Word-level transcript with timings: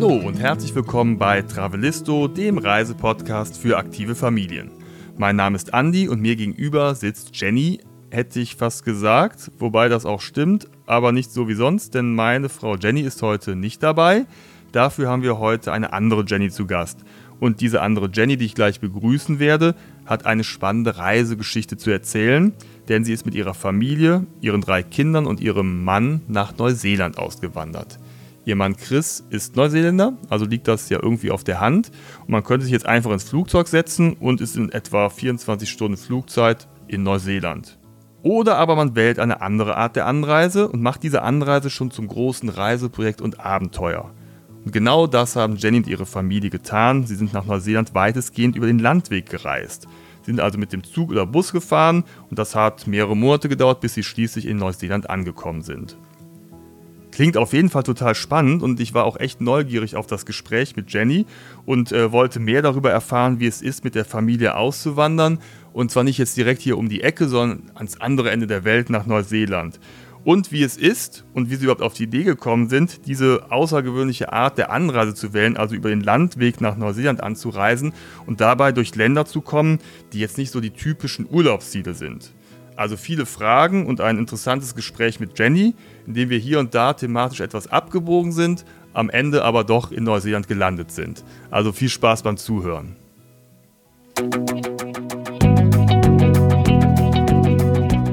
Hallo 0.00 0.14
und 0.14 0.38
herzlich 0.38 0.76
willkommen 0.76 1.18
bei 1.18 1.42
Travelisto, 1.42 2.28
dem 2.28 2.58
Reisepodcast 2.58 3.58
für 3.58 3.76
aktive 3.76 4.14
Familien. 4.14 4.70
Mein 5.16 5.34
Name 5.34 5.56
ist 5.56 5.74
Andy 5.74 6.06
und 6.06 6.20
mir 6.20 6.36
gegenüber 6.36 6.94
sitzt 6.94 7.30
Jenny, 7.32 7.80
hätte 8.12 8.38
ich 8.38 8.54
fast 8.54 8.84
gesagt, 8.84 9.50
wobei 9.58 9.88
das 9.88 10.06
auch 10.06 10.20
stimmt, 10.20 10.68
aber 10.86 11.10
nicht 11.10 11.32
so 11.32 11.48
wie 11.48 11.54
sonst, 11.54 11.96
denn 11.96 12.14
meine 12.14 12.48
Frau 12.48 12.76
Jenny 12.76 13.00
ist 13.00 13.22
heute 13.22 13.56
nicht 13.56 13.82
dabei. 13.82 14.26
Dafür 14.70 15.08
haben 15.08 15.24
wir 15.24 15.40
heute 15.40 15.72
eine 15.72 15.92
andere 15.92 16.24
Jenny 16.24 16.48
zu 16.48 16.68
Gast. 16.68 17.00
Und 17.40 17.60
diese 17.60 17.82
andere 17.82 18.08
Jenny, 18.14 18.36
die 18.36 18.44
ich 18.44 18.54
gleich 18.54 18.78
begrüßen 18.78 19.40
werde, 19.40 19.74
hat 20.06 20.26
eine 20.26 20.44
spannende 20.44 20.96
Reisegeschichte 20.96 21.76
zu 21.76 21.90
erzählen, 21.90 22.52
denn 22.88 23.02
sie 23.02 23.14
ist 23.14 23.26
mit 23.26 23.34
ihrer 23.34 23.54
Familie, 23.54 24.28
ihren 24.42 24.60
drei 24.60 24.84
Kindern 24.84 25.26
und 25.26 25.40
ihrem 25.40 25.82
Mann 25.82 26.20
nach 26.28 26.56
Neuseeland 26.56 27.18
ausgewandert. 27.18 27.98
Ihr 28.48 28.56
Mann 28.56 28.78
Chris 28.78 29.22
ist 29.28 29.56
Neuseeländer, 29.56 30.16
also 30.30 30.46
liegt 30.46 30.68
das 30.68 30.88
ja 30.88 30.98
irgendwie 31.02 31.30
auf 31.30 31.44
der 31.44 31.60
Hand. 31.60 31.90
Und 32.20 32.30
man 32.30 32.42
könnte 32.42 32.64
sich 32.64 32.72
jetzt 32.72 32.86
einfach 32.86 33.10
ins 33.10 33.24
Flugzeug 33.24 33.68
setzen 33.68 34.14
und 34.14 34.40
ist 34.40 34.56
in 34.56 34.72
etwa 34.72 35.10
24 35.10 35.68
Stunden 35.68 35.98
Flugzeit 35.98 36.66
in 36.86 37.02
Neuseeland. 37.02 37.78
Oder 38.22 38.56
aber 38.56 38.74
man 38.74 38.96
wählt 38.96 39.18
eine 39.18 39.42
andere 39.42 39.76
Art 39.76 39.96
der 39.96 40.06
Anreise 40.06 40.66
und 40.66 40.80
macht 40.80 41.02
diese 41.02 41.20
Anreise 41.20 41.68
schon 41.68 41.90
zum 41.90 42.08
großen 42.08 42.48
Reiseprojekt 42.48 43.20
und 43.20 43.38
Abenteuer. 43.38 44.14
Und 44.64 44.72
genau 44.72 45.06
das 45.06 45.36
haben 45.36 45.56
Jenny 45.56 45.76
und 45.76 45.86
ihre 45.86 46.06
Familie 46.06 46.48
getan. 46.48 47.04
Sie 47.04 47.16
sind 47.16 47.34
nach 47.34 47.44
Neuseeland 47.44 47.94
weitestgehend 47.94 48.56
über 48.56 48.66
den 48.66 48.78
Landweg 48.78 49.28
gereist. 49.28 49.86
Sie 50.22 50.30
sind 50.30 50.40
also 50.40 50.56
mit 50.56 50.72
dem 50.72 50.84
Zug 50.84 51.10
oder 51.10 51.26
Bus 51.26 51.52
gefahren 51.52 52.02
und 52.30 52.38
das 52.38 52.54
hat 52.54 52.86
mehrere 52.86 53.14
Monate 53.14 53.50
gedauert, 53.50 53.82
bis 53.82 53.92
sie 53.92 54.02
schließlich 54.02 54.46
in 54.46 54.56
Neuseeland 54.56 55.10
angekommen 55.10 55.60
sind. 55.60 55.98
Klingt 57.18 57.36
auf 57.36 57.52
jeden 57.52 57.68
Fall 57.68 57.82
total 57.82 58.14
spannend 58.14 58.62
und 58.62 58.78
ich 58.78 58.94
war 58.94 59.02
auch 59.02 59.18
echt 59.18 59.40
neugierig 59.40 59.96
auf 59.96 60.06
das 60.06 60.24
Gespräch 60.24 60.76
mit 60.76 60.92
Jenny 60.92 61.26
und 61.66 61.90
äh, 61.90 62.12
wollte 62.12 62.38
mehr 62.38 62.62
darüber 62.62 62.92
erfahren, 62.92 63.40
wie 63.40 63.48
es 63.48 63.60
ist, 63.60 63.82
mit 63.82 63.96
der 63.96 64.04
Familie 64.04 64.54
auszuwandern. 64.54 65.40
Und 65.72 65.90
zwar 65.90 66.04
nicht 66.04 66.18
jetzt 66.18 66.36
direkt 66.36 66.62
hier 66.62 66.78
um 66.78 66.88
die 66.88 67.00
Ecke, 67.00 67.26
sondern 67.26 67.72
ans 67.74 68.00
andere 68.00 68.30
Ende 68.30 68.46
der 68.46 68.62
Welt 68.62 68.88
nach 68.88 69.04
Neuseeland 69.04 69.80
und 70.22 70.52
wie 70.52 70.62
es 70.62 70.76
ist 70.76 71.24
und 71.34 71.50
wie 71.50 71.56
sie 71.56 71.64
überhaupt 71.64 71.82
auf 71.82 71.94
die 71.94 72.04
Idee 72.04 72.22
gekommen 72.22 72.68
sind, 72.68 73.08
diese 73.08 73.50
außergewöhnliche 73.50 74.32
Art 74.32 74.56
der 74.56 74.70
Anreise 74.70 75.12
zu 75.12 75.32
wählen, 75.34 75.56
also 75.56 75.74
über 75.74 75.88
den 75.88 76.02
Landweg 76.02 76.60
nach 76.60 76.76
Neuseeland 76.76 77.20
anzureisen 77.20 77.94
und 78.26 78.40
dabei 78.40 78.70
durch 78.70 78.94
Länder 78.94 79.24
zu 79.24 79.40
kommen, 79.40 79.80
die 80.12 80.20
jetzt 80.20 80.38
nicht 80.38 80.52
so 80.52 80.60
die 80.60 80.70
typischen 80.70 81.26
Urlaubsziele 81.28 81.94
sind. 81.94 82.32
Also 82.78 82.96
viele 82.96 83.26
Fragen 83.26 83.86
und 83.86 84.00
ein 84.00 84.18
interessantes 84.18 84.76
Gespräch 84.76 85.18
mit 85.18 85.36
Jenny, 85.36 85.74
in 86.08 86.14
dem 86.14 86.30
wir 86.30 86.38
hier 86.38 86.58
und 86.58 86.74
da 86.74 86.94
thematisch 86.94 87.40
etwas 87.40 87.66
abgebogen 87.66 88.32
sind, 88.32 88.64
am 88.94 89.10
Ende 89.10 89.44
aber 89.44 89.62
doch 89.62 89.92
in 89.92 90.04
Neuseeland 90.04 90.48
gelandet 90.48 90.90
sind. 90.90 91.22
Also 91.50 91.70
viel 91.70 91.90
Spaß 91.90 92.22
beim 92.22 92.38
Zuhören. 92.38 92.96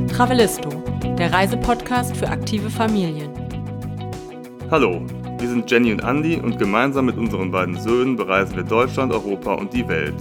Travelisto 0.10 0.84
der 1.18 1.32
Reisepodcast 1.32 2.18
für 2.18 2.28
aktive 2.28 2.70
Familien. 2.70 3.32
Hallo, 4.70 5.02
wir 5.40 5.48
sind 5.48 5.72
Jenny 5.72 5.94
und 5.94 6.04
Andy 6.04 6.36
und 6.36 6.60
gemeinsam 6.60 7.06
mit 7.06 7.18
unseren 7.18 7.52
beiden 7.52 7.80
Söhnen 7.80 8.18
bereisen 8.18 8.58
wir 8.58 8.64
Deutschland, 8.64 9.14
Europa 9.14 9.54
und 9.54 9.72
die 9.72 9.88
Welt. 9.88 10.16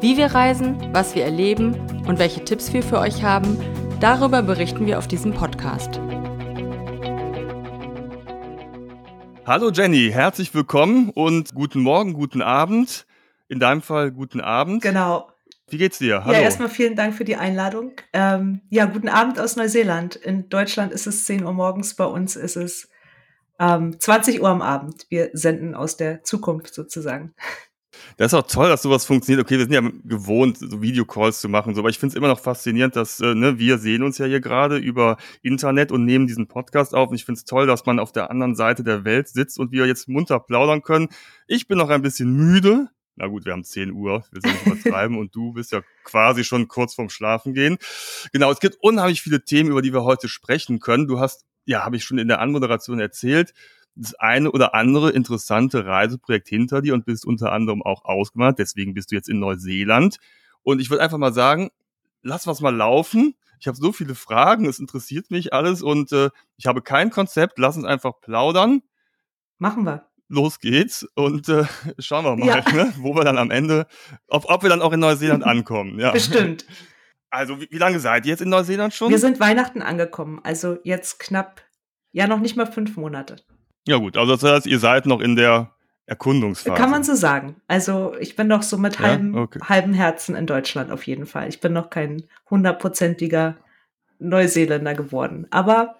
Wie 0.00 0.16
wir 0.16 0.28
reisen, 0.28 0.76
was 0.92 1.14
wir 1.14 1.24
erleben 1.24 1.76
und 2.06 2.18
welche 2.18 2.42
Tipps 2.42 2.72
wir 2.72 2.82
für 2.82 2.98
euch 2.98 3.22
haben, 3.22 3.58
darüber 4.00 4.40
berichten 4.40 4.86
wir 4.86 4.96
auf 4.96 5.08
diesem 5.08 5.34
Podcast. 5.34 6.00
Hallo 9.48 9.70
Jenny, 9.70 10.10
herzlich 10.12 10.52
willkommen 10.52 11.08
und 11.08 11.54
guten 11.54 11.80
Morgen, 11.80 12.12
guten 12.12 12.42
Abend. 12.42 13.06
In 13.48 13.58
deinem 13.58 13.80
Fall 13.80 14.12
guten 14.12 14.42
Abend. 14.42 14.82
Genau. 14.82 15.32
Wie 15.70 15.78
geht's 15.78 15.96
dir? 15.96 16.22
Hallo. 16.26 16.34
Ja, 16.34 16.40
erstmal 16.40 16.68
vielen 16.68 16.96
Dank 16.96 17.14
für 17.14 17.24
die 17.24 17.36
Einladung. 17.36 17.92
Ähm, 18.12 18.60
ja, 18.68 18.84
guten 18.84 19.08
Abend 19.08 19.40
aus 19.40 19.56
Neuseeland. 19.56 20.16
In 20.16 20.50
Deutschland 20.50 20.92
ist 20.92 21.06
es 21.06 21.24
10 21.24 21.44
Uhr 21.44 21.54
morgens, 21.54 21.94
bei 21.94 22.04
uns 22.04 22.36
ist 22.36 22.56
es 22.56 22.90
ähm, 23.58 23.98
20 23.98 24.42
Uhr 24.42 24.50
am 24.50 24.60
Abend. 24.60 25.06
Wir 25.08 25.30
senden 25.32 25.74
aus 25.74 25.96
der 25.96 26.22
Zukunft 26.24 26.74
sozusagen. 26.74 27.32
Das 28.16 28.32
ist 28.32 28.34
auch 28.34 28.46
toll, 28.46 28.68
dass 28.68 28.82
sowas 28.82 29.04
funktioniert. 29.04 29.44
Okay, 29.44 29.58
wir 29.58 29.64
sind 29.64 29.72
ja 29.72 29.82
gewohnt, 30.04 30.58
so 30.58 30.82
Videocalls 30.82 31.40
zu 31.40 31.48
machen, 31.48 31.74
so, 31.74 31.80
aber 31.80 31.90
ich 31.90 31.98
finde 31.98 32.12
es 32.12 32.16
immer 32.16 32.28
noch 32.28 32.40
faszinierend, 32.40 32.96
dass 32.96 33.20
äh, 33.20 33.34
ne, 33.34 33.58
wir 33.58 33.78
sehen 33.78 34.02
uns 34.02 34.18
ja 34.18 34.26
hier 34.26 34.40
gerade 34.40 34.76
über 34.76 35.16
Internet 35.42 35.92
und 35.92 36.04
nehmen 36.04 36.26
diesen 36.26 36.48
Podcast 36.48 36.94
auf. 36.94 37.10
Und 37.10 37.16
ich 37.16 37.24
finde 37.24 37.38
es 37.38 37.44
toll, 37.44 37.66
dass 37.66 37.86
man 37.86 37.98
auf 37.98 38.12
der 38.12 38.30
anderen 38.30 38.54
Seite 38.54 38.84
der 38.84 39.04
Welt 39.04 39.28
sitzt 39.28 39.58
und 39.58 39.72
wir 39.72 39.86
jetzt 39.86 40.08
munter 40.08 40.40
plaudern 40.40 40.82
können. 40.82 41.08
Ich 41.46 41.68
bin 41.68 41.78
noch 41.78 41.90
ein 41.90 42.02
bisschen 42.02 42.32
müde, 42.32 42.88
na 43.18 43.26
gut, 43.26 43.44
wir 43.44 43.52
haben 43.52 43.64
10 43.64 43.90
Uhr, 43.92 44.24
wir 44.30 44.40
sind 44.40 44.66
übertreiben 44.66 45.18
und 45.18 45.34
du 45.34 45.52
bist 45.52 45.72
ja 45.72 45.82
quasi 46.04 46.44
schon 46.44 46.68
kurz 46.68 46.94
vorm 46.94 47.10
Schlafen 47.10 47.52
gehen. 47.52 47.76
Genau, 48.32 48.50
es 48.52 48.60
gibt 48.60 48.76
unheimlich 48.80 49.22
viele 49.22 49.44
Themen, 49.44 49.70
über 49.70 49.82
die 49.82 49.92
wir 49.92 50.04
heute 50.04 50.28
sprechen 50.28 50.78
können. 50.78 51.08
Du 51.08 51.18
hast, 51.18 51.44
ja, 51.64 51.84
habe 51.84 51.96
ich 51.96 52.04
schon 52.04 52.18
in 52.18 52.28
der 52.28 52.40
Anmoderation 52.40 53.00
erzählt, 53.00 53.54
das 53.98 54.14
eine 54.14 54.50
oder 54.50 54.74
andere 54.74 55.10
interessante 55.10 55.84
Reiseprojekt 55.84 56.48
hinter 56.48 56.82
dir 56.82 56.94
und 56.94 57.04
bist 57.04 57.26
unter 57.26 57.52
anderem 57.52 57.82
auch 57.82 58.04
ausgewandert. 58.04 58.58
Deswegen 58.58 58.94
bist 58.94 59.10
du 59.10 59.16
jetzt 59.16 59.28
in 59.28 59.40
Neuseeland. 59.40 60.18
Und 60.62 60.80
ich 60.80 60.90
würde 60.90 61.02
einfach 61.02 61.18
mal 61.18 61.32
sagen, 61.32 61.70
lass 62.22 62.46
was 62.46 62.60
mal 62.60 62.74
laufen. 62.74 63.34
Ich 63.60 63.66
habe 63.66 63.76
so 63.76 63.92
viele 63.92 64.14
Fragen, 64.14 64.66
es 64.66 64.78
interessiert 64.78 65.30
mich 65.30 65.52
alles 65.52 65.82
und 65.82 66.12
äh, 66.12 66.30
ich 66.56 66.66
habe 66.66 66.80
kein 66.80 67.10
Konzept. 67.10 67.58
Lass 67.58 67.76
uns 67.76 67.86
einfach 67.86 68.20
plaudern. 68.20 68.82
Machen 69.58 69.84
wir 69.84 70.08
los 70.28 70.60
geht's 70.60 71.06
und 71.14 71.48
äh, 71.48 71.64
schauen 71.98 72.24
wir 72.24 72.36
mal, 72.36 72.46
ja. 72.46 72.72
ne, 72.72 72.92
wo 72.98 73.14
wir 73.14 73.24
dann 73.24 73.38
am 73.38 73.50
Ende, 73.50 73.86
ob, 74.28 74.44
ob 74.48 74.62
wir 74.62 74.70
dann 74.70 74.82
auch 74.82 74.92
in 74.92 75.00
Neuseeland 75.00 75.44
ankommen. 75.44 75.98
Ja. 75.98 76.12
Bestimmt. 76.12 76.66
Also 77.30 77.60
wie, 77.60 77.68
wie 77.70 77.78
lange 77.78 77.98
seid 78.00 78.26
ihr 78.26 78.30
jetzt 78.30 78.40
in 78.40 78.48
Neuseeland 78.48 78.94
schon? 78.94 79.10
Wir 79.10 79.18
sind 79.18 79.40
Weihnachten 79.40 79.82
angekommen, 79.82 80.40
also 80.42 80.78
jetzt 80.84 81.18
knapp, 81.18 81.62
ja 82.12 82.26
noch 82.26 82.40
nicht 82.40 82.56
mal 82.56 82.66
fünf 82.66 82.96
Monate. 82.96 83.36
Ja 83.88 83.96
gut, 83.96 84.16
also 84.16 84.36
das 84.36 84.42
heißt, 84.42 84.66
ihr 84.66 84.78
seid 84.78 85.06
noch 85.06 85.20
in 85.20 85.34
der 85.34 85.70
Erkundungsphase. 86.04 86.76
Kann 86.80 86.90
man 86.90 87.04
so 87.04 87.14
sagen. 87.14 87.56
Also 87.68 88.14
ich 88.20 88.36
bin 88.36 88.46
noch 88.46 88.62
so 88.62 88.76
mit 88.78 88.94
ja? 88.98 89.06
halbem, 89.06 89.34
okay. 89.34 89.58
halbem 89.62 89.94
Herzen 89.94 90.36
in 90.36 90.46
Deutschland 90.46 90.90
auf 90.90 91.06
jeden 91.06 91.26
Fall. 91.26 91.48
Ich 91.48 91.60
bin 91.60 91.72
noch 91.72 91.90
kein 91.90 92.22
hundertprozentiger 92.50 93.56
Neuseeländer 94.18 94.94
geworden. 94.94 95.46
Aber 95.50 95.96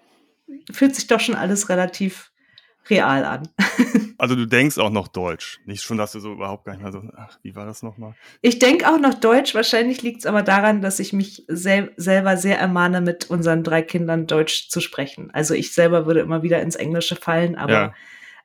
fühlt 0.71 0.95
sich 0.95 1.07
doch 1.07 1.19
schon 1.19 1.35
alles 1.35 1.69
relativ 1.69 2.31
real 2.89 3.25
an. 3.25 3.49
Also 4.19 4.35
du 4.35 4.45
denkst 4.45 4.77
auch 4.79 4.89
noch 4.89 5.07
Deutsch. 5.07 5.61
Nicht 5.63 5.81
schon, 5.81 5.97
dass 5.97 6.11
du 6.11 6.19
so 6.19 6.33
überhaupt 6.33 6.65
gar 6.65 6.73
nicht 6.73 6.81
mehr 6.81 6.91
so, 6.91 7.01
ach, 7.15 7.39
wie 7.41 7.55
war 7.55 7.65
das 7.65 7.83
nochmal? 7.83 8.15
Ich 8.41 8.59
denke 8.59 8.85
auch 8.89 8.99
noch 8.99 9.13
Deutsch. 9.13 9.55
Wahrscheinlich 9.55 10.01
liegt 10.01 10.19
es 10.19 10.25
aber 10.25 10.43
daran, 10.43 10.81
dass 10.81 10.99
ich 10.99 11.13
mich 11.13 11.45
sel 11.47 11.93
selber 11.95 12.35
sehr 12.35 12.59
ermahne, 12.59 12.99
mit 12.99 13.29
unseren 13.29 13.63
drei 13.63 13.81
Kindern 13.81 14.27
Deutsch 14.27 14.67
zu 14.67 14.81
sprechen. 14.81 15.31
Also 15.31 15.53
ich 15.53 15.71
selber 15.71 16.05
würde 16.05 16.19
immer 16.19 16.43
wieder 16.43 16.61
ins 16.61 16.75
Englische 16.75 17.15
fallen, 17.15 17.55
aber 17.55 17.71
ja. 17.71 17.93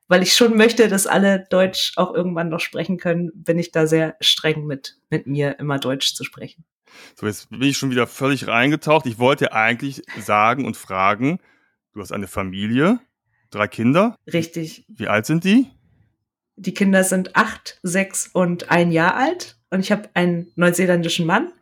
weil 0.07 0.23
ich 0.23 0.37
schon 0.37 0.57
möchte, 0.57 0.87
dass 0.87 1.09
alle 1.09 1.45
Deutsch 1.51 1.95
auch 1.97 2.15
irgendwann 2.15 2.51
noch 2.51 2.61
sprechen 2.61 2.97
können, 2.97 3.33
bin 3.35 3.59
ich 3.59 3.73
da 3.73 3.89
sehr 3.89 4.15
streng 4.21 4.67
mit, 4.67 4.97
mit 5.11 5.27
mir, 5.27 5.59
immer 5.59 5.81
Deutsch 5.81 6.15
zu 6.15 6.23
sprechen. 6.23 6.65
So, 7.17 7.27
jetzt 7.27 7.51
bin 7.51 7.63
ich 7.63 7.77
schon 7.77 7.91
wieder 7.91 8.07
völlig 8.07 8.47
reingetaucht. 8.47 9.07
Ich 9.07 9.19
wollte 9.19 9.53
eigentlich 9.53 10.03
sagen 10.21 10.67
und 10.67 10.77
fragen, 10.77 11.41
du 11.95 12.01
hast 12.01 12.13
eine 12.13 12.29
Familie. 12.29 13.01
Drei 13.55 13.69
Kinder? 13.69 14.19
Richtig. 14.33 14.85
Wie 14.89 15.07
alt 15.07 15.27
sind 15.27 15.45
die? 15.45 15.67
Die 16.57 16.75
Kinder 16.75 17.05
sind 17.05 17.37
acht, 17.37 17.79
sechs 17.85 18.29
und 18.33 18.71
ein 18.71 18.91
Jahr 18.91 19.15
alt. 19.15 19.57
Und 19.71 19.79
ich 19.79 19.93
habe 19.93 20.09
einen 20.15 20.51
neuseeländischen 20.57 21.25
Mann. 21.25 21.53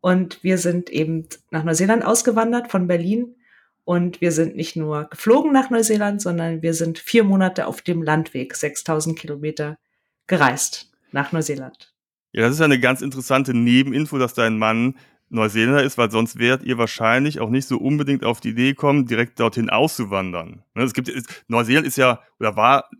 Und 0.00 0.42
wir 0.42 0.58
sind 0.58 0.90
eben 0.90 1.28
nach 1.50 1.62
Neuseeland 1.62 2.04
ausgewandert 2.04 2.68
von 2.68 2.88
Berlin. 2.88 3.36
Und 3.84 4.20
wir 4.20 4.32
sind 4.32 4.56
nicht 4.56 4.74
nur 4.74 5.04
geflogen 5.04 5.52
nach 5.52 5.70
Neuseeland, 5.70 6.20
sondern 6.20 6.62
wir 6.62 6.74
sind 6.74 6.98
vier 6.98 7.22
Monate 7.22 7.68
auf 7.68 7.80
dem 7.80 8.02
Landweg, 8.02 8.56
6000 8.56 9.16
Kilometer 9.16 9.78
gereist 10.26 10.90
nach 11.12 11.30
Neuseeland. 11.30 11.94
Ja, 12.32 12.42
das 12.42 12.56
ist 12.56 12.60
eine 12.60 12.80
ganz 12.80 13.02
interessante 13.02 13.54
Nebeninfo, 13.54 14.18
dass 14.18 14.34
dein 14.34 14.58
Mann 14.58 14.96
Neuseeländer 15.30 15.82
ist, 15.82 15.96
weil 15.96 16.10
sonst 16.10 16.38
werdet 16.38 16.66
ihr 16.66 16.76
wahrscheinlich 16.76 17.40
auch 17.40 17.50
nicht 17.50 17.66
so 17.66 17.78
unbedingt 17.78 18.24
auf 18.24 18.40
die 18.40 18.50
Idee 18.50 18.74
kommen, 18.74 19.06
direkt 19.06 19.40
dorthin 19.40 19.70
auszuwandern. 19.70 20.62
Ne, 20.74 20.82
es 20.82 20.92
gibt, 20.92 21.10
Neuseeland 21.48 21.86
ist 21.86 21.96
ja, 21.96 22.20
oder 22.38 22.56
war 22.56 22.90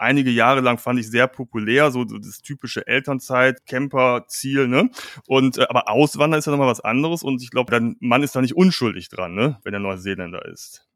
einige 0.00 0.30
Jahre 0.30 0.60
lang 0.60 0.78
fand 0.78 0.98
ich 0.98 1.10
sehr 1.10 1.26
populär, 1.26 1.90
so, 1.90 2.04
das 2.04 2.38
typische 2.38 2.86
Elternzeit, 2.86 3.66
Camper-Ziel, 3.66 4.66
ne? 4.66 4.90
Und 5.26 5.58
äh, 5.58 5.66
aber 5.68 5.90
Auswandern 5.90 6.38
ist 6.38 6.46
ja 6.46 6.52
nochmal 6.52 6.68
was 6.68 6.80
anderes 6.80 7.22
und 7.22 7.42
ich 7.42 7.50
glaube, 7.50 7.70
dein 7.70 7.96
Mann 8.00 8.22
ist 8.22 8.34
da 8.34 8.40
nicht 8.40 8.56
unschuldig 8.56 9.08
dran, 9.08 9.34
ne? 9.34 9.58
Wenn 9.62 9.74
er 9.74 9.80
Neuseeländer 9.80 10.46
ist. 10.46 10.86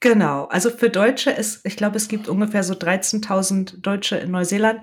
Genau, 0.00 0.44
also 0.46 0.70
für 0.70 0.90
Deutsche 0.90 1.30
ist, 1.30 1.64
ich 1.66 1.76
glaube, 1.76 1.96
es 1.96 2.08
gibt 2.08 2.28
ungefähr 2.28 2.62
so 2.62 2.74
13.000 2.74 3.80
Deutsche 3.80 4.16
in 4.16 4.30
Neuseeland. 4.30 4.80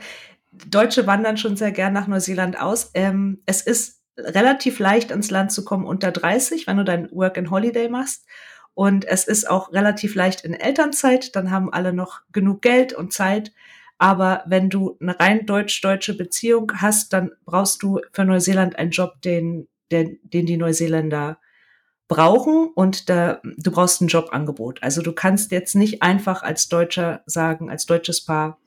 Deutsche 0.51 1.07
wandern 1.07 1.37
schon 1.37 1.55
sehr 1.55 1.71
gern 1.71 1.93
nach 1.93 2.07
Neuseeland 2.07 2.59
aus. 2.59 2.91
Ähm, 2.93 3.41
es 3.45 3.61
ist 3.61 4.00
relativ 4.17 4.79
leicht 4.79 5.11
ins 5.11 5.31
Land 5.31 5.51
zu 5.51 5.63
kommen 5.63 5.85
unter 5.85 6.11
30, 6.11 6.67
wenn 6.67 6.77
du 6.77 6.83
dein 6.83 7.11
Work 7.11 7.37
and 7.37 7.51
Holiday 7.51 7.89
machst. 7.89 8.25
Und 8.73 9.05
es 9.05 9.25
ist 9.25 9.49
auch 9.49 9.73
relativ 9.73 10.15
leicht 10.15 10.41
in 10.45 10.53
Elternzeit. 10.53 11.35
Dann 11.35 11.51
haben 11.51 11.71
alle 11.71 11.93
noch 11.93 12.21
genug 12.31 12.61
Geld 12.61 12.93
und 12.93 13.13
Zeit. 13.13 13.51
Aber 13.97 14.43
wenn 14.47 14.69
du 14.69 14.97
eine 14.99 15.19
rein 15.19 15.45
deutsch-deutsche 15.45 16.17
Beziehung 16.17 16.71
hast, 16.77 17.13
dann 17.13 17.31
brauchst 17.45 17.83
du 17.83 17.99
für 18.13 18.25
Neuseeland 18.25 18.79
einen 18.79 18.91
Job, 18.91 19.21
den, 19.21 19.67
den, 19.91 20.19
den 20.23 20.45
die 20.45 20.57
Neuseeländer 20.57 21.37
brauchen 22.07 22.67
und 22.75 23.09
da, 23.09 23.39
du 23.43 23.71
brauchst 23.71 24.01
ein 24.01 24.07
Jobangebot. 24.07 24.83
Also 24.83 25.01
du 25.01 25.13
kannst 25.13 25.51
jetzt 25.51 25.75
nicht 25.75 26.01
einfach 26.01 26.43
als 26.43 26.67
Deutscher 26.67 27.21
sagen, 27.25 27.69
als 27.69 27.85
deutsches 27.85 28.25
Paar, 28.25 28.59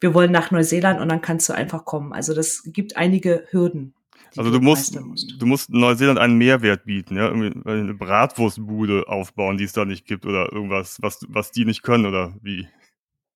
wir 0.00 0.14
wollen 0.14 0.32
nach 0.32 0.50
Neuseeland 0.50 1.00
und 1.00 1.08
dann 1.08 1.20
kannst 1.20 1.48
du 1.48 1.52
einfach 1.52 1.84
kommen. 1.84 2.12
Also 2.12 2.34
das 2.34 2.62
gibt 2.64 2.96
einige 2.96 3.44
Hürden. 3.50 3.94
Also 4.36 4.50
du 4.50 4.60
musst, 4.60 5.00
musst, 5.00 5.34
du 5.38 5.46
musst 5.46 5.70
Neuseeland 5.70 6.18
einen 6.18 6.36
Mehrwert 6.36 6.84
bieten, 6.84 7.16
ja, 7.16 7.28
irgendwie 7.28 7.68
eine 7.68 7.94
Bratwurstbude 7.94 9.08
aufbauen, 9.08 9.56
die 9.56 9.64
es 9.64 9.72
da 9.72 9.84
nicht 9.84 10.06
gibt 10.06 10.26
oder 10.26 10.52
irgendwas, 10.52 10.98
was, 11.00 11.26
was 11.28 11.50
die 11.50 11.64
nicht 11.64 11.82
können 11.82 12.06
oder 12.06 12.34
wie. 12.42 12.68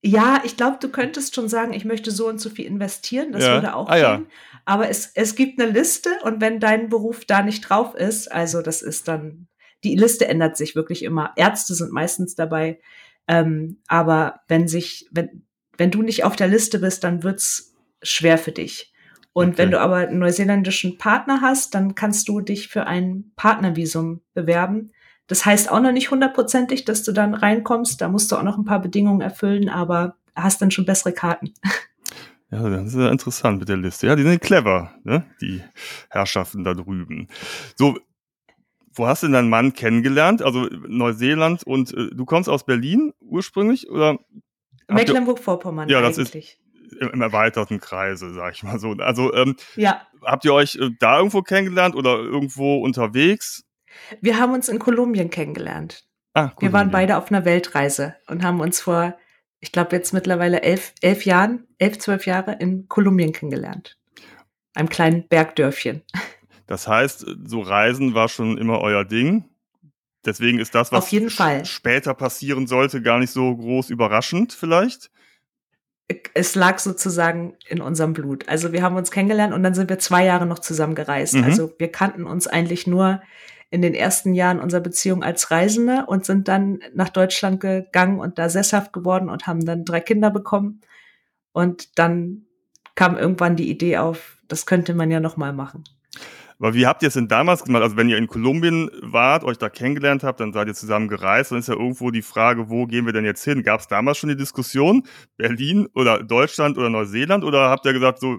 Ja, 0.05 0.43
ich 0.45 0.57
glaube, 0.57 0.79
du 0.81 0.89
könntest 0.89 1.35
schon 1.35 1.49
sagen, 1.49 1.73
ich 1.73 1.85
möchte 1.85 2.11
so 2.11 2.29
und 2.29 2.41
so 2.41 2.51
viel 2.51 2.67
investieren. 2.67 3.33
Das 3.33 3.45
ja. 3.45 3.55
würde 3.55 3.75
auch 3.75 3.89
ah, 3.89 3.95
gehen. 3.95 4.03
Ja. 4.03 4.61
Aber 4.65 4.89
es, 4.89 5.13
es 5.15 5.35
gibt 5.37 5.61
eine 5.61 5.71
Liste 5.71 6.11
und 6.25 6.41
wenn 6.41 6.61
dein 6.61 6.89
Beruf 6.89 7.25
da 7.25 7.43
nicht 7.43 7.63
drauf 7.63 7.95
ist, 7.95 8.31
also 8.31 8.63
das 8.63 8.83
ist 8.83 9.09
dann 9.09 9.49
die 9.85 9.97
Liste 9.97 10.29
ändert 10.29 10.57
sich 10.57 10.77
wirklich 10.77 11.03
immer. 11.03 11.33
Ärzte 11.37 11.75
sind 11.75 11.93
meistens 11.93 12.35
dabei. 12.35 12.81
Ähm, 13.29 13.79
aber 13.87 14.41
wenn 14.49 14.69
sich, 14.69 15.09
wenn, 15.11 15.47
wenn 15.77 15.91
du 15.91 16.03
nicht 16.03 16.25
auf 16.25 16.37
der 16.37 16.49
Liste 16.49 16.79
bist, 16.79 17.05
dann 17.05 17.23
wird's 17.23 17.75
schwer 18.03 18.39
für 18.39 18.53
dich. 18.53 18.92
Und 19.33 19.51
okay. 19.51 19.59
wenn 19.59 19.71
du 19.71 19.81
aber 19.81 19.97
einen 19.97 20.19
neuseeländischen 20.19 20.99
Partner 20.99 21.41
hast, 21.41 21.75
dann 21.75 21.95
kannst 21.95 22.29
du 22.29 22.41
dich 22.41 22.69
für 22.69 22.87
ein 22.87 23.33
Partnervisum 23.37 24.21
bewerben. 24.35 24.93
Das 25.27 25.47
heißt 25.47 25.71
auch 25.71 25.81
noch 25.81 25.93
nicht 25.93 26.11
hundertprozentig, 26.11 26.85
dass 26.85 27.03
du 27.03 27.13
dann 27.13 27.35
reinkommst. 27.35 28.01
Da 28.01 28.09
musst 28.09 28.31
du 28.31 28.37
auch 28.37 28.43
noch 28.43 28.59
ein 28.59 28.65
paar 28.65 28.81
Bedingungen 28.81 29.23
erfüllen, 29.23 29.69
aber 29.69 30.17
hast 30.35 30.61
dann 30.61 30.71
schon 30.71 30.85
bessere 30.85 31.13
Karten. 31.13 31.55
Ja, 32.51 32.69
das 32.69 32.89
ist 32.89 32.97
ja 32.97 33.11
interessant 33.11 33.61
mit 33.61 33.71
der 33.71 33.79
Liste. 33.79 34.07
Ja, 34.07 34.15
die 34.15 34.25
sind 34.25 34.43
clever, 34.43 34.93
ne? 35.05 35.25
die 35.41 35.63
Herrschaften 36.11 36.65
da 36.65 36.75
drüben. 36.75 37.29
So, 37.77 37.99
wo 38.93 39.07
hast 39.07 39.23
du 39.23 39.27
denn 39.27 39.33
deinen 39.33 39.49
Mann 39.49 39.73
kennengelernt? 39.73 40.43
Also 40.43 40.69
Neuseeland 40.87 41.63
und 41.65 41.95
äh, 41.95 42.11
du 42.13 42.27
kommst 42.27 42.51
aus 42.51 42.67
Berlin 42.67 43.15
ursprünglich 43.21 43.89
oder? 43.89 44.19
Mecklenburg-Vorpommern 44.87 45.89
ja, 45.89 46.03
das 46.03 46.19
eigentlich. 46.19 46.61
Im 47.01 47.21
erweiterten 47.21 47.81
Kreise, 47.81 48.33
sag 48.33 48.55
ich 48.55 48.63
mal 48.63 48.79
so. 48.79 48.93
Also 48.93 49.33
ähm, 49.35 49.57
ja. 49.77 50.03
habt 50.23 50.45
ihr 50.45 50.55
euch 50.55 50.77
äh, 50.77 50.91
da 50.99 51.19
irgendwo 51.19 51.43
kennengelernt 51.43 51.95
oder 51.95 52.19
irgendwo 52.19 52.79
unterwegs? 52.79 53.65
Wir 54.21 54.39
haben 54.39 54.53
uns 54.53 54.69
in 54.69 54.79
Kolumbien 54.79 55.31
kennengelernt. 55.31 56.05
Ah, 56.35 56.49
Kolumbien. 56.49 56.61
Wir 56.63 56.73
waren 56.73 56.91
beide 56.91 57.17
auf 57.17 57.31
einer 57.31 57.45
Weltreise 57.45 58.17
und 58.27 58.43
haben 58.43 58.61
uns 58.61 58.81
vor, 58.81 59.17
ich 59.61 59.73
glaube 59.73 59.97
jetzt 59.97 60.13
mittlerweile 60.13 60.63
elf, 60.63 60.93
elf 61.01 61.25
Jahren, 61.25 61.67
elf, 61.79 61.99
zwölf 61.99 62.27
Jahre 62.27 62.57
in 62.59 62.89
Kolumbien 62.89 63.33
kennengelernt. 63.33 63.99
Einem 64.75 64.89
kleinen 64.89 65.29
Bergdörfchen. 65.29 66.03
Das 66.67 66.89
heißt, 66.89 67.27
so 67.45 67.61
Reisen 67.61 68.15
war 68.15 68.29
schon 68.29 68.57
immer 68.57 68.81
euer 68.81 69.05
Ding. 69.05 69.45
Deswegen 70.25 70.59
ist 70.59 70.75
das, 70.75 70.93
was 70.93 71.11
später 71.69 72.15
passieren 72.15 72.67
sollte, 72.67 73.03
gar 73.03 73.19
nicht 73.19 73.33
so 73.33 73.57
groß 73.57 73.91
überraschend 73.91 74.53
vielleicht. 74.53 75.11
Es 76.35 76.55
lag 76.55 76.79
sozusagen 76.79 77.55
in 77.69 77.81
unserem 77.81 78.13
Blut. 78.13 78.49
Also 78.49 78.73
wir 78.73 78.83
haben 78.83 78.97
uns 78.97 79.11
kennengelernt 79.11 79.53
und 79.53 79.63
dann 79.63 79.75
sind 79.75 79.91
wir 79.91 79.99
zwei 79.99 80.25
Jahre 80.25 80.47
noch 80.47 80.59
zusammen 80.59 80.95
gereist. 80.95 81.35
Mhm. 81.35 81.45
Also 81.45 81.73
wir 81.79 81.91
kannten 81.91 82.25
uns 82.25 82.47
eigentlich 82.47 82.87
nur 82.87 83.21
in 83.71 83.83
den 83.83 83.95
ersten 83.95 84.35
Jahren 84.35 84.61
unserer 84.61 84.83
Beziehung 84.83 85.23
als 85.23 85.51
Reisende 85.51 86.05
und 86.07 86.27
sind 86.27 86.47
dann 86.47 86.81
nach 86.95 87.09
Deutschland 87.09 87.61
gegangen 87.61 88.21
und 88.21 88.39
da 88.39 88.49
sesshaft 88.49 88.93
geworden 88.93 89.31
und 89.31 89.47
haben 89.47 89.65
dann 89.65 89.85
drei 89.85 90.01
Kinder 90.01 90.31
bekommen. 90.31 90.83
Und 91.53 91.99
dann 91.99 92.43
kam 92.95 93.17
irgendwann 93.17 93.57
die 93.57 93.71
Idee 93.71 93.97
auf, 93.97 94.39
das 94.49 94.67
könnte 94.67 94.93
man 94.95 95.11
ja 95.11 95.21
noch 95.21 95.39
mal 95.39 95.53
machen. 95.53 95.85
Aber 96.63 96.75
wie 96.75 96.87
habt 96.87 97.03
ihr 97.03 97.09
es 97.09 97.15
denn 97.15 97.27
damals 97.27 97.65
gemacht? 97.65 97.83
Also 97.83 97.97
wenn 97.97 98.09
ihr 98.09 98.17
in 98.17 98.29
Kolumbien 98.29 98.89
wart, 99.01 99.43
euch 99.43 99.59
da 99.59 99.69
kennengelernt 99.69 100.23
habt, 100.23 100.39
dann 100.39 100.53
seid 100.53 100.69
ihr 100.69 100.75
zusammen 100.75 101.09
gereist, 101.09 101.51
dann 101.51 101.59
ist 101.59 101.67
ja 101.67 101.75
irgendwo 101.75 102.13
die 102.13 102.23
Frage, 102.23 102.71
wo 102.71 102.87
gehen 102.87 103.05
wir 103.05 103.13
denn 103.13 103.25
jetzt 103.25 103.43
hin? 103.43 103.65
Gab 103.65 103.81
es 103.81 103.89
damals 103.89 104.19
schon 104.19 104.29
die 104.29 104.37
Diskussion, 104.37 105.03
Berlin 105.37 105.89
oder 105.93 106.23
Deutschland 106.23 106.79
oder 106.79 106.89
Neuseeland? 106.89 107.43
Oder 107.43 107.69
habt 107.69 107.85
ihr 107.85 107.93
gesagt, 107.93 108.21
so, 108.21 108.39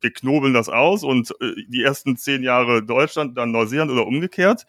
wir 0.00 0.12
knobeln 0.12 0.54
das 0.54 0.68
aus 0.68 1.04
und 1.04 1.30
äh, 1.40 1.52
die 1.68 1.84
ersten 1.84 2.16
zehn 2.16 2.42
Jahre 2.42 2.82
Deutschland, 2.84 3.38
dann 3.38 3.52
Neuseeland 3.52 3.92
oder 3.92 4.08
umgekehrt? 4.08 4.66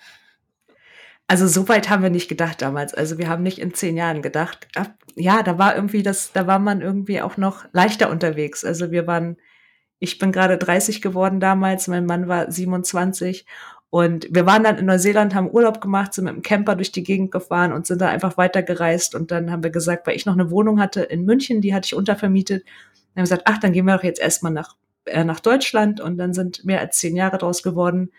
Also 1.27 1.47
so 1.47 1.67
weit 1.69 1.89
haben 1.89 2.03
wir 2.03 2.11
nicht 2.11 2.29
gedacht 2.29 2.61
damals. 2.61 2.93
Also 2.93 3.17
wir 3.17 3.27
haben 3.27 3.41
nicht 3.41 3.57
in 3.57 3.73
zehn 3.73 3.97
Jahren 3.97 4.21
gedacht. 4.21 4.67
Ja, 5.15 5.41
da 5.41 5.57
war 5.57 5.75
irgendwie 5.75 6.03
das, 6.03 6.31
da 6.31 6.45
war 6.45 6.59
man 6.59 6.81
irgendwie 6.81 7.23
auch 7.23 7.37
noch 7.37 7.65
leichter 7.73 8.11
unterwegs. 8.11 8.63
Also 8.63 8.91
wir 8.91 9.07
waren 9.07 9.37
ich 9.99 10.17
bin 10.17 10.31
gerade 10.31 10.57
30 10.57 11.01
geworden 11.01 11.39
damals, 11.39 11.87
mein 11.87 12.05
Mann 12.05 12.27
war 12.27 12.51
27 12.51 13.45
und 13.93 14.27
wir 14.31 14.47
waren 14.47 14.63
dann 14.63 14.79
in 14.79 14.87
Neuseeland, 14.87 15.35
haben 15.35 15.51
Urlaub 15.51 15.79
gemacht, 15.79 16.15
sind 16.15 16.23
mit 16.23 16.33
dem 16.33 16.41
Camper 16.41 16.75
durch 16.75 16.91
die 16.91 17.03
Gegend 17.03 17.29
gefahren 17.29 17.71
und 17.71 17.85
sind 17.85 18.01
da 18.01 18.09
einfach 18.09 18.37
weitergereist. 18.37 19.13
Und 19.13 19.29
dann 19.29 19.51
haben 19.51 19.61
wir 19.61 19.69
gesagt, 19.69 20.07
weil 20.07 20.15
ich 20.15 20.25
noch 20.25 20.33
eine 20.33 20.49
Wohnung 20.49 20.79
hatte 20.79 21.03
in 21.03 21.25
München, 21.25 21.61
die 21.61 21.75
hatte 21.75 21.85
ich 21.85 21.93
untervermietet, 21.93 22.63
dann 22.63 22.71
haben 22.71 23.15
wir 23.17 23.21
gesagt, 23.21 23.43
ach, 23.45 23.59
dann 23.59 23.71
gehen 23.71 23.85
wir 23.85 23.95
doch 23.95 24.03
jetzt 24.03 24.19
erstmal 24.19 24.51
nach, 24.51 24.77
äh, 25.05 25.23
nach 25.23 25.39
Deutschland. 25.39 26.01
Und 26.01 26.17
dann 26.17 26.33
sind 26.33 26.65
mehr 26.65 26.79
als 26.79 26.97
zehn 26.97 27.15
Jahre 27.15 27.37
draus 27.37 27.61
geworden. 27.61 28.09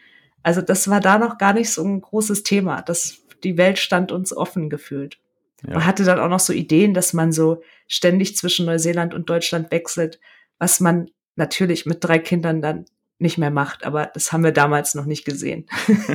Also 0.45 0.61
das 0.61 0.89
war 0.89 1.01
da 1.01 1.19
noch 1.19 1.39
gar 1.39 1.55
nicht 1.55 1.73
so 1.73 1.83
ein 1.83 2.01
großes 2.01 2.45
Thema. 2.45 2.81
Das, 2.83 3.25
die 3.43 3.59
Welt 3.59 3.81
stand 3.81 4.13
uns 4.13 4.33
offen 4.33 4.71
gefühlt. 4.71 5.19
Ja. 5.67 5.75
Man 5.75 5.87
hatte 5.87 6.05
dann 6.05 6.21
auch 6.21 6.29
noch 6.29 6.39
so 6.39 6.53
Ideen, 6.53 6.95
dass 6.95 7.15
man 7.15 7.33
so 7.33 7.63
ständig 7.89 8.37
zwischen 8.37 8.67
Neuseeland 8.67 9.13
und 9.13 9.29
Deutschland 9.29 9.73
wechselt, 9.73 10.21
was 10.61 10.79
man 10.79 11.11
natürlich 11.37 11.87
mit 11.87 12.03
drei 12.03 12.19
Kindern 12.19 12.63
dann 12.63 12.85
nicht 13.19 13.39
mehr 13.39 13.51
macht, 13.51 13.85
aber 13.85 14.11
das 14.13 14.33
haben 14.33 14.45
wir 14.45 14.53
damals 14.53 14.95
noch 14.95 15.07
nicht 15.07 15.25
gesehen. 15.25 15.67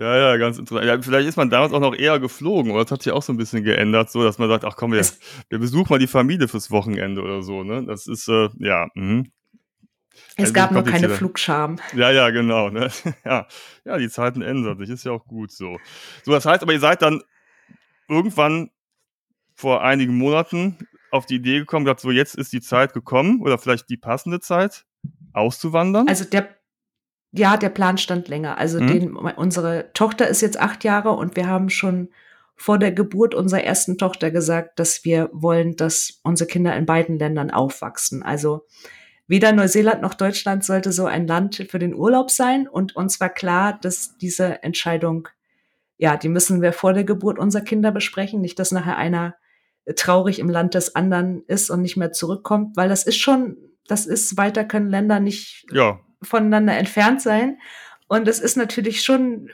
Ja, 0.00 0.16
ja, 0.16 0.36
ganz 0.36 0.58
interessant. 0.58 0.86
Ja, 0.86 1.02
vielleicht 1.02 1.28
ist 1.28 1.36
man 1.36 1.50
damals 1.50 1.72
auch 1.72 1.80
noch 1.80 1.92
eher 1.92 2.20
geflogen, 2.20 2.70
oder 2.70 2.84
das 2.84 2.92
hat 2.92 3.02
sich 3.02 3.12
auch 3.12 3.22
so 3.22 3.32
ein 3.32 3.36
bisschen 3.36 3.64
geändert, 3.64 4.12
so 4.12 4.22
dass 4.22 4.38
man 4.38 4.48
sagt, 4.48 4.64
ach 4.64 4.76
komm, 4.76 4.92
wir, 4.92 5.04
wir 5.48 5.58
besuchen 5.58 5.88
mal 5.90 5.98
die 5.98 6.06
Familie 6.06 6.46
fürs 6.46 6.70
Wochenende 6.70 7.20
oder 7.20 7.42
so, 7.42 7.64
ne? 7.64 7.84
Das 7.84 8.06
ist, 8.06 8.28
äh, 8.28 8.48
ja, 8.58 8.86
mh. 8.94 9.24
Es 10.36 10.44
also 10.44 10.52
gab 10.52 10.70
noch 10.70 10.84
keine 10.84 11.08
Flugscham. 11.08 11.80
Ja, 11.96 12.12
ja, 12.12 12.30
genau. 12.30 12.70
Ne? 12.70 12.90
Ja. 13.24 13.48
ja, 13.84 13.98
die 13.98 14.08
Zeiten 14.08 14.40
ändern 14.40 14.78
sich, 14.78 14.88
ist 14.88 15.04
ja 15.04 15.10
auch 15.10 15.26
gut 15.26 15.50
so. 15.50 15.78
So, 16.24 16.30
das 16.30 16.46
heißt 16.46 16.62
aber, 16.62 16.72
ihr 16.72 16.80
seid 16.80 17.02
dann 17.02 17.22
irgendwann 18.08 18.70
vor 19.56 19.82
einigen 19.82 20.16
Monaten 20.16 20.78
auf 21.10 21.26
die 21.26 21.36
Idee 21.36 21.58
gekommen, 21.60 21.84
gesagt, 21.84 22.00
so 22.00 22.10
jetzt 22.10 22.34
ist 22.34 22.52
die 22.52 22.60
Zeit 22.60 22.92
gekommen 22.92 23.40
oder 23.42 23.58
vielleicht 23.58 23.88
die 23.88 23.96
passende 23.96 24.40
Zeit, 24.40 24.84
auszuwandern? 25.32 26.08
Also 26.08 26.24
der, 26.24 26.48
ja, 27.32 27.56
der 27.56 27.68
Plan 27.70 27.98
stand 27.98 28.28
länger. 28.28 28.58
Also 28.58 28.80
mhm. 28.80 28.86
den, 28.86 29.16
unsere 29.16 29.90
Tochter 29.94 30.28
ist 30.28 30.40
jetzt 30.40 30.58
acht 30.58 30.84
Jahre 30.84 31.10
und 31.10 31.36
wir 31.36 31.46
haben 31.46 31.70
schon 31.70 32.08
vor 32.56 32.78
der 32.78 32.90
Geburt 32.92 33.34
unserer 33.34 33.62
ersten 33.62 33.98
Tochter 33.98 34.30
gesagt, 34.30 34.80
dass 34.80 35.04
wir 35.04 35.30
wollen, 35.32 35.76
dass 35.76 36.20
unsere 36.24 36.48
Kinder 36.48 36.74
in 36.76 36.86
beiden 36.86 37.18
Ländern 37.18 37.52
aufwachsen. 37.52 38.22
Also 38.24 38.66
weder 39.28 39.52
Neuseeland 39.52 40.02
noch 40.02 40.14
Deutschland 40.14 40.64
sollte 40.64 40.90
so 40.90 41.06
ein 41.06 41.28
Land 41.28 41.66
für 41.70 41.78
den 41.78 41.94
Urlaub 41.94 42.30
sein. 42.30 42.66
Und 42.66 42.96
uns 42.96 43.20
war 43.20 43.28
klar, 43.28 43.78
dass 43.80 44.18
diese 44.18 44.62
Entscheidung, 44.64 45.28
ja, 45.98 46.16
die 46.16 46.28
müssen 46.28 46.60
wir 46.60 46.72
vor 46.72 46.94
der 46.94 47.04
Geburt 47.04 47.38
unserer 47.38 47.62
Kinder 47.62 47.92
besprechen. 47.92 48.40
Nicht, 48.40 48.58
dass 48.58 48.72
nachher 48.72 48.96
einer 48.96 49.36
traurig 49.96 50.38
im 50.38 50.50
Land 50.50 50.74
des 50.74 50.94
anderen 50.94 51.42
ist 51.46 51.70
und 51.70 51.82
nicht 51.82 51.96
mehr 51.96 52.12
zurückkommt, 52.12 52.76
weil 52.76 52.88
das 52.88 53.04
ist 53.04 53.18
schon, 53.18 53.56
das 53.86 54.06
ist, 54.06 54.36
weiter 54.36 54.64
können 54.64 54.90
Länder 54.90 55.20
nicht 55.20 55.66
ja. 55.72 56.00
voneinander 56.22 56.76
entfernt 56.76 57.22
sein. 57.22 57.58
Und 58.08 58.28
es 58.28 58.40
ist 58.40 58.56
natürlich 58.56 59.02
schon 59.02 59.50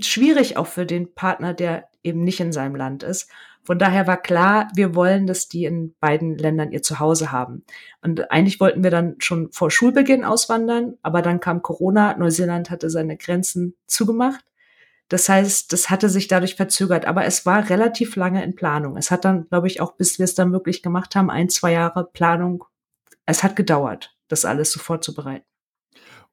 schwierig 0.00 0.56
auch 0.56 0.66
für 0.66 0.86
den 0.86 1.14
Partner, 1.14 1.54
der 1.54 1.88
eben 2.02 2.22
nicht 2.22 2.40
in 2.40 2.52
seinem 2.52 2.76
Land 2.76 3.02
ist. 3.02 3.30
Von 3.64 3.78
daher 3.78 4.06
war 4.06 4.16
klar, 4.16 4.68
wir 4.74 4.94
wollen, 4.94 5.26
dass 5.26 5.48
die 5.48 5.64
in 5.64 5.94
beiden 6.00 6.38
Ländern 6.38 6.72
ihr 6.72 6.80
Zuhause 6.80 7.32
haben. 7.32 7.64
Und 8.00 8.30
eigentlich 8.30 8.60
wollten 8.60 8.82
wir 8.82 8.90
dann 8.90 9.16
schon 9.18 9.52
vor 9.52 9.70
Schulbeginn 9.70 10.24
auswandern, 10.24 10.96
aber 11.02 11.20
dann 11.20 11.40
kam 11.40 11.60
Corona, 11.60 12.16
Neuseeland 12.16 12.70
hatte 12.70 12.88
seine 12.88 13.16
Grenzen 13.16 13.74
zugemacht. 13.86 14.42
Das 15.08 15.28
heißt, 15.28 15.72
das 15.72 15.88
hatte 15.88 16.10
sich 16.10 16.28
dadurch 16.28 16.54
verzögert, 16.54 17.06
aber 17.06 17.24
es 17.24 17.46
war 17.46 17.70
relativ 17.70 18.16
lange 18.16 18.44
in 18.44 18.54
Planung. 18.54 18.96
Es 18.96 19.10
hat 19.10 19.24
dann, 19.24 19.48
glaube 19.48 19.66
ich, 19.66 19.80
auch 19.80 19.92
bis 19.92 20.18
wir 20.18 20.24
es 20.24 20.34
dann 20.34 20.52
wirklich 20.52 20.82
gemacht 20.82 21.16
haben, 21.16 21.30
ein, 21.30 21.48
zwei 21.48 21.72
Jahre 21.72 22.04
Planung. 22.12 22.64
Es 23.24 23.42
hat 23.42 23.56
gedauert, 23.56 24.16
das 24.28 24.44
alles 24.44 24.70
so 24.70 24.80
vorzubereiten. 24.80 25.46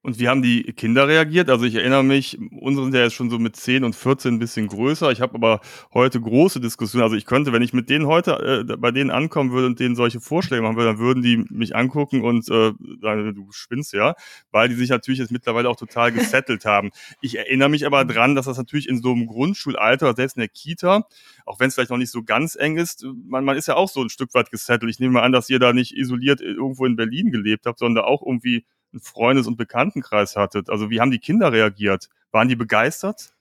Und 0.06 0.20
wie 0.20 0.28
haben 0.28 0.44
die 0.44 0.62
Kinder 0.74 1.08
reagiert? 1.08 1.50
Also 1.50 1.66
ich 1.66 1.74
erinnere 1.74 2.04
mich, 2.04 2.38
unsere 2.52 2.86
sind 2.86 2.94
ja 2.94 3.02
jetzt 3.02 3.16
schon 3.16 3.32
so 3.32 3.40
mit 3.40 3.56
10 3.56 3.84
und 3.84 3.96
14 3.96 4.36
ein 4.36 4.40
bisschen 4.40 4.68
größer. 4.68 5.12
Ich 5.12 5.20
habe 5.20 5.34
aber 5.34 5.62
heute 5.96 6.22
große 6.22 6.60
Diskussionen. 6.60 7.02
Also 7.02 7.16
ich 7.16 7.26
könnte, 7.26 7.54
wenn 7.54 7.64
ich 7.64 7.74
mit 7.74 7.90
denen 7.90 8.06
heute 8.06 8.66
äh, 8.70 8.78
bei 8.78 8.92
denen 8.92 9.10
ankommen 9.10 9.52
würde 9.52 9.66
und 9.66 9.80
denen 9.80 9.96
solche 9.96 10.22
Vorschläge 10.22 10.62
machen 10.62 10.76
würde, 10.76 10.92
dann 10.92 11.00
würden 11.00 11.24
die 11.24 11.38
mich 11.50 11.76
angucken 11.76 12.22
und 12.22 12.48
äh, 12.50 12.74
du 12.74 13.48
spinnst 13.50 13.94
ja, 13.94 14.14
weil 14.52 14.70
die 14.70 14.76
sich 14.76 14.90
natürlich 14.90 15.20
jetzt 15.20 15.32
mittlerweile 15.32 15.70
auch 15.70 15.76
total 15.76 16.12
gesettelt 16.12 16.66
haben. 16.66 16.92
Ich 17.22 17.40
erinnere 17.40 17.70
mich 17.70 17.88
aber 17.88 18.06
dran, 18.06 18.36
dass 18.36 18.46
das 18.46 18.60
natürlich 18.60 18.88
in 18.88 19.02
so 19.02 19.12
einem 19.12 19.26
Grundschulalter, 19.26 20.14
selbst 20.14 20.38
in 20.38 20.42
der 20.42 20.50
Kita, 20.50 21.08
auch 21.48 21.60
wenn 21.60 21.70
es 21.70 21.74
vielleicht 21.74 21.90
noch 21.90 21.98
nicht 21.98 22.12
so 22.12 22.22
ganz 22.22 22.56
eng 22.56 22.78
ist, 22.78 23.04
man, 23.28 23.44
man 23.44 23.58
ist 23.58 23.68
ja 23.68 23.76
auch 23.76 23.90
so 23.90 24.04
ein 24.04 24.10
Stück 24.10 24.36
weit 24.36 24.52
gesettelt. 24.52 24.92
Ich 24.92 25.00
nehme 25.00 25.14
mal 25.14 25.24
an, 25.24 25.32
dass 25.32 25.50
ihr 25.50 25.58
da 25.58 25.74
nicht 25.74 25.98
isoliert 25.98 26.42
irgendwo 26.42 26.86
in 26.86 26.96
Berlin 26.96 27.32
gelebt 27.32 27.66
habt, 27.66 27.80
sondern 27.80 28.06
auch 28.06 28.22
irgendwie 28.24 28.66
einen 28.96 29.02
Freundes- 29.02 29.48
und 29.48 29.58
Bekanntenkreis 29.58 30.36
hattet. 30.36 30.70
Also 30.70 30.90
wie 30.90 31.00
haben 31.00 31.12
die 31.12 31.20
Kinder 31.20 31.52
reagiert? 31.52 32.10
Waren 32.32 32.48
die 32.48 32.56
begeistert? 32.56 33.34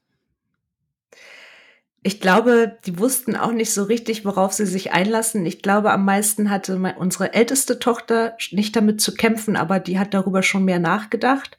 Ich 2.07 2.21
glaube, 2.21 2.77
die 2.85 2.99
wussten 2.99 3.35
auch 3.35 3.53
nicht 3.53 3.73
so 3.73 3.85
richtig, 3.85 4.27
worauf 4.27 4.53
sie 4.53 4.67
sich 4.67 4.93
einlassen. 4.93 5.47
Ich 5.47 5.63
glaube, 5.63 5.91
am 5.91 6.05
meisten 6.05 6.51
hatte 6.51 6.77
unsere 6.99 7.33
älteste 7.33 7.79
Tochter 7.79 8.37
nicht 8.51 8.77
damit 8.77 9.01
zu 9.01 9.15
kämpfen, 9.15 9.57
aber 9.57 9.81
die 9.81 9.99
hat 9.99 10.13
darüber 10.13 10.43
schon 10.43 10.67
mehr 10.67 10.79
nachgedacht. 10.79 11.57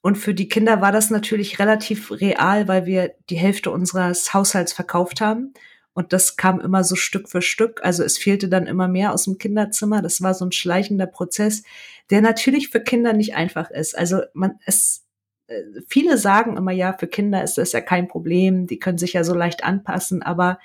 Und 0.00 0.16
für 0.16 0.32
die 0.32 0.48
Kinder 0.48 0.80
war 0.80 0.92
das 0.92 1.10
natürlich 1.10 1.58
relativ 1.58 2.12
real, 2.12 2.68
weil 2.68 2.86
wir 2.86 3.14
die 3.30 3.36
Hälfte 3.36 3.72
unseres 3.72 4.32
Haushalts 4.32 4.72
verkauft 4.72 5.20
haben. 5.20 5.54
Und 6.00 6.14
das 6.14 6.38
kam 6.38 6.60
immer 6.60 6.82
so 6.82 6.96
Stück 6.96 7.28
für 7.28 7.42
Stück. 7.42 7.80
Also 7.84 8.02
es 8.02 8.16
fehlte 8.16 8.48
dann 8.48 8.66
immer 8.66 8.88
mehr 8.88 9.12
aus 9.12 9.24
dem 9.24 9.36
Kinderzimmer. 9.36 10.00
Das 10.00 10.22
war 10.22 10.32
so 10.32 10.46
ein 10.46 10.52
schleichender 10.52 11.04
Prozess, 11.04 11.62
der 12.08 12.22
natürlich 12.22 12.70
für 12.70 12.80
Kinder 12.80 13.12
nicht 13.12 13.34
einfach 13.34 13.70
ist. 13.70 13.98
Also 13.98 14.22
man, 14.32 14.58
es, 14.64 15.04
äh, 15.48 15.60
viele 15.88 16.16
sagen 16.16 16.56
immer, 16.56 16.72
ja, 16.72 16.94
für 16.94 17.06
Kinder 17.06 17.44
ist 17.44 17.58
das 17.58 17.72
ja 17.72 17.82
kein 17.82 18.08
Problem. 18.08 18.66
Die 18.66 18.78
können 18.78 18.96
sich 18.96 19.12
ja 19.12 19.24
so 19.24 19.34
leicht 19.34 19.62
anpassen. 19.62 20.22
Aber 20.22 20.58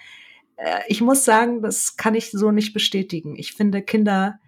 äh, 0.55 0.79
ich 0.87 1.01
muss 1.01 1.25
sagen, 1.25 1.61
das 1.61 1.97
kann 1.97 2.15
ich 2.15 2.31
so 2.31 2.51
nicht 2.51 2.73
bestätigen. 2.73 3.35
Ich 3.35 3.51
finde, 3.51 3.81
Kinder 3.81 4.39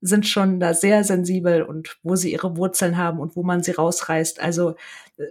sind 0.00 0.26
schon 0.26 0.60
da 0.60 0.74
sehr 0.74 1.04
sensibel 1.04 1.62
und 1.62 1.98
wo 2.02 2.16
sie 2.16 2.32
ihre 2.32 2.56
Wurzeln 2.56 2.96
haben 2.96 3.18
und 3.18 3.34
wo 3.34 3.42
man 3.42 3.62
sie 3.62 3.72
rausreißt. 3.72 4.40
Also 4.40 4.76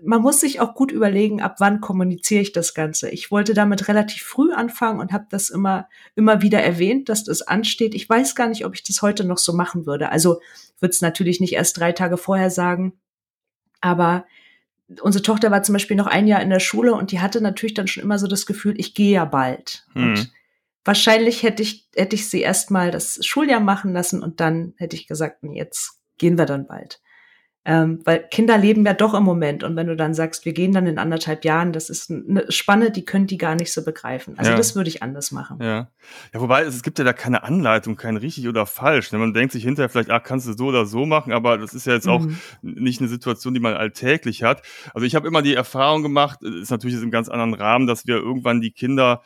man 0.03 0.21
muss 0.21 0.39
sich 0.39 0.59
auch 0.59 0.73
gut 0.73 0.91
überlegen, 0.91 1.41
ab 1.41 1.57
wann 1.59 1.81
kommuniziere 1.81 2.41
ich 2.41 2.51
das 2.51 2.73
Ganze. 2.73 3.09
Ich 3.09 3.29
wollte 3.29 3.53
damit 3.53 3.87
relativ 3.87 4.23
früh 4.23 4.51
anfangen 4.53 4.99
und 4.99 5.11
habe 5.13 5.27
das 5.29 5.49
immer 5.49 5.87
immer 6.15 6.41
wieder 6.41 6.61
erwähnt, 6.61 7.09
dass 7.09 7.23
das 7.23 7.43
ansteht. 7.43 7.93
Ich 7.93 8.09
weiß 8.09 8.35
gar 8.35 8.47
nicht, 8.47 8.65
ob 8.65 8.73
ich 8.73 8.83
das 8.83 9.01
heute 9.01 9.23
noch 9.23 9.37
so 9.37 9.53
machen 9.53 9.85
würde. 9.85 10.11
Also 10.11 10.41
würde 10.79 10.91
es 10.91 11.01
natürlich 11.01 11.39
nicht 11.39 11.53
erst 11.53 11.79
drei 11.79 11.91
Tage 11.91 12.17
vorher 12.17 12.49
sagen, 12.49 12.93
aber 13.81 14.25
unsere 15.01 15.21
Tochter 15.21 15.51
war 15.51 15.63
zum 15.63 15.73
Beispiel 15.73 15.97
noch 15.97 16.07
ein 16.07 16.27
Jahr 16.27 16.41
in 16.41 16.49
der 16.49 16.59
Schule 16.59 16.95
und 16.95 17.11
die 17.11 17.19
hatte 17.19 17.41
natürlich 17.41 17.75
dann 17.75 17.87
schon 17.87 18.03
immer 18.03 18.19
so 18.19 18.27
das 18.27 18.45
Gefühl, 18.45 18.73
ich 18.77 18.95
gehe 18.95 19.13
ja 19.13 19.25
bald. 19.25 19.85
Hm. 19.93 20.03
Und 20.03 20.31
wahrscheinlich 20.85 21.43
hätte 21.43 21.63
ich, 21.63 21.89
hätte 21.95 22.15
ich 22.15 22.29
sie 22.29 22.41
erst 22.41 22.71
mal 22.71 22.91
das 22.91 23.19
Schuljahr 23.25 23.59
machen 23.59 23.91
lassen 23.91 24.23
und 24.23 24.39
dann 24.39 24.73
hätte 24.77 24.95
ich 24.95 25.07
gesagt, 25.07 25.43
nee, 25.43 25.57
jetzt 25.57 25.99
gehen 26.17 26.37
wir 26.37 26.45
dann 26.45 26.67
bald. 26.67 27.01
Ähm, 27.67 28.01
weil 28.05 28.27
Kinder 28.29 28.59
leben 28.59 28.85
ja 28.85 28.93
doch 28.93 29.15
im 29.15 29.23
Moment 29.23 29.63
und 29.63 29.75
wenn 29.75 29.87
du 29.87 29.95
dann 29.95 30.13
sagst, 30.13 30.45
wir 30.45 30.53
gehen 30.53 30.71
dann 30.71 30.85
in 30.85 30.99
anderthalb 30.99 31.43
Jahren, 31.43 31.73
das 31.73 31.89
ist 31.89 32.11
eine 32.11 32.45
Spanne, 32.51 32.91
die 32.91 33.05
können 33.05 33.25
die 33.25 33.39
gar 33.39 33.55
nicht 33.55 33.73
so 33.73 33.83
begreifen. 33.83 34.37
Also 34.37 34.51
ja. 34.51 34.57
das 34.57 34.75
würde 34.75 34.87
ich 34.87 35.01
anders 35.01 35.31
machen. 35.31 35.57
Ja. 35.59 35.89
ja, 36.31 36.41
wobei 36.41 36.61
es, 36.61 36.83
gibt 36.83 36.99
ja 36.99 37.05
da 37.05 37.11
keine 37.11 37.41
Anleitung, 37.41 37.95
kein 37.95 38.17
richtig 38.17 38.47
oder 38.47 38.67
falsch. 38.67 39.11
Ne? 39.11 39.17
Man 39.17 39.33
denkt 39.33 39.51
sich 39.51 39.63
hinterher 39.63 39.89
vielleicht, 39.89 40.11
ach, 40.11 40.21
kannst 40.21 40.47
du 40.47 40.53
so 40.53 40.67
oder 40.67 40.85
so 40.85 41.07
machen, 41.07 41.33
aber 41.33 41.57
das 41.57 41.73
ist 41.73 41.87
ja 41.87 41.93
jetzt 41.93 42.07
auch 42.07 42.21
mhm. 42.21 42.37
nicht 42.61 43.01
eine 43.01 43.09
Situation, 43.09 43.55
die 43.55 43.59
man 43.59 43.73
alltäglich 43.73 44.43
hat. 44.43 44.61
Also 44.93 45.07
ich 45.07 45.15
habe 45.15 45.27
immer 45.27 45.41
die 45.41 45.55
Erfahrung 45.55 46.03
gemacht, 46.03 46.43
ist 46.43 46.69
natürlich 46.69 46.93
jetzt 46.93 47.03
im 47.03 47.09
ganz 47.09 47.29
anderen 47.29 47.55
Rahmen, 47.55 47.87
dass 47.87 48.05
wir 48.05 48.17
irgendwann 48.17 48.61
die 48.61 48.73
Kinder 48.73 49.23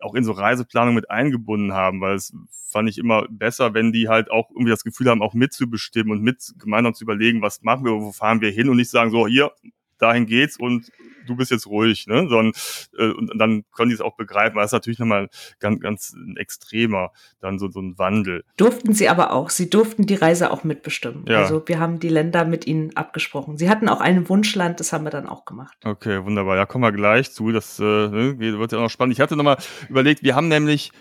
auch 0.00 0.14
in 0.14 0.24
so 0.24 0.32
Reiseplanung 0.32 0.94
mit 0.94 1.10
eingebunden 1.10 1.72
haben, 1.72 2.00
weil 2.00 2.14
es 2.14 2.34
fand 2.50 2.88
ich 2.88 2.98
immer 2.98 3.26
besser, 3.30 3.74
wenn 3.74 3.92
die 3.92 4.08
halt 4.08 4.30
auch 4.30 4.50
irgendwie 4.50 4.70
das 4.70 4.84
Gefühl 4.84 5.08
haben, 5.08 5.22
auch 5.22 5.34
mitzubestimmen 5.34 6.12
und 6.12 6.22
mit 6.22 6.54
gemeinsam 6.58 6.94
zu 6.94 7.04
überlegen, 7.04 7.42
was 7.42 7.62
machen 7.62 7.84
wir, 7.84 7.92
wo 7.92 8.12
fahren 8.12 8.40
wir 8.40 8.50
hin 8.50 8.68
und 8.68 8.76
nicht 8.76 8.90
sagen, 8.90 9.10
so 9.10 9.26
hier, 9.26 9.52
dahin 9.98 10.26
geht's 10.26 10.58
und 10.58 10.90
du 11.26 11.36
bist 11.36 11.50
jetzt 11.50 11.66
ruhig, 11.66 12.06
ne? 12.06 12.26
Sondern, 12.28 12.52
äh, 12.98 13.12
und, 13.12 13.30
und 13.30 13.38
dann 13.38 13.64
können 13.72 13.90
die 13.90 13.94
es 13.94 14.00
auch 14.00 14.16
begreifen. 14.16 14.56
Das 14.56 14.66
ist 14.66 14.72
natürlich 14.72 14.98
nochmal 14.98 15.28
ganz, 15.58 15.80
ganz 15.80 16.12
ein 16.12 16.36
extremer, 16.36 17.10
dann 17.40 17.58
so, 17.58 17.68
so 17.70 17.80
ein 17.80 17.98
Wandel. 17.98 18.44
Durften 18.56 18.92
sie 18.92 19.08
aber 19.08 19.32
auch. 19.32 19.50
Sie 19.50 19.70
durften 19.70 20.06
die 20.06 20.14
Reise 20.14 20.50
auch 20.50 20.64
mitbestimmen. 20.64 21.24
Ja. 21.28 21.42
Also 21.42 21.62
wir 21.66 21.78
haben 21.78 22.00
die 22.00 22.08
Länder 22.08 22.44
mit 22.44 22.66
ihnen 22.66 22.96
abgesprochen. 22.96 23.58
Sie 23.58 23.68
hatten 23.68 23.88
auch 23.88 24.00
ein 24.00 24.28
Wunschland, 24.28 24.80
das 24.80 24.92
haben 24.92 25.04
wir 25.04 25.10
dann 25.10 25.26
auch 25.26 25.44
gemacht. 25.44 25.76
Okay, 25.84 26.24
wunderbar. 26.24 26.56
Ja, 26.56 26.66
kommen 26.66 26.84
wir 26.84 26.92
gleich 26.92 27.32
zu. 27.32 27.52
Das 27.52 27.78
äh, 27.78 27.82
ne, 27.82 28.38
wird 28.38 28.72
ja 28.72 28.78
auch 28.78 28.82
noch 28.82 28.90
spannend. 28.90 29.14
Ich 29.14 29.20
hatte 29.20 29.36
nochmal 29.36 29.58
überlegt, 29.88 30.22
wir 30.22 30.34
haben 30.34 30.48
nämlich 30.48 30.92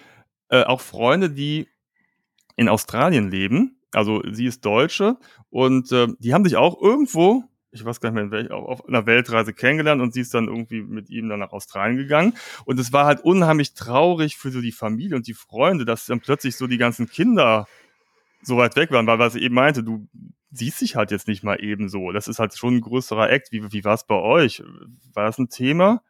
äh, 0.49 0.63
auch 0.63 0.81
Freunde, 0.81 1.29
die 1.29 1.67
in 2.55 2.69
Australien 2.69 3.29
leben. 3.29 3.79
Also 3.91 4.21
sie 4.29 4.45
ist 4.45 4.65
Deutsche 4.65 5.17
und 5.49 5.91
äh, 5.91 6.07
die 6.19 6.33
haben 6.33 6.43
sich 6.43 6.57
auch 6.57 6.81
irgendwo 6.81 7.43
ich 7.75 7.83
weiß 7.83 7.99
gar 7.99 8.11
nicht 8.11 8.31
mehr, 8.31 8.51
auf 8.55 8.87
einer 8.87 9.05
Weltreise 9.05 9.53
kennengelernt 9.53 10.01
und 10.01 10.13
sie 10.13 10.21
ist 10.21 10.33
dann 10.33 10.47
irgendwie 10.47 10.81
mit 10.81 11.09
ihm 11.09 11.27
dann 11.29 11.39
nach 11.39 11.51
Australien 11.51 11.97
gegangen. 11.97 12.33
Und 12.63 12.79
es 12.79 12.93
war 12.93 13.05
halt 13.05 13.19
unheimlich 13.19 13.73
traurig 13.73 14.37
für 14.37 14.49
so 14.49 14.61
die 14.61 14.71
Familie 14.71 15.17
und 15.17 15.27
die 15.27 15.33
Freunde, 15.33 15.85
dass 15.85 16.05
dann 16.05 16.21
plötzlich 16.21 16.55
so 16.55 16.67
die 16.67 16.77
ganzen 16.77 17.09
Kinder 17.09 17.67
so 18.41 18.57
weit 18.57 18.75
weg 18.75 18.91
waren, 18.91 19.07
weil 19.07 19.19
was 19.19 19.33
sie 19.33 19.41
eben 19.41 19.55
meinte, 19.55 19.83
du 19.83 20.07
siehst 20.51 20.79
dich 20.79 20.95
halt 20.95 21.11
jetzt 21.11 21.27
nicht 21.27 21.43
mal 21.43 21.61
eben 21.61 21.89
so. 21.89 22.11
Das 22.11 22.27
ist 22.27 22.39
halt 22.39 22.55
schon 22.57 22.75
ein 22.75 22.81
größerer 22.81 23.29
Act. 23.29 23.51
Wie, 23.51 23.71
wie 23.73 23.83
war 23.83 23.95
es 23.95 24.05
bei 24.05 24.15
euch? 24.15 24.63
War 25.13 25.25
das 25.25 25.37
ein 25.37 25.49
Thema? 25.49 26.01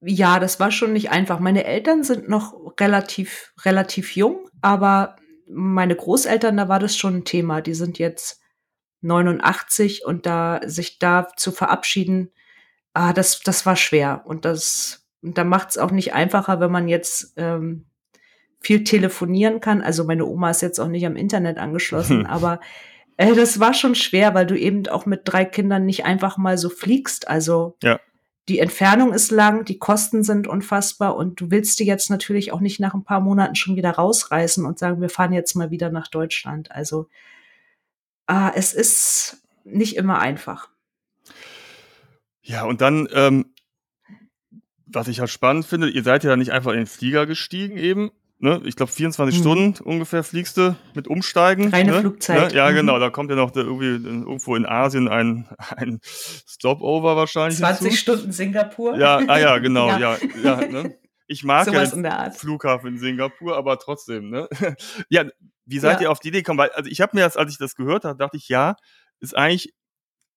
Ja, 0.00 0.40
das 0.40 0.58
war 0.58 0.72
schon 0.72 0.92
nicht 0.92 1.10
einfach. 1.10 1.38
Meine 1.38 1.64
Eltern 1.64 2.02
sind 2.02 2.28
noch 2.28 2.54
relativ, 2.80 3.52
relativ 3.64 4.16
jung, 4.16 4.48
aber 4.62 5.16
meine 5.48 5.94
Großeltern, 5.94 6.56
da 6.56 6.68
war 6.68 6.80
das 6.80 6.96
schon 6.96 7.18
ein 7.18 7.24
Thema. 7.24 7.60
Die 7.60 7.74
sind 7.74 7.98
jetzt 7.98 8.40
89 9.02 10.04
und 10.04 10.26
da 10.26 10.60
sich 10.64 10.98
da 10.98 11.28
zu 11.36 11.52
verabschieden, 11.52 12.30
ah, 12.94 13.12
das, 13.12 13.40
das 13.40 13.66
war 13.66 13.76
schwer. 13.76 14.22
Und 14.24 14.44
das, 14.44 15.06
und 15.22 15.38
da 15.38 15.44
macht 15.44 15.70
es 15.70 15.78
auch 15.78 15.90
nicht 15.90 16.14
einfacher, 16.14 16.60
wenn 16.60 16.72
man 16.72 16.88
jetzt 16.88 17.34
ähm, 17.36 17.86
viel 18.60 18.84
telefonieren 18.84 19.60
kann. 19.60 19.82
Also 19.82 20.04
meine 20.04 20.26
Oma 20.26 20.50
ist 20.50 20.62
jetzt 20.62 20.80
auch 20.80 20.88
nicht 20.88 21.06
am 21.06 21.16
Internet 21.16 21.58
angeschlossen, 21.58 22.26
aber 22.26 22.60
äh, 23.16 23.34
das 23.34 23.60
war 23.60 23.74
schon 23.74 23.94
schwer, 23.94 24.34
weil 24.34 24.46
du 24.46 24.58
eben 24.58 24.86
auch 24.88 25.06
mit 25.06 25.22
drei 25.24 25.44
Kindern 25.44 25.84
nicht 25.86 26.04
einfach 26.04 26.36
mal 26.36 26.58
so 26.58 26.68
fliegst. 26.68 27.28
Also 27.28 27.76
ja. 27.82 28.00
die 28.48 28.58
Entfernung 28.58 29.12
ist 29.12 29.30
lang, 29.30 29.64
die 29.64 29.78
Kosten 29.78 30.22
sind 30.22 30.46
unfassbar 30.46 31.16
und 31.16 31.40
du 31.40 31.50
willst 31.50 31.78
die 31.80 31.86
jetzt 31.86 32.10
natürlich 32.10 32.52
auch 32.52 32.60
nicht 32.60 32.80
nach 32.80 32.94
ein 32.94 33.04
paar 33.04 33.20
Monaten 33.20 33.54
schon 33.54 33.76
wieder 33.76 33.90
rausreißen 33.90 34.64
und 34.64 34.78
sagen, 34.78 35.00
wir 35.00 35.10
fahren 35.10 35.32
jetzt 35.32 35.54
mal 35.54 35.70
wieder 35.70 35.90
nach 35.90 36.08
Deutschland. 36.08 36.70
Also 36.70 37.08
ah, 38.26 38.52
es 38.54 38.72
ist 38.72 39.38
nicht 39.64 39.96
immer 39.96 40.18
einfach. 40.18 40.68
Ja, 42.42 42.64
und 42.64 42.80
dann, 42.80 43.08
ähm, 43.12 43.46
was 44.86 45.08
ich 45.08 45.20
halt 45.20 45.30
spannend 45.30 45.66
finde, 45.66 45.88
ihr 45.88 46.02
seid 46.02 46.22
ja 46.24 46.36
nicht 46.36 46.52
einfach 46.52 46.70
in 46.72 46.78
den 46.78 46.86
Flieger 46.86 47.26
gestiegen 47.26 47.76
eben. 47.76 48.10
Ne? 48.38 48.60
Ich 48.64 48.76
glaube, 48.76 48.92
24 48.92 49.34
mhm. 49.34 49.40
Stunden 49.40 49.82
ungefähr 49.82 50.22
fliegst 50.22 50.58
du 50.58 50.76
mit 50.94 51.08
Umsteigen. 51.08 51.70
Reine 51.70 51.92
ne? 51.92 52.00
Flugzeit. 52.00 52.52
Ne? 52.52 52.56
Ja, 52.56 52.70
mhm. 52.70 52.74
genau. 52.74 52.98
Da 52.98 53.08
kommt 53.10 53.30
ja 53.30 53.36
noch 53.36 53.54
irgendwie 53.56 54.08
irgendwo 54.08 54.54
in 54.56 54.66
Asien 54.66 55.08
ein, 55.08 55.48
ein 55.76 56.00
Stopover 56.04 57.16
wahrscheinlich. 57.16 57.58
20 57.58 57.86
hinzu. 57.86 57.96
Stunden 57.96 58.32
Singapur. 58.32 58.96
Ja, 58.98 59.20
ah 59.26 59.38
ja, 59.38 59.58
genau. 59.58 59.88
ja. 59.98 59.98
ja, 59.98 60.18
ja 60.42 60.66
ne? 60.66 60.98
Ich 61.26 61.44
mag 61.44 61.64
so 61.64 61.72
ja 61.72 61.84
den 61.84 62.32
Flughafen 62.32 62.88
in 62.94 62.98
Singapur, 62.98 63.56
aber 63.56 63.78
trotzdem. 63.78 64.30
Ne? 64.30 64.48
ja, 65.08 65.24
wie 65.66 65.78
seid 65.78 66.00
ja. 66.00 66.06
ihr 66.06 66.10
auf 66.10 66.20
die 66.20 66.28
Idee 66.28 66.38
gekommen? 66.38 66.58
Weil, 66.58 66.70
also 66.70 66.88
ich 66.88 67.00
habe 67.00 67.16
mir 67.16 67.22
das, 67.22 67.36
als 67.36 67.52
ich 67.52 67.58
das 67.58 67.74
gehört 67.74 68.04
habe, 68.04 68.18
dachte 68.18 68.36
ich, 68.36 68.48
ja, 68.48 68.76
ist 69.20 69.36
eigentlich 69.36 69.74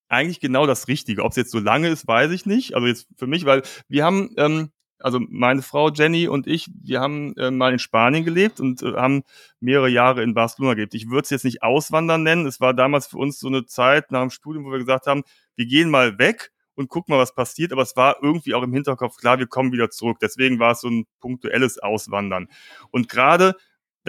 eigentlich 0.10 0.40
genau 0.40 0.66
das 0.66 0.88
Richtige. 0.88 1.24
Ob 1.24 1.32
es 1.32 1.38
jetzt 1.38 1.52
so 1.52 1.60
lange 1.60 1.88
ist, 1.88 2.08
weiß 2.08 2.32
ich 2.32 2.46
nicht. 2.46 2.76
Also 2.76 2.88
jetzt 2.88 3.08
für 3.16 3.28
mich, 3.28 3.46
weil 3.46 3.62
wir 3.88 4.04
haben, 4.04 4.32
ähm, 4.38 4.72
also 4.98 5.20
meine 5.30 5.62
Frau 5.62 5.92
Jenny 5.92 6.28
und 6.28 6.48
ich, 6.48 6.68
wir 6.84 7.00
haben 7.00 7.36
äh, 7.38 7.52
mal 7.52 7.72
in 7.72 7.80
Spanien 7.80 8.26
gelebt 8.26 8.60
und 8.60 8.82
äh, 8.82 8.94
haben 8.94 9.24
mehrere 9.60 9.88
Jahre 9.88 10.24
in 10.24 10.34
Barcelona 10.34 10.74
gelebt. 10.74 10.96
Ich 10.96 11.10
würde 11.10 11.22
es 11.22 11.30
jetzt 11.30 11.46
nicht 11.46 11.64
Auswandern 11.64 12.24
nennen. 12.24 12.46
Es 12.48 12.60
war 12.60 12.74
damals 12.74 13.08
für 13.08 13.18
uns 13.18 13.40
so 13.40 13.48
eine 13.48 13.66
Zeit 13.66 14.12
nach 14.12 14.22
dem 14.22 14.32
Studium, 14.32 14.66
wo 14.66 14.72
wir 14.72 14.80
gesagt 14.80 15.08
haben, 15.08 15.24
wir 15.56 15.68
gehen 15.68 15.90
mal 15.90 16.18
weg 16.18 16.52
und 16.74 16.90
gucken 16.90 17.14
mal, 17.14 17.22
was 17.22 17.36
passiert. 17.36 17.72
Aber 17.72 17.84
es 17.84 17.96
war 17.96 18.18
irgendwie 18.22 18.56
auch 18.56 18.64
im 18.64 18.74
Hinterkopf 18.74 19.18
klar, 19.18 19.40
wir 19.40 19.48
kommen 19.48 19.72
wieder 19.72 19.90
zurück. 19.90 20.18
Deswegen 20.22 20.60
war 20.60 20.72
es 20.72 20.82
so 20.82 20.90
ein 20.90 21.06
punktuelles 21.20 21.78
Auswandern. 21.78 22.48
Und 22.92 23.08
gerade 23.10 23.56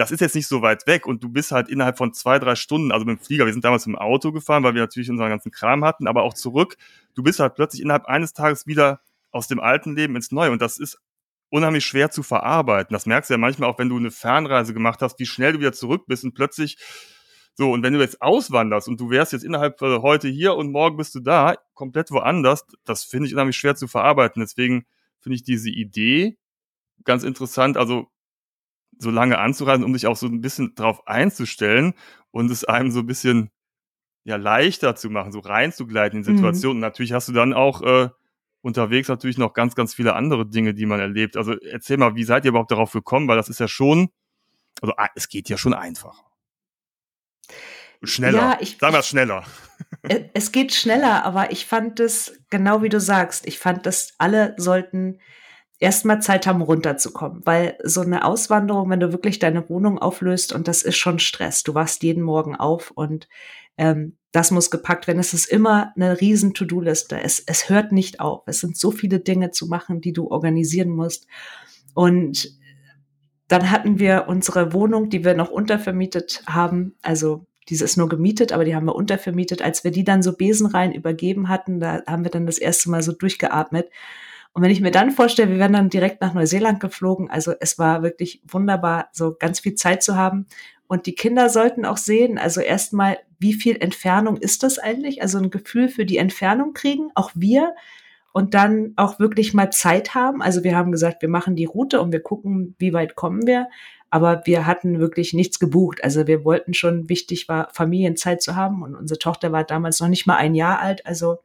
das 0.01 0.11
ist 0.11 0.19
jetzt 0.19 0.35
nicht 0.35 0.47
so 0.47 0.61
weit 0.63 0.87
weg 0.87 1.05
und 1.05 1.23
du 1.23 1.29
bist 1.29 1.51
halt 1.51 1.69
innerhalb 1.69 1.97
von 1.97 2.11
zwei, 2.13 2.39
drei 2.39 2.55
Stunden, 2.55 2.91
also 2.91 3.05
mit 3.05 3.19
dem 3.19 3.23
Flieger, 3.23 3.45
wir 3.45 3.53
sind 3.53 3.63
damals 3.63 3.85
im 3.85 3.95
Auto 3.95 4.31
gefahren, 4.31 4.63
weil 4.63 4.73
wir 4.73 4.81
natürlich 4.81 5.09
unseren 5.09 5.29
ganzen 5.29 5.51
Kram 5.51 5.85
hatten, 5.85 6.07
aber 6.07 6.23
auch 6.23 6.33
zurück, 6.33 6.75
du 7.13 7.23
bist 7.23 7.39
halt 7.39 7.55
plötzlich 7.55 7.81
innerhalb 7.81 8.05
eines 8.05 8.33
Tages 8.33 8.65
wieder 8.65 9.01
aus 9.31 9.47
dem 9.47 9.59
alten 9.59 9.95
Leben 9.95 10.15
ins 10.15 10.31
Neue 10.31 10.51
und 10.51 10.61
das 10.61 10.79
ist 10.79 10.99
unheimlich 11.49 11.85
schwer 11.85 12.09
zu 12.11 12.23
verarbeiten. 12.23 12.93
Das 12.93 13.05
merkst 13.05 13.29
du 13.29 13.33
ja 13.35 13.37
manchmal 13.37 13.69
auch, 13.69 13.77
wenn 13.77 13.89
du 13.89 13.97
eine 13.97 14.09
Fernreise 14.11 14.73
gemacht 14.73 15.01
hast, 15.01 15.19
wie 15.19 15.25
schnell 15.25 15.53
du 15.53 15.59
wieder 15.59 15.73
zurück 15.73 16.05
bist 16.07 16.23
und 16.23 16.33
plötzlich 16.33 16.77
So, 17.57 17.71
und 17.71 17.83
wenn 17.83 17.93
du 17.93 17.99
jetzt 17.99 18.21
auswanderst 18.21 18.87
und 18.87 18.99
du 18.99 19.09
wärst 19.09 19.33
jetzt 19.33 19.43
innerhalb 19.43 19.81
äh, 19.81 19.99
heute 19.99 20.27
hier 20.29 20.55
und 20.55 20.71
morgen 20.71 20.97
bist 20.97 21.13
du 21.15 21.19
da, 21.19 21.55
komplett 21.73 22.11
woanders, 22.11 22.65
das 22.85 23.03
finde 23.03 23.27
ich 23.27 23.33
unheimlich 23.33 23.57
schwer 23.57 23.75
zu 23.75 23.87
verarbeiten. 23.87 24.39
Deswegen 24.41 24.85
finde 25.19 25.35
ich 25.35 25.43
diese 25.43 25.69
Idee 25.69 26.37
ganz 27.03 27.23
interessant, 27.23 27.77
also 27.77 28.10
so 29.01 29.09
lange 29.09 29.39
anzureisen, 29.39 29.83
um 29.83 29.93
sich 29.93 30.07
auch 30.07 30.15
so 30.15 30.27
ein 30.27 30.41
bisschen 30.41 30.75
drauf 30.75 31.07
einzustellen 31.07 31.93
und 32.29 32.51
es 32.51 32.63
einem 32.63 32.91
so 32.91 32.99
ein 32.99 33.07
bisschen 33.07 33.49
ja 34.23 34.35
leichter 34.35 34.95
zu 34.95 35.09
machen, 35.09 35.31
so 35.31 35.39
reinzugleiten 35.39 36.19
in 36.19 36.23
Situationen. 36.23 36.77
Mhm. 36.77 36.81
Natürlich 36.81 37.11
hast 37.11 37.27
du 37.27 37.33
dann 37.33 37.53
auch 37.53 37.81
äh, 37.81 38.09
unterwegs 38.61 39.07
natürlich 39.07 39.39
noch 39.39 39.53
ganz, 39.53 39.73
ganz 39.73 39.95
viele 39.95 40.13
andere 40.13 40.47
Dinge, 40.47 40.75
die 40.75 40.85
man 40.85 40.99
erlebt. 40.99 41.35
Also 41.35 41.53
erzähl 41.59 41.97
mal, 41.97 42.15
wie 42.15 42.23
seid 42.23 42.45
ihr 42.45 42.49
überhaupt 42.49 42.71
darauf 42.71 42.91
gekommen? 42.91 43.27
Weil 43.27 43.37
das 43.37 43.49
ist 43.49 43.59
ja 43.59 43.67
schon, 43.67 44.09
also 44.81 44.93
es 45.15 45.27
geht 45.29 45.49
ja 45.49 45.57
schon 45.57 45.73
einfacher. 45.73 46.23
Schneller. 48.03 48.37
Ja, 48.37 48.57
ich, 48.59 48.77
Sagen 48.79 48.93
wir 48.93 48.99
es 48.99 49.07
schneller. 49.07 49.43
Es 50.33 50.51
geht 50.51 50.73
schneller, 50.73 51.25
aber 51.25 51.51
ich 51.51 51.65
fand 51.65 51.99
es, 51.99 52.39
genau 52.49 52.81
wie 52.81 52.89
du 52.89 52.99
sagst, 52.99 53.45
ich 53.45 53.59
fand, 53.59 53.85
dass 53.85 54.13
alle 54.17 54.55
sollten 54.57 55.19
erstmal 55.81 56.21
Zeit 56.21 56.47
haben, 56.47 56.61
runterzukommen. 56.61 57.41
Weil 57.43 57.77
so 57.83 58.01
eine 58.01 58.23
Auswanderung, 58.23 58.89
wenn 58.89 59.01
du 59.01 59.11
wirklich 59.11 59.39
deine 59.39 59.67
Wohnung 59.69 59.99
auflöst, 59.99 60.53
und 60.53 60.69
das 60.69 60.83
ist 60.83 60.95
schon 60.95 61.19
Stress, 61.19 61.63
du 61.63 61.73
wachst 61.73 62.03
jeden 62.03 62.23
Morgen 62.23 62.55
auf 62.55 62.91
und 62.91 63.27
ähm, 63.77 64.15
das 64.31 64.51
muss 64.51 64.71
gepackt 64.71 65.07
werden. 65.07 65.19
Es 65.19 65.33
ist 65.33 65.47
immer 65.47 65.91
eine 65.95 66.21
riesen 66.21 66.53
To-Do-Liste. 66.53 67.19
Es, 67.19 67.43
es 67.45 67.69
hört 67.69 67.91
nicht 67.91 68.21
auf. 68.21 68.43
Es 68.45 68.61
sind 68.61 68.77
so 68.77 68.91
viele 68.91 69.19
Dinge 69.19 69.51
zu 69.51 69.67
machen, 69.67 69.99
die 69.99 70.13
du 70.13 70.29
organisieren 70.29 70.89
musst. 70.89 71.27
Und 71.93 72.57
dann 73.49 73.69
hatten 73.71 73.99
wir 73.99 74.25
unsere 74.29 74.71
Wohnung, 74.71 75.09
die 75.09 75.25
wir 75.25 75.33
noch 75.33 75.49
untervermietet 75.49 76.43
haben, 76.47 76.95
also 77.01 77.45
diese 77.69 77.85
ist 77.85 77.97
nur 77.97 78.09
gemietet, 78.09 78.53
aber 78.53 78.65
die 78.65 78.75
haben 78.75 78.85
wir 78.85 78.95
untervermietet. 78.95 79.61
Als 79.61 79.83
wir 79.83 79.91
die 79.91 80.03
dann 80.03 80.23
so 80.23 80.33
besenrein 80.35 80.93
übergeben 80.93 81.47
hatten, 81.47 81.79
da 81.79 82.01
haben 82.07 82.23
wir 82.23 82.31
dann 82.31 82.45
das 82.45 82.57
erste 82.57 82.89
Mal 82.89 83.03
so 83.03 83.11
durchgeatmet. 83.11 83.89
Und 84.53 84.63
wenn 84.63 84.71
ich 84.71 84.81
mir 84.81 84.91
dann 84.91 85.11
vorstelle, 85.11 85.51
wir 85.51 85.59
wären 85.59 85.73
dann 85.73 85.89
direkt 85.89 86.21
nach 86.21 86.33
Neuseeland 86.33 86.79
geflogen, 86.79 87.29
also 87.29 87.53
es 87.59 87.79
war 87.79 88.03
wirklich 88.03 88.41
wunderbar, 88.47 89.09
so 89.13 89.35
ganz 89.37 89.61
viel 89.61 89.75
Zeit 89.75 90.03
zu 90.03 90.15
haben. 90.15 90.45
Und 90.87 91.05
die 91.05 91.15
Kinder 91.15 91.49
sollten 91.49 91.85
auch 91.85 91.97
sehen, 91.97 92.37
also 92.37 92.59
erstmal, 92.59 93.17
wie 93.39 93.53
viel 93.53 93.77
Entfernung 93.77 94.37
ist 94.37 94.63
das 94.63 94.77
eigentlich? 94.77 95.21
Also 95.21 95.37
ein 95.37 95.51
Gefühl 95.51 95.87
für 95.87 96.05
die 96.05 96.17
Entfernung 96.17 96.73
kriegen, 96.73 97.11
auch 97.15 97.31
wir. 97.33 97.73
Und 98.33 98.53
dann 98.53 98.93
auch 98.95 99.19
wirklich 99.19 99.53
mal 99.53 99.71
Zeit 99.71 100.15
haben. 100.15 100.41
Also 100.41 100.63
wir 100.63 100.75
haben 100.75 100.91
gesagt, 100.91 101.21
wir 101.21 101.29
machen 101.29 101.55
die 101.55 101.65
Route 101.65 101.99
und 102.01 102.13
wir 102.13 102.21
gucken, 102.21 102.75
wie 102.77 102.93
weit 102.93 103.15
kommen 103.15 103.45
wir 103.45 103.67
aber 104.11 104.41
wir 104.43 104.67
hatten 104.67 104.99
wirklich 104.99 105.33
nichts 105.33 105.57
gebucht. 105.57 106.03
Also 106.03 106.27
wir 106.27 106.43
wollten 106.43 106.73
schon, 106.73 107.07
wichtig 107.07 107.47
war, 107.47 107.69
Familienzeit 107.71 108.41
zu 108.41 108.57
haben 108.57 108.83
und 108.83 108.93
unsere 108.93 109.17
Tochter 109.17 109.53
war 109.53 109.63
damals 109.63 110.01
noch 110.01 110.09
nicht 110.09 110.27
mal 110.27 110.35
ein 110.35 110.53
Jahr 110.53 110.79
alt. 110.79 111.05
Also 111.05 111.37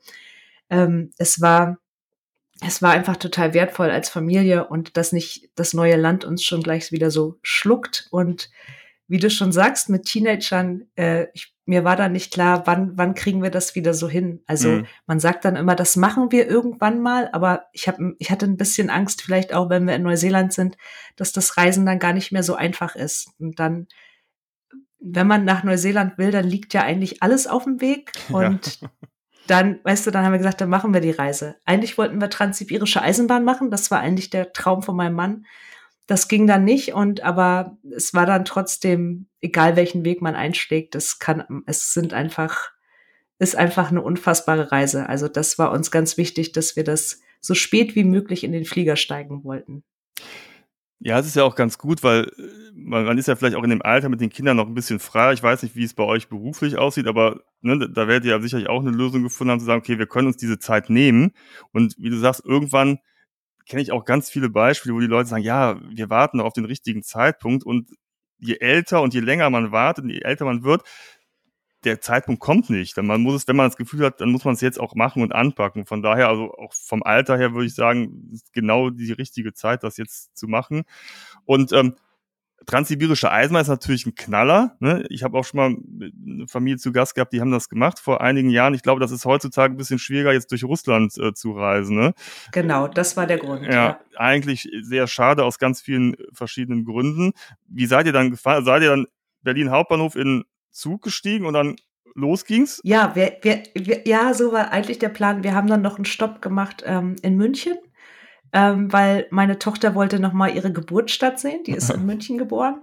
ähm, 0.69 1.13
es 1.17 1.41
war 1.41 1.79
es 2.65 2.81
war 2.83 2.93
einfach 2.93 3.17
total 3.17 3.55
wertvoll 3.55 3.91
als 3.91 4.09
Familie 4.09 4.67
und 4.69 4.97
dass 4.97 5.13
nicht 5.13 5.51
das 5.55 5.75
neue 5.75 5.97
Land 5.97 6.25
uns 6.25 6.43
schon 6.43 6.63
gleich 6.63 6.93
wieder 6.93 7.11
so 7.11 7.39
schluckt 7.43 8.09
und 8.11 8.49
wie 9.09 9.19
du 9.19 9.31
schon 9.31 9.53
sagst, 9.53 9.89
mit 9.89 10.05
Teenagern, 10.05 10.87
äh, 10.97 11.27
ich, 11.33 11.55
mir 11.65 11.85
war 11.85 11.97
da 11.97 12.09
nicht 12.09 12.33
klar, 12.33 12.67
wann, 12.67 12.97
wann 12.97 13.15
kriegen 13.15 13.43
wir 13.43 13.51
das 13.51 13.75
wieder 13.75 13.95
so 13.95 14.09
hin. 14.09 14.43
Also 14.47 14.69
mhm. 14.69 14.87
man 15.07 15.21
sagt 15.21 15.45
dann 15.45 15.55
immer, 15.55 15.77
das 15.77 15.97
machen 15.97 16.33
wir 16.33 16.49
irgendwann 16.49 17.01
mal, 17.01 17.29
aber 17.33 17.67
ich, 17.73 17.87
hab, 17.87 17.99
ich 18.19 18.31
hatte 18.31 18.47
ein 18.47 18.57
bisschen 18.57 18.91
Angst, 18.91 19.23
vielleicht 19.23 19.55
auch 19.55 19.71
wenn 19.71 19.87
wir 19.87 19.95
in 19.95 20.03
Neuseeland 20.03 20.53
sind, 20.53 20.77
dass 21.15 21.33
das 21.33 21.57
Reisen 21.57 21.87
dann 21.87 22.01
gar 22.01 22.13
nicht 22.13 22.33
mehr 22.33 22.43
so 22.43 22.57
einfach 22.57 22.97
ist. 22.97 23.31
Und 23.39 23.61
dann, 23.61 23.87
wenn 24.99 25.27
man 25.29 25.45
nach 25.45 25.63
Neuseeland 25.63 26.19
will, 26.19 26.33
dann 26.33 26.45
liegt 26.45 26.75
ja 26.75 26.83
eigentlich 26.83 27.23
alles 27.23 27.47
auf 27.47 27.65
dem 27.65 27.81
Weg. 27.81 28.13
Und 28.31 28.81
ja. 28.81 28.91
dann, 29.47 29.81
weißt 29.85 30.07
du, 30.07 30.11
dann 30.11 30.25
haben 30.25 30.33
wir 30.33 30.39
gesagt, 30.39 30.61
dann 30.61 30.69
machen 30.69 30.93
wir 30.95 31.01
die 31.01 31.11
Reise. 31.11 31.57
Eigentlich 31.65 31.99
wollten 31.99 32.21
wir 32.21 32.31
transsibirische 32.31 33.03
Eisenbahn 33.03 33.45
machen. 33.45 33.71
Das 33.71 33.91
war 33.91 34.01
eigentlich 34.01 34.31
der 34.31 34.53
Traum 34.53 34.83
von 34.83 34.97
meinem 34.97 35.15
Mann. 35.15 35.47
Das 36.07 36.29
ging 36.29 36.47
dann 36.47 36.65
nicht 36.65 36.95
und 36.95 37.23
aber 37.23 37.77
es 37.95 38.15
war 38.15 38.27
dann 38.27 38.45
trotzdem, 38.45 39.27
egal 39.41 39.75
welchen 39.75 40.05
Weg 40.05 40.23
man 40.23 40.37
einschlägt, 40.37 40.95
es 40.95 41.19
kann, 41.19 41.65
es 41.67 41.93
sind 41.93 42.15
einfach, 42.15 42.71
ist 43.39 43.57
einfach 43.57 43.91
eine 43.91 44.03
unfassbare 44.03 44.71
Reise. 44.71 45.09
Also 45.09 45.27
das 45.27 45.59
war 45.59 45.73
uns 45.73 45.91
ganz 45.91 46.17
wichtig, 46.17 46.53
dass 46.53 46.77
wir 46.77 46.85
das 46.85 47.21
so 47.41 47.55
spät 47.55 47.97
wie 47.97 48.05
möglich 48.05 48.45
in 48.45 48.53
den 48.53 48.65
Flieger 48.65 48.97
steigen 48.97 49.43
wollten. 49.43 49.83
Ja, 51.01 51.19
es 51.19 51.27
ist 51.27 51.37
ja 51.37 51.45
auch 51.45 51.55
ganz 51.55 51.77
gut, 51.79 52.03
weil 52.03 52.25
äh, 52.25 52.73
man, 52.75 53.19
ist 53.19 53.29
ja 53.29 53.37
vielleicht 53.37 53.57
auch 53.57 53.63
in 53.63 53.71
dem 53.71 53.83
Alter 53.83 54.09
mit 54.09 54.21
den 54.21 54.31
Kindern 54.31 54.57
noch 54.57 54.67
ein 54.67 54.75
bisschen 54.75 54.99
freier. 54.99 55.33
Ich 55.33 55.43
weiß 55.43 55.63
nicht, 55.63 55.77
wie 55.77 55.85
es 55.85 55.95
bei 55.95 56.05
euch 56.05 56.29
beruflich 56.29 56.79
aussieht, 56.79 57.07
aber 57.07 57.43
ne, 57.61 57.79
da 57.91 58.09
werdet 58.09 58.25
ihr 58.25 58.31
ja 58.33 58.41
sicherlich 58.41 58.69
auch 58.69 58.81
eine 58.81 58.91
Lösung 58.91 59.23
gefunden 59.23 59.51
haben, 59.51 59.61
zu 59.61 59.67
sagen, 59.67 59.81
okay, 59.81 59.99
wir 59.99 60.07
können 60.07 60.29
uns 60.29 60.39
diese 60.39 60.59
Zeit 60.59 60.89
nehmen. 60.89 61.33
Und 61.73 61.97
wie 61.99 62.11
du 62.11 62.17
sagst, 62.19 62.45
irgendwann 62.45 62.99
kenne 63.69 63.83
ich 63.83 63.93
auch 63.93 64.05
ganz 64.05 64.31
viele 64.31 64.49
Beispiele, 64.51 64.95
wo 64.95 65.01
die 65.01 65.07
Leute 65.07 65.29
sagen, 65.29 65.45
ja, 65.45 65.81
wir 65.91 66.11
warten 66.11 66.41
auf 66.41 66.55
den 66.55 66.65
richtigen 66.65 67.03
Zeitpunkt 67.03 67.65
und 67.67 67.91
je 68.39 68.57
älter 68.61 69.03
und 69.03 69.15
je 69.15 69.21
länger 69.21 69.51
man 69.51 69.73
wartet 69.73 70.05
und 70.05 70.11
je 70.11 70.21
älter 70.21 70.45
man 70.45 70.65
wird, 70.65 70.83
der 71.85 72.01
Zeitpunkt 72.01 72.41
kommt 72.41 72.71
nicht. 72.71 72.97
Man 72.97 73.21
muss 73.21 73.35
es, 73.35 73.49
wenn 73.49 73.57
man 73.57 73.69
das 73.69 73.77
Gefühl 73.77 74.05
hat, 74.05 74.21
dann 74.21 74.31
muss 74.31 74.45
man 74.45 74.55
es 74.55 74.61
jetzt 74.61 74.81
auch 74.81 74.95
machen 74.95 75.23
und 75.23 75.33
anpacken. 75.33 75.87
Von 75.87 76.03
daher, 76.03 76.29
also 76.29 76.53
auch 76.55 76.73
vom 76.73 77.03
Alter 77.03 77.37
her 77.39 77.53
würde 77.53 77.67
ich 77.67 77.75
sagen, 77.75 78.31
ist 78.33 78.53
genau 78.53 78.91
die 78.91 79.13
richtige 79.13 79.53
Zeit, 79.53 79.83
das 79.83 79.97
jetzt 79.97 80.37
zu 80.37 80.49
machen. 80.49 80.85
Und 81.45 81.73
ähm, 81.73 81.95
Transsibirische 82.65 83.31
Eismeer 83.31 83.61
ist 83.61 83.69
natürlich 83.69 84.07
ein 84.07 84.17
Knaller. 84.17 84.77
Ne? 84.81 85.05
Ich 85.09 85.23
habe 85.23 85.39
auch 85.39 85.45
schon 85.45 85.59
mal 85.59 85.77
eine 86.27 86.49
Familie 86.49 86.79
zu 86.79 86.91
Gast 86.91 87.15
gehabt, 87.15 87.33
die 87.33 87.41
haben 87.41 87.53
das 87.53 87.69
gemacht 87.69 88.01
vor 88.01 88.23
einigen 88.23 88.51
Jahren. 88.51 88.75
Ich 88.75 88.83
glaube, 88.83 89.01
das 89.01 89.13
ist 89.13 89.25
heutzutage 89.25 89.75
ein 89.75 89.77
bisschen 89.77 90.01
schwieriger, 90.01 90.33
jetzt 90.33 90.51
durch 90.51 90.65
Russland 90.65 91.17
äh, 91.19 91.33
zu 91.33 91.53
reisen. 91.53 91.97
Ne? 91.97 92.15
Genau, 92.53 92.89
das 92.89 93.17
war 93.17 93.27
der 93.27 93.39
Grund. 93.39 93.63
Ja, 93.65 93.73
ja, 93.73 94.01
eigentlich 94.17 94.69
sehr 94.81 95.07
schade 95.07 95.45
aus 95.45 95.59
ganz 95.59 95.81
vielen 95.81 96.17
verschiedenen 96.33 96.85
Gründen. 96.85 97.35
Wie 97.69 97.87
seid 97.87 98.07
ihr 98.07 98.13
dann 98.13 98.31
gefahren? 98.31 98.65
Seid 98.65 98.83
ihr 98.83 98.89
dann 98.89 99.07
Berlin 99.43 99.71
Hauptbahnhof 99.71 100.17
in 100.17 100.45
Zug 100.77 101.03
gestiegen 101.03 101.47
und 101.47 101.55
dann 101.55 101.77
los 102.15 102.45
ging's? 102.45 102.81
Ja, 102.85 103.15
wir, 103.15 103.39
wir, 103.43 103.63
wir, 103.75 104.07
ja, 104.07 104.33
so 104.35 104.53
war 104.53 104.73
eigentlich 104.73 104.99
der 104.99 105.09
Plan. 105.09 105.45
Wir 105.45 105.55
haben 105.55 105.69
dann 105.69 105.83
noch 105.83 105.97
einen 105.97 106.05
Stopp 106.05 106.41
gemacht 106.41 106.83
ähm, 106.87 107.17
in 107.23 107.37
München 107.37 107.77
ähm, 108.57 108.93
weil 108.93 109.27
meine 109.31 109.59
Tochter 109.59 109.95
wollte 109.95 110.19
noch 110.19 110.33
mal 110.33 110.55
ihre 110.55 110.73
Geburtsstadt 110.73 111.39
sehen. 111.39 111.63
Die 111.65 111.73
ist 111.73 111.91
in 111.91 112.07
München 112.07 112.39
geboren. 112.39 112.81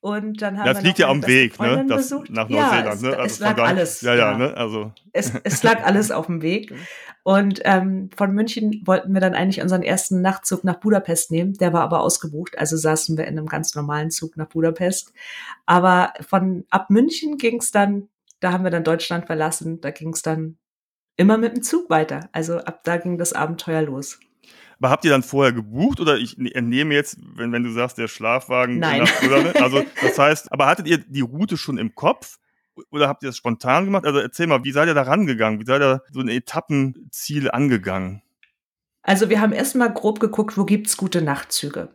Und 0.00 0.40
dann 0.40 0.58
haben 0.58 0.64
das 0.64 0.78
wir 0.78 0.84
liegt 0.84 0.98
ja 0.98 1.08
am 1.08 1.26
Weg, 1.26 1.60
ne? 1.60 1.84
Das 1.86 2.10
nach 2.30 2.48
Neuseeland, 2.48 2.50
ja, 2.50 2.92
es, 2.92 3.02
ne? 3.02 3.08
Also 3.18 3.22
es 3.22 3.38
lag 3.40 3.58
alles. 3.58 4.00
Ja, 4.00 4.14
ja, 4.14 4.32
ja, 4.32 4.38
ne? 4.38 4.56
Also. 4.56 4.92
Es, 5.12 5.32
es 5.44 5.62
lag 5.62 5.84
alles 5.84 6.10
auf 6.10 6.26
dem 6.26 6.40
Weg. 6.40 6.72
Und 7.22 7.60
ähm, 7.64 8.08
von 8.16 8.32
München 8.32 8.82
wollten 8.86 9.12
wir 9.12 9.20
dann 9.20 9.34
eigentlich 9.34 9.60
unseren 9.60 9.82
ersten 9.82 10.22
Nachtzug 10.22 10.64
nach 10.64 10.80
Budapest 10.80 11.30
nehmen. 11.30 11.52
Der 11.54 11.74
war 11.74 11.82
aber 11.82 12.00
ausgebucht, 12.00 12.56
also 12.58 12.78
saßen 12.78 13.18
wir 13.18 13.26
in 13.26 13.38
einem 13.38 13.46
ganz 13.46 13.74
normalen 13.74 14.10
Zug 14.10 14.38
nach 14.38 14.48
Budapest. 14.48 15.12
Aber 15.66 16.14
von 16.26 16.64
ab 16.70 16.88
München 16.88 17.36
ging 17.36 17.58
es 17.58 17.70
dann, 17.70 18.08
da 18.40 18.52
haben 18.52 18.64
wir 18.64 18.70
dann 18.70 18.84
Deutschland 18.84 19.26
verlassen, 19.26 19.82
da 19.82 19.90
ging 19.90 20.14
es 20.14 20.22
dann 20.22 20.56
immer 21.18 21.36
mit 21.36 21.54
dem 21.54 21.62
Zug 21.62 21.90
weiter. 21.90 22.30
Also 22.32 22.56
ab 22.56 22.80
da 22.84 22.96
ging 22.96 23.18
das 23.18 23.34
Abenteuer 23.34 23.82
los. 23.82 24.18
Aber 24.80 24.90
habt 24.90 25.04
ihr 25.04 25.10
dann 25.10 25.22
vorher 25.22 25.52
gebucht 25.52 26.00
oder 26.00 26.16
ich 26.16 26.38
entnehme 26.38 26.94
jetzt, 26.94 27.18
wenn, 27.36 27.52
wenn 27.52 27.62
du 27.62 27.70
sagst, 27.70 27.98
der 27.98 28.08
Schlafwagen? 28.08 28.78
Nein. 28.78 29.06
Oder, 29.26 29.62
also 29.62 29.84
das 30.00 30.18
heißt, 30.18 30.50
aber 30.52 30.66
hattet 30.66 30.86
ihr 30.86 30.98
die 30.98 31.20
Route 31.20 31.58
schon 31.58 31.76
im 31.76 31.94
Kopf? 31.94 32.38
Oder 32.90 33.06
habt 33.06 33.22
ihr 33.22 33.28
das 33.28 33.36
spontan 33.36 33.84
gemacht? 33.84 34.06
Also 34.06 34.20
erzähl 34.20 34.46
mal, 34.46 34.64
wie 34.64 34.72
seid 34.72 34.88
ihr 34.88 34.94
da 34.94 35.02
rangegangen? 35.02 35.60
Wie 35.60 35.66
seid 35.66 35.82
ihr 35.82 36.02
so 36.10 36.20
ein 36.20 36.28
Etappenziel 36.28 37.50
angegangen? 37.50 38.22
Also 39.02 39.28
wir 39.28 39.42
haben 39.42 39.52
erstmal 39.52 39.92
grob 39.92 40.18
geguckt, 40.18 40.56
wo 40.56 40.64
gibt's 40.64 40.96
gute 40.96 41.20
Nachtzüge. 41.20 41.94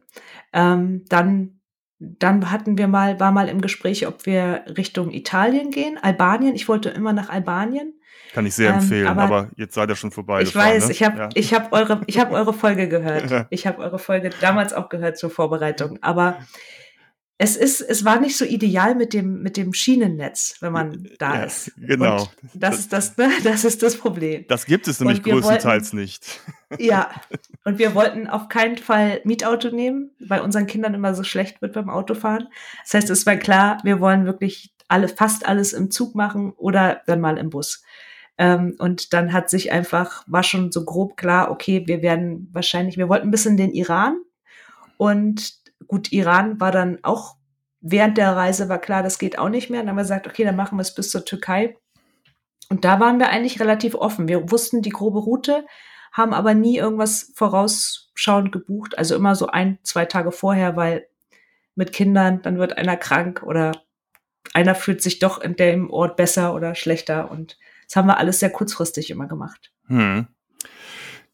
Ähm, 0.54 1.06
dann, 1.10 1.62
dann 1.98 2.52
hatten 2.52 2.78
wir 2.78 2.88
mal, 2.88 3.20
war 3.20 3.32
mal 3.32 3.50
im 3.50 3.62
Gespräch, 3.62 4.06
ob 4.06 4.28
wir 4.28 4.64
Richtung 4.78 5.12
Italien 5.12 5.72
gehen, 5.72 5.98
Albanien. 5.98 6.54
Ich 6.54 6.68
wollte 6.68 6.90
immer 6.90 7.14
nach 7.14 7.30
Albanien. 7.30 7.94
Kann 8.36 8.46
ich 8.46 8.54
sehr 8.54 8.72
ähm, 8.72 8.80
empfehlen, 8.80 9.08
aber, 9.08 9.22
aber, 9.22 9.50
jetzt 9.56 9.76
seid 9.76 9.90
ihr 9.90 9.96
schon 9.96 10.12
vorbei. 10.12 10.42
Ich 10.42 10.54
weiß, 10.54 10.88
ne? 10.88 10.92
ich 10.92 11.04
habe 11.04 11.18
ja. 11.18 11.30
ich 11.36 11.54
hab 11.54 11.72
eure, 11.72 12.02
ich 12.06 12.20
hab 12.20 12.34
eure 12.34 12.52
Folge 12.52 12.90
gehört. 12.90 13.48
Ich 13.50 13.66
habe 13.66 13.82
eure 13.82 13.98
Folge 13.98 14.30
damals 14.42 14.74
auch 14.74 14.90
gehört 14.90 15.18
zur 15.18 15.30
Vorbereitung. 15.30 16.00
Aber 16.02 16.40
es 17.38 17.56
ist, 17.56 17.80
es 17.80 18.04
war 18.04 18.20
nicht 18.20 18.36
so 18.36 18.44
ideal 18.44 18.94
mit 18.94 19.14
dem, 19.14 19.42
mit 19.42 19.56
dem 19.56 19.74
Schienennetz, 19.74 20.58
wenn 20.60 20.74
man 20.74 21.08
da 21.18 21.36
ja, 21.36 21.44
ist. 21.44 21.72
Genau. 21.78 22.24
Und 22.24 22.30
das 22.54 22.80
ist 22.80 22.92
das, 22.92 23.16
ne, 23.16 23.30
das 23.46 23.64
ist 23.64 23.82
das 23.82 23.96
Problem. 23.96 24.44
Das 24.50 24.66
gibt 24.66 24.90
es 24.90 25.00
nämlich 25.00 25.24
größtenteils 25.24 25.94
wollten, 25.94 25.96
nicht. 25.96 26.42
Ja. 26.78 27.12
Und 27.64 27.80
wir 27.80 27.96
wollten 27.96 28.28
auf 28.28 28.50
keinen 28.50 28.78
Fall 28.78 29.22
Mietauto 29.24 29.70
nehmen, 29.70 30.12
weil 30.20 30.42
unseren 30.42 30.68
Kindern 30.68 30.94
immer 30.94 31.16
so 31.16 31.24
schlecht 31.24 31.62
wird 31.62 31.72
beim 31.72 31.90
Autofahren. 31.90 32.50
Das 32.84 32.96
heißt, 32.96 33.10
es 33.10 33.26
war 33.26 33.38
klar, 33.38 33.80
wir 33.84 34.02
wollen 34.02 34.26
wirklich 34.26 34.74
alle, 34.90 35.08
fast 35.08 35.46
alles 35.46 35.72
im 35.72 35.90
Zug 35.90 36.16
machen 36.16 36.52
oder 36.58 37.02
dann 37.08 37.22
mal 37.22 37.38
im 37.38 37.50
Bus. 37.50 37.82
Ähm, 38.38 38.76
und 38.80 39.14
dann 39.14 39.34
hat 39.34 39.50
sich 39.50 39.72
einfach, 39.72 40.24
war 40.28 40.44
schon 40.44 40.72
so 40.72 40.84
grob 40.84 41.18
klar, 41.18 41.52
okay, 41.52 41.84
wir 41.88 42.02
werden 42.02 42.50
wahrscheinlich, 42.52 42.98
wir 42.98 43.10
wollten 43.10 43.28
ein 43.28 43.32
bisschen 43.32 43.58
den 43.58 43.72
Iran. 43.72 44.18
Und 44.98 45.54
gut, 45.88 46.12
Iran 46.12 46.60
war 46.60 46.72
dann 46.72 47.00
auch 47.04 47.36
während 47.88 48.18
der 48.18 48.36
Reise 48.36 48.68
war 48.68 48.80
klar, 48.80 49.04
das 49.04 49.20
geht 49.20 49.38
auch 49.38 49.50
nicht 49.50 49.70
mehr. 49.70 49.82
Dann 49.82 49.90
haben 49.90 49.98
wir 49.98 50.02
gesagt, 50.02 50.28
okay, 50.28 50.44
dann 50.44 50.56
machen 50.56 50.78
wir 50.78 50.82
es 50.82 50.96
bis 50.96 51.12
zur 51.12 51.24
Türkei. 51.24 51.78
Und 52.68 52.84
da 52.84 53.00
waren 53.00 53.20
wir 53.20 53.30
eigentlich 53.30 53.60
relativ 53.60 53.94
offen. 53.94 54.28
Wir 54.28 54.50
wussten 54.50 54.82
die 54.82 54.90
grobe 54.90 55.20
Route, 55.20 55.66
haben 56.12 56.34
aber 56.34 56.56
nie 56.56 56.78
irgendwas 56.78 57.32
vorausschauend 57.36 58.52
gebucht. 58.52 58.98
Also 58.98 59.16
immer 59.16 59.36
so 59.36 59.48
ein, 59.48 59.78
zwei 59.84 60.06
Tage 60.06 60.32
vorher, 60.32 60.76
weil 60.76 61.08
mit 61.76 61.94
Kindern, 61.94 62.42
dann 62.42 62.58
wird 62.58 62.76
einer 62.76 62.98
krank 62.98 63.44
oder 63.44 63.84
einer 64.54 64.74
fühlt 64.74 65.04
sich 65.04 65.20
doch 65.20 65.40
in 65.40 65.56
dem 65.56 65.92
Ort 65.92 66.16
besser 66.16 66.56
oder 66.56 66.74
schlechter. 66.74 67.30
Und 67.30 67.60
das 67.88 67.96
haben 67.96 68.08
wir 68.08 68.18
alles 68.18 68.40
sehr 68.40 68.50
kurzfristig 68.50 69.10
immer 69.10 69.28
gemacht. 69.28 69.72
Hm. 69.88 70.28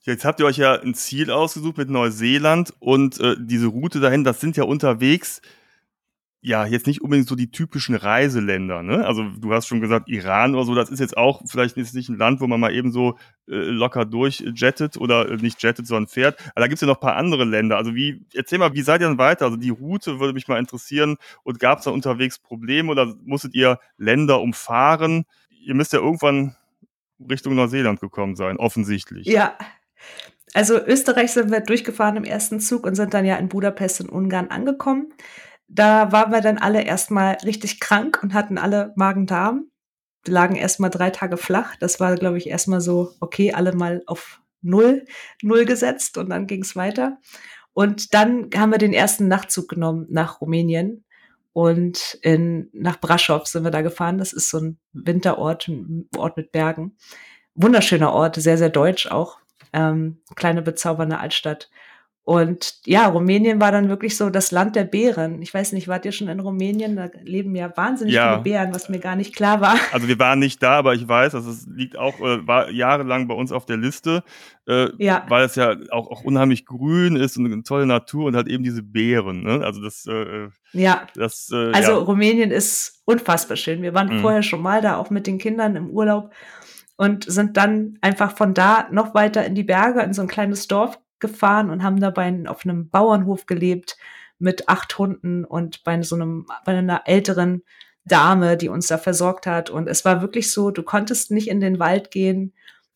Jetzt 0.03 0.25
habt 0.25 0.39
ihr 0.39 0.45
euch 0.45 0.57
ja 0.57 0.79
ein 0.79 0.95
Ziel 0.95 1.29
ausgesucht 1.29 1.77
mit 1.77 1.89
Neuseeland 1.89 2.73
und 2.79 3.19
äh, 3.19 3.35
diese 3.39 3.67
Route 3.67 3.99
dahin, 3.99 4.23
das 4.23 4.39
sind 4.41 4.57
ja 4.57 4.63
unterwegs 4.63 5.41
ja, 6.43 6.65
jetzt 6.65 6.87
nicht 6.87 7.01
unbedingt 7.03 7.27
so 7.27 7.35
die 7.35 7.51
typischen 7.51 7.93
Reiseländer, 7.93 8.81
ne? 8.81 9.05
Also 9.05 9.29
du 9.29 9.53
hast 9.53 9.67
schon 9.67 9.79
gesagt, 9.79 10.09
Iran 10.09 10.55
oder 10.55 10.65
so, 10.65 10.73
das 10.73 10.89
ist 10.89 10.99
jetzt 10.99 11.15
auch 11.15 11.43
vielleicht 11.45 11.77
ist 11.77 11.93
nicht 11.93 12.09
ein 12.09 12.17
Land, 12.17 12.41
wo 12.41 12.47
man 12.47 12.59
mal 12.59 12.73
eben 12.73 12.91
so 12.91 13.19
äh, 13.47 13.53
locker 13.53 14.05
durchjettet 14.05 14.97
oder 14.97 15.29
äh, 15.29 15.35
nicht 15.37 15.61
jettet, 15.61 15.85
sondern 15.85 16.07
fährt. 16.07 16.39
Aber 16.55 16.61
da 16.61 16.67
gibt's 16.67 16.81
ja 16.81 16.87
noch 16.87 16.99
paar 16.99 17.15
andere 17.15 17.45
Länder. 17.45 17.77
Also 17.77 17.93
wie, 17.93 18.25
erzähl 18.33 18.57
mal, 18.57 18.73
wie 18.73 18.81
seid 18.81 19.01
ihr 19.01 19.07
denn 19.07 19.19
weiter? 19.19 19.45
Also 19.45 19.57
die 19.57 19.69
Route 19.69 20.19
würde 20.19 20.33
mich 20.33 20.47
mal 20.47 20.57
interessieren. 20.57 21.17
Und 21.43 21.59
gab's 21.59 21.83
da 21.83 21.91
unterwegs 21.91 22.39
Probleme 22.39 22.89
oder 22.89 23.13
musstet 23.23 23.53
ihr 23.53 23.79
Länder 23.97 24.41
umfahren? 24.41 25.25
Ihr 25.63 25.75
müsst 25.75 25.93
ja 25.93 25.99
irgendwann 25.99 26.55
Richtung 27.29 27.55
Neuseeland 27.55 27.99
gekommen 27.99 28.35
sein, 28.35 28.57
offensichtlich. 28.57 29.27
Ja, 29.27 29.57
also 30.53 30.77
Österreich 30.77 31.31
sind 31.31 31.51
wir 31.51 31.61
durchgefahren 31.61 32.17
im 32.17 32.23
ersten 32.23 32.59
Zug 32.59 32.85
und 32.85 32.95
sind 32.95 33.13
dann 33.13 33.25
ja 33.25 33.37
in 33.37 33.49
Budapest 33.49 34.01
in 34.01 34.09
Ungarn 34.09 34.49
angekommen 34.49 35.13
da 35.73 36.11
waren 36.11 36.31
wir 36.31 36.41
dann 36.41 36.57
alle 36.57 36.83
erstmal 36.83 37.35
richtig 37.45 37.79
krank 37.79 38.19
und 38.21 38.33
hatten 38.33 38.57
alle 38.57 38.93
Magen-Darm. 38.95 39.71
Wir 40.23 40.33
lagen 40.33 40.55
erstmal 40.55 40.89
drei 40.89 41.09
Tage 41.09 41.37
flach. 41.37 41.75
Das 41.79 41.99
war, 41.99 42.15
glaube 42.15 42.37
ich, 42.37 42.47
erstmal 42.47 42.81
so, 42.81 43.13
okay, 43.21 43.53
alle 43.53 43.73
mal 43.73 44.03
auf 44.05 44.41
Null, 44.61 45.05
Null 45.41 45.65
gesetzt 45.65 46.17
und 46.17 46.29
dann 46.29 46.45
ging 46.45 46.61
es 46.61 46.75
weiter. 46.75 47.17
Und 47.73 48.13
dann 48.13 48.49
haben 48.55 48.71
wir 48.71 48.77
den 48.77 48.93
ersten 48.93 49.27
Nachtzug 49.29 49.69
genommen 49.69 50.07
nach 50.09 50.41
Rumänien 50.41 51.05
und 51.53 52.17
in, 52.21 52.69
nach 52.73 52.99
Braschow 52.99 53.45
sind 53.45 53.63
wir 53.63 53.71
da 53.71 53.81
gefahren. 53.81 54.17
Das 54.17 54.33
ist 54.33 54.49
so 54.49 54.59
ein 54.59 54.79
Winterort, 54.93 55.67
ein 55.67 56.07
Ort 56.17 56.37
mit 56.37 56.51
Bergen. 56.51 56.95
Wunderschöner 57.55 58.13
Ort, 58.13 58.35
sehr, 58.37 58.57
sehr 58.57 58.69
deutsch 58.69 59.07
auch. 59.07 59.37
Ähm, 59.73 60.21
kleine 60.35 60.61
bezaubernde 60.61 61.19
Altstadt. 61.19 61.69
Und 62.23 62.75
ja, 62.85 63.07
Rumänien 63.07 63.59
war 63.59 63.71
dann 63.71 63.89
wirklich 63.89 64.15
so 64.15 64.29
das 64.29 64.51
Land 64.51 64.75
der 64.75 64.83
Bären. 64.83 65.41
Ich 65.41 65.51
weiß 65.51 65.71
nicht, 65.71 65.87
wart 65.87 66.05
ihr 66.05 66.11
schon 66.11 66.27
in 66.27 66.39
Rumänien? 66.39 66.95
Da 66.95 67.09
leben 67.23 67.55
ja 67.55 67.75
wahnsinnig 67.75 68.13
ja. 68.13 68.33
viele 68.33 68.43
Bären, 68.43 68.73
was 68.73 68.89
mir 68.89 68.99
gar 68.99 69.15
nicht 69.15 69.35
klar 69.35 69.59
war. 69.59 69.75
Also 69.91 70.07
wir 70.07 70.19
waren 70.19 70.37
nicht 70.37 70.61
da, 70.61 70.73
aber 70.77 70.93
ich 70.93 71.07
weiß, 71.07 71.31
dass 71.31 71.45
es 71.45 71.65
liegt 71.67 71.97
auch, 71.97 72.19
äh, 72.19 72.45
war 72.47 72.69
jahrelang 72.69 73.27
bei 73.27 73.33
uns 73.33 73.51
auf 73.51 73.65
der 73.65 73.77
Liste, 73.77 74.23
äh, 74.67 74.89
ja. 74.99 75.25
weil 75.29 75.45
es 75.45 75.55
ja 75.55 75.75
auch, 75.89 76.11
auch 76.11 76.23
unheimlich 76.23 76.67
grün 76.67 77.15
ist 77.15 77.37
und 77.37 77.47
eine 77.47 77.63
tolle 77.63 77.87
Natur 77.87 78.25
und 78.25 78.35
hat 78.35 78.47
eben 78.47 78.63
diese 78.63 78.83
Bären. 78.83 79.41
Ne? 79.41 79.65
Also 79.65 79.81
das, 79.81 80.05
äh, 80.05 80.49
ja. 80.73 81.07
Das, 81.15 81.49
äh, 81.51 81.71
also 81.73 81.91
ja. 81.93 81.97
Rumänien 81.97 82.51
ist 82.51 83.01
unfassbar 83.05 83.57
schön. 83.57 83.81
Wir 83.81 83.95
waren 83.95 84.17
mhm. 84.17 84.21
vorher 84.21 84.43
schon 84.43 84.61
mal 84.61 84.81
da, 84.81 84.97
auch 84.97 85.09
mit 85.09 85.25
den 85.25 85.39
Kindern 85.39 85.75
im 85.75 85.89
Urlaub 85.89 86.31
und 86.97 87.23
sind 87.23 87.57
dann 87.57 87.97
einfach 88.01 88.37
von 88.37 88.53
da 88.53 88.87
noch 88.91 89.15
weiter 89.15 89.43
in 89.43 89.55
die 89.55 89.63
Berge, 89.63 90.01
in 90.01 90.13
so 90.13 90.21
ein 90.21 90.27
kleines 90.27 90.67
Dorf 90.67 90.99
gefahren 91.21 91.69
und 91.69 91.83
haben 91.83 91.99
dabei 91.99 92.43
auf 92.47 92.65
einem 92.65 92.89
Bauernhof 92.89 93.45
gelebt 93.45 93.97
mit 94.39 94.67
acht 94.67 94.97
Hunden 94.97 95.45
und 95.45 95.83
bei 95.83 96.01
so 96.01 96.15
einem, 96.15 96.47
bei 96.65 96.73
einer 96.77 97.03
älteren 97.05 97.63
Dame, 98.05 98.57
die 98.57 98.69
uns 98.69 98.87
da 98.87 98.97
versorgt 98.97 99.45
hat. 99.45 99.69
Und 99.69 99.87
es 99.87 100.03
war 100.03 100.21
wirklich 100.21 100.51
so, 100.51 100.71
du 100.71 100.83
konntest 100.83 101.31
nicht 101.31 101.47
in 101.47 101.61
den 101.61 101.79
Wald 101.79 102.11
gehen, 102.11 102.53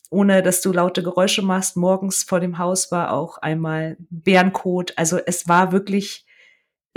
ohne 0.09 0.41
dass 0.41 0.61
du 0.61 0.71
laute 0.71 1.03
Geräusche 1.03 1.41
machst. 1.41 1.77
Morgens 1.77 2.23
vor 2.23 2.39
dem 2.39 2.57
Haus 2.57 2.91
war 2.91 3.11
auch 3.11 3.37
einmal 3.37 3.97
Bärenkot. 4.09 4.93
Also 4.97 5.19
es 5.25 5.47
war 5.47 5.71
wirklich 5.71 6.25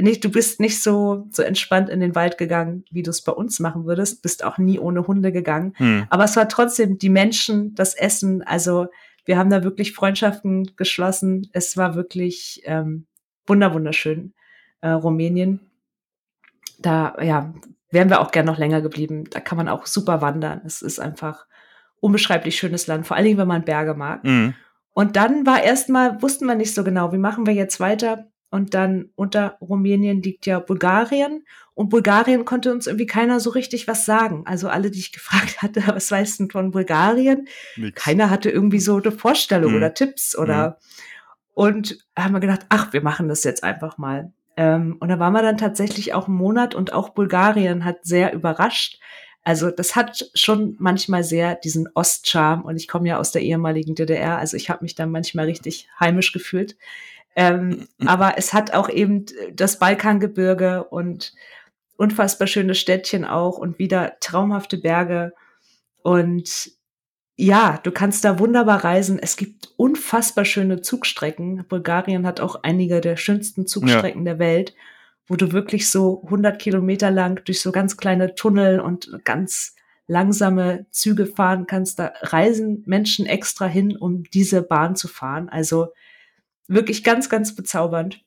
nicht, 0.00 0.24
du 0.24 0.30
bist 0.30 0.60
nicht 0.60 0.82
so, 0.82 1.26
so 1.30 1.42
entspannt 1.42 1.88
in 1.88 2.00
den 2.00 2.14
Wald 2.14 2.38
gegangen, 2.38 2.84
wie 2.90 3.02
du 3.02 3.10
es 3.10 3.22
bei 3.22 3.32
uns 3.32 3.58
machen 3.58 3.84
würdest, 3.84 4.22
bist 4.22 4.44
auch 4.44 4.58
nie 4.58 4.78
ohne 4.78 5.06
Hunde 5.06 5.32
gegangen. 5.32 5.74
Hm. 5.76 6.06
Aber 6.08 6.24
es 6.24 6.36
war 6.36 6.48
trotzdem 6.48 6.98
die 6.98 7.08
Menschen, 7.08 7.74
das 7.74 7.94
Essen, 7.94 8.42
also 8.42 8.86
wir 9.28 9.36
haben 9.36 9.50
da 9.50 9.62
wirklich 9.62 9.92
Freundschaften 9.92 10.74
geschlossen. 10.76 11.50
Es 11.52 11.76
war 11.76 11.94
wirklich 11.94 12.62
ähm, 12.64 13.06
wunder 13.46 13.74
wunderschön, 13.74 14.32
äh, 14.80 14.88
Rumänien. 14.88 15.60
Da 16.78 17.14
ja, 17.20 17.52
wären 17.90 18.08
wir 18.08 18.22
auch 18.22 18.30
gern 18.30 18.46
noch 18.46 18.56
länger 18.56 18.80
geblieben. 18.80 19.24
Da 19.28 19.40
kann 19.40 19.58
man 19.58 19.68
auch 19.68 19.84
super 19.84 20.22
wandern. 20.22 20.62
Es 20.64 20.80
ist 20.80 20.98
einfach 20.98 21.46
unbeschreiblich 22.00 22.56
schönes 22.56 22.86
Land, 22.86 23.06
vor 23.06 23.18
allen 23.18 23.26
Dingen, 23.26 23.36
wenn 23.36 23.46
man 23.48 23.66
Berge 23.66 23.92
mag. 23.92 24.24
Mhm. 24.24 24.54
Und 24.94 25.16
dann 25.16 25.44
war 25.44 25.62
erstmal, 25.62 26.22
wussten 26.22 26.46
wir 26.46 26.54
nicht 26.54 26.74
so 26.74 26.82
genau, 26.82 27.12
wie 27.12 27.18
machen 27.18 27.46
wir 27.46 27.52
jetzt 27.52 27.80
weiter? 27.80 28.30
Und 28.50 28.74
dann 28.74 29.10
unter 29.14 29.58
Rumänien 29.60 30.22
liegt 30.22 30.46
ja 30.46 30.58
Bulgarien. 30.58 31.44
Und 31.74 31.90
Bulgarien 31.90 32.44
konnte 32.44 32.72
uns 32.72 32.86
irgendwie 32.86 33.06
keiner 33.06 33.40
so 33.40 33.50
richtig 33.50 33.86
was 33.86 34.04
sagen. 34.04 34.42
Also 34.46 34.68
alle, 34.68 34.90
die 34.90 34.98
ich 34.98 35.12
gefragt 35.12 35.62
hatte, 35.62 35.82
was 35.86 36.10
weißt 36.10 36.40
du 36.40 36.48
von 36.48 36.70
Bulgarien? 36.70 37.48
Nix. 37.76 38.02
Keiner 38.02 38.30
hatte 38.30 38.50
irgendwie 38.50 38.80
so 38.80 38.96
eine 38.96 39.12
Vorstellung 39.12 39.72
hm. 39.72 39.76
oder 39.76 39.94
Tipps 39.94 40.36
oder. 40.36 40.64
Hm. 40.64 40.74
Und 41.54 41.98
haben 42.16 42.34
wir 42.34 42.40
gedacht, 42.40 42.66
ach, 42.68 42.92
wir 42.92 43.02
machen 43.02 43.28
das 43.28 43.42
jetzt 43.42 43.64
einfach 43.64 43.98
mal. 43.98 44.32
Ähm, 44.56 44.96
und 44.98 45.08
da 45.08 45.18
waren 45.18 45.32
wir 45.32 45.42
dann 45.42 45.58
tatsächlich 45.58 46.14
auch 46.14 46.26
einen 46.26 46.36
Monat 46.36 46.74
und 46.74 46.92
auch 46.92 47.10
Bulgarien 47.10 47.84
hat 47.84 48.04
sehr 48.04 48.32
überrascht. 48.32 49.00
Also 49.44 49.70
das 49.70 49.96
hat 49.96 50.30
schon 50.34 50.76
manchmal 50.78 51.24
sehr 51.24 51.54
diesen 51.54 51.88
Ostcharme 51.94 52.64
und 52.64 52.76
ich 52.76 52.88
komme 52.88 53.08
ja 53.08 53.18
aus 53.18 53.30
der 53.30 53.42
ehemaligen 53.42 53.94
DDR, 53.94 54.36
also 54.36 54.56
ich 54.56 54.68
habe 54.68 54.82
mich 54.82 54.94
da 54.94 55.06
manchmal 55.06 55.46
richtig 55.46 55.88
heimisch 55.98 56.32
gefühlt. 56.32 56.76
Ähm, 57.40 57.86
mhm. 57.98 58.08
aber 58.08 58.36
es 58.36 58.52
hat 58.52 58.74
auch 58.74 58.88
eben 58.88 59.26
das 59.52 59.78
Balkangebirge 59.78 60.82
und 60.82 61.32
unfassbar 61.96 62.48
schöne 62.48 62.74
Städtchen 62.74 63.24
auch 63.24 63.58
und 63.58 63.78
wieder 63.78 64.16
traumhafte 64.18 64.76
Berge. 64.76 65.32
Und 66.02 66.72
ja, 67.36 67.78
du 67.80 67.92
kannst 67.92 68.24
da 68.24 68.40
wunderbar 68.40 68.82
reisen. 68.82 69.20
Es 69.20 69.36
gibt 69.36 69.72
unfassbar 69.76 70.44
schöne 70.44 70.80
Zugstrecken. 70.82 71.64
Bulgarien 71.68 72.26
hat 72.26 72.40
auch 72.40 72.64
einige 72.64 73.00
der 73.00 73.16
schönsten 73.16 73.68
Zugstrecken 73.68 74.26
ja. 74.26 74.32
der 74.32 74.38
Welt, 74.40 74.74
wo 75.28 75.36
du 75.36 75.52
wirklich 75.52 75.88
so 75.88 76.24
100 76.24 76.58
Kilometer 76.58 77.12
lang 77.12 77.44
durch 77.44 77.60
so 77.60 77.70
ganz 77.70 77.96
kleine 77.96 78.34
Tunnel 78.34 78.80
und 78.80 79.20
ganz 79.22 79.76
langsame 80.08 80.86
Züge 80.90 81.26
fahren 81.26 81.68
kannst. 81.68 82.00
Da 82.00 82.12
reisen 82.22 82.82
Menschen 82.86 83.26
extra 83.26 83.66
hin, 83.66 83.96
um 83.96 84.24
diese 84.24 84.60
Bahn 84.60 84.96
zu 84.96 85.06
fahren. 85.06 85.48
Also 85.48 85.92
wirklich 86.68 87.02
ganz, 87.02 87.28
ganz 87.28 87.54
bezaubernd. 87.54 88.22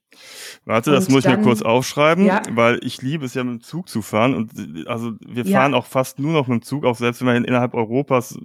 Warte, 0.66 0.92
das 0.92 1.08
und 1.08 1.14
muss 1.14 1.26
ich 1.26 1.32
mir 1.32 1.42
kurz 1.42 1.62
aufschreiben, 1.62 2.26
ja. 2.26 2.42
weil 2.52 2.80
ich 2.84 3.02
liebe 3.02 3.26
es 3.26 3.34
ja 3.34 3.44
mit 3.44 3.54
dem 3.54 3.62
Zug 3.62 3.88
zu 3.88 4.02
fahren 4.02 4.36
und 4.36 4.88
also 4.88 5.14
wir 5.26 5.46
fahren 5.46 5.72
ja. 5.72 5.78
auch 5.78 5.86
fast 5.86 6.20
nur 6.20 6.34
noch 6.34 6.48
mit 6.48 6.62
dem 6.62 6.66
Zug, 6.66 6.84
auch 6.86 6.98
selbst 6.98 7.22
wenn 7.22 7.28
wir 7.28 7.48
innerhalb 7.48 7.74
Europas 7.74 8.38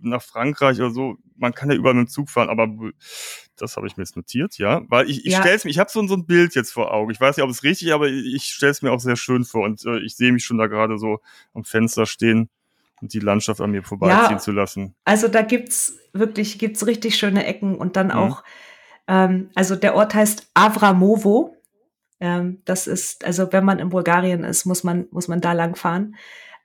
nach 0.00 0.22
Frankreich 0.22 0.78
oder 0.78 0.90
so, 0.90 1.16
man 1.36 1.54
kann 1.54 1.70
ja 1.70 1.76
überall 1.76 1.94
mit 1.94 2.08
dem 2.08 2.10
Zug 2.10 2.30
fahren, 2.30 2.48
aber 2.48 2.68
das 3.56 3.76
habe 3.76 3.86
ich 3.86 3.96
mir 3.96 4.04
jetzt 4.04 4.16
notiert, 4.16 4.56
ja, 4.58 4.82
weil 4.88 5.10
ich, 5.10 5.26
ich 5.26 5.32
ja. 5.32 5.40
stelle 5.40 5.56
es 5.56 5.64
mir, 5.64 5.70
ich 5.70 5.78
habe 5.78 5.90
so, 5.90 6.06
so 6.06 6.14
ein 6.14 6.26
Bild 6.26 6.54
jetzt 6.54 6.72
vor 6.72 6.92
Augen. 6.92 7.10
Ich 7.10 7.20
weiß 7.20 7.36
nicht, 7.36 7.44
ob 7.44 7.50
es 7.50 7.62
richtig 7.62 7.88
ist, 7.88 7.94
aber 7.94 8.08
ich 8.08 8.44
stelle 8.44 8.72
es 8.72 8.82
mir 8.82 8.92
auch 8.92 9.00
sehr 9.00 9.16
schön 9.16 9.44
vor 9.44 9.64
und 9.64 9.84
äh, 9.84 9.98
ich 9.98 10.16
sehe 10.16 10.32
mich 10.32 10.44
schon 10.44 10.58
da 10.58 10.66
gerade 10.66 10.98
so 10.98 11.20
am 11.52 11.64
Fenster 11.64 12.06
stehen 12.06 12.48
und 13.00 13.12
die 13.12 13.20
Landschaft 13.20 13.60
an 13.60 13.72
mir 13.72 13.82
vorbeiziehen 13.82 14.36
ja, 14.36 14.38
zu 14.38 14.52
lassen. 14.52 14.94
Also 15.04 15.28
da 15.28 15.42
gibt's 15.42 15.98
wirklich 16.12 16.58
gibt's 16.58 16.86
richtig 16.86 17.16
schöne 17.16 17.44
Ecken 17.44 17.74
und 17.74 17.96
dann 17.96 18.08
mhm. 18.08 18.12
auch 18.12 18.44
ähm, 19.08 19.50
also 19.54 19.76
der 19.76 19.94
Ort 19.94 20.14
heißt 20.14 20.50
Avramovo. 20.54 21.56
Ähm, 22.20 22.62
das 22.64 22.86
ist, 22.86 23.24
also 23.24 23.52
wenn 23.52 23.64
man 23.64 23.78
in 23.78 23.88
Bulgarien 23.88 24.44
ist, 24.44 24.64
muss 24.64 24.84
man, 24.84 25.06
muss 25.10 25.28
man 25.28 25.40
da 25.40 25.52
lang 25.52 25.74
fahren. 25.76 26.16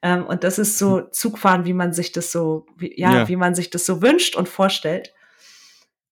Ähm, 0.01 0.25
und 0.25 0.43
das 0.43 0.59
ist 0.59 0.77
so 0.77 1.01
Zugfahren, 1.01 1.65
wie 1.65 1.73
man 1.73 1.93
sich 1.93 2.11
das 2.11 2.31
so, 2.31 2.65
wie, 2.77 2.93
ja, 2.99 3.13
ja, 3.13 3.27
wie 3.27 3.35
man 3.35 3.55
sich 3.55 3.69
das 3.69 3.85
so 3.85 4.01
wünscht 4.01 4.35
und 4.35 4.47
vorstellt. 4.47 5.13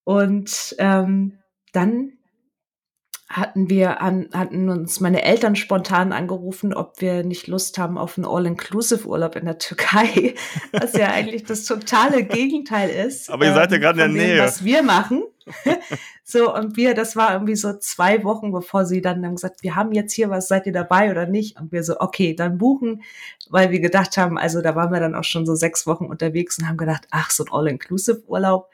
Und 0.03 0.75
ähm, 0.79 1.39
dann 1.71 2.13
hatten 3.27 3.69
wir 3.69 4.01
an, 4.01 4.29
hatten 4.33 4.69
uns 4.69 4.99
meine 4.99 5.23
Eltern 5.23 5.55
spontan 5.55 6.13
angerufen, 6.13 6.73
ob 6.73 7.01
wir 7.01 7.23
nicht 7.23 7.47
Lust 7.47 7.77
haben 7.77 7.97
auf 7.97 8.17
einen 8.17 8.25
All-Inclusive-Urlaub 8.25 9.35
in 9.35 9.45
der 9.45 9.57
Türkei, 9.57 10.35
was 10.71 10.93
ja 10.93 11.09
eigentlich 11.09 11.43
das 11.43 11.65
totale 11.65 12.23
Gegenteil 12.23 12.89
ist. 12.89 13.29
Aber 13.29 13.45
ihr 13.45 13.53
seid 13.53 13.71
ja 13.71 13.77
ähm, 13.77 13.81
gerade 13.81 14.03
in 14.03 14.13
der 14.15 14.27
Nähe. 14.27 14.41
was 14.41 14.63
wir 14.63 14.83
machen. 14.83 15.23
so, 16.23 16.53
und 16.53 16.75
wir, 16.77 16.93
das 16.93 17.15
war 17.15 17.33
irgendwie 17.33 17.55
so 17.55 17.77
zwei 17.77 18.23
Wochen, 18.23 18.51
bevor 18.51 18.85
sie 18.85 19.01
dann 19.01 19.25
haben 19.25 19.35
gesagt, 19.35 19.63
wir 19.63 19.75
haben 19.75 19.91
jetzt 19.91 20.13
hier 20.13 20.29
was, 20.29 20.47
seid 20.47 20.65
ihr 20.65 20.73
dabei 20.73 21.11
oder 21.11 21.25
nicht? 21.27 21.59
Und 21.59 21.71
wir 21.71 21.83
so, 21.83 21.99
okay, 21.99 22.35
dann 22.35 22.57
buchen, 22.57 23.03
weil 23.49 23.71
wir 23.71 23.79
gedacht 23.79 24.17
haben, 24.17 24.37
also 24.37 24.61
da 24.61 24.75
waren 24.75 24.91
wir 24.91 24.99
dann 24.99 25.15
auch 25.15 25.23
schon 25.23 25.45
so 25.45 25.55
sechs 25.55 25.85
Wochen 25.85 26.05
unterwegs 26.05 26.57
und 26.57 26.67
haben 26.67 26.77
gedacht, 26.77 27.07
ach, 27.11 27.29
so 27.29 27.45
ein 27.45 27.51
All-Inclusive-Urlaub. 27.51 28.69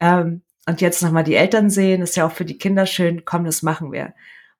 Ähm, 0.00 0.42
und 0.66 0.80
jetzt 0.80 1.02
nochmal 1.02 1.24
die 1.24 1.34
Eltern 1.34 1.68
sehen, 1.70 2.02
ist 2.02 2.16
ja 2.16 2.26
auch 2.26 2.32
für 2.32 2.44
die 2.44 2.58
Kinder 2.58 2.86
schön, 2.86 3.24
komm, 3.24 3.44
das 3.44 3.62
machen 3.62 3.92
wir. 3.92 4.14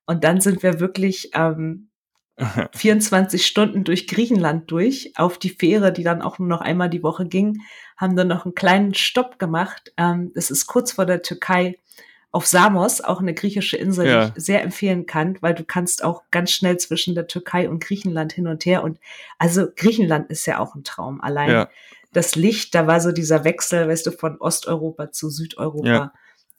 Und 0.06 0.24
dann 0.24 0.40
sind 0.40 0.62
wir 0.62 0.80
wirklich 0.80 1.30
ähm, 1.34 1.88
24 2.74 3.46
Stunden 3.46 3.84
durch 3.84 4.06
Griechenland 4.08 4.70
durch, 4.70 5.12
auf 5.16 5.38
die 5.38 5.50
Fähre, 5.50 5.92
die 5.92 6.04
dann 6.04 6.22
auch 6.22 6.38
nur 6.38 6.48
noch 6.48 6.60
einmal 6.60 6.90
die 6.90 7.02
Woche 7.02 7.26
ging, 7.26 7.60
haben 7.96 8.16
dann 8.16 8.28
noch 8.28 8.44
einen 8.44 8.54
kleinen 8.54 8.94
Stopp 8.94 9.38
gemacht. 9.38 9.92
Ähm, 9.96 10.32
das 10.34 10.50
ist 10.50 10.66
kurz 10.66 10.92
vor 10.92 11.06
der 11.06 11.22
Türkei 11.22 11.78
auf 12.34 12.46
Samos, 12.46 13.00
auch 13.00 13.20
eine 13.20 13.32
griechische 13.32 13.76
Insel, 13.76 14.06
ja. 14.08 14.26
die 14.26 14.32
ich 14.36 14.44
sehr 14.44 14.64
empfehlen 14.64 15.06
kann, 15.06 15.38
weil 15.40 15.54
du 15.54 15.62
kannst 15.62 16.02
auch 16.02 16.22
ganz 16.32 16.50
schnell 16.50 16.76
zwischen 16.78 17.14
der 17.14 17.28
Türkei 17.28 17.68
und 17.68 17.78
Griechenland 17.78 18.32
hin 18.32 18.48
und 18.48 18.66
her. 18.66 18.82
Und 18.82 18.98
also 19.38 19.68
Griechenland 19.76 20.28
ist 20.30 20.44
ja 20.46 20.58
auch 20.58 20.74
ein 20.74 20.82
Traum. 20.82 21.20
Allein 21.20 21.50
ja. 21.50 21.68
das 22.12 22.34
Licht, 22.34 22.74
da 22.74 22.88
war 22.88 23.00
so 23.00 23.12
dieser 23.12 23.44
Wechsel, 23.44 23.86
weißt 23.86 24.06
du, 24.06 24.10
von 24.10 24.40
Osteuropa 24.40 25.12
zu 25.12 25.30
Südeuropa. 25.30 25.88
Ja. 25.88 26.12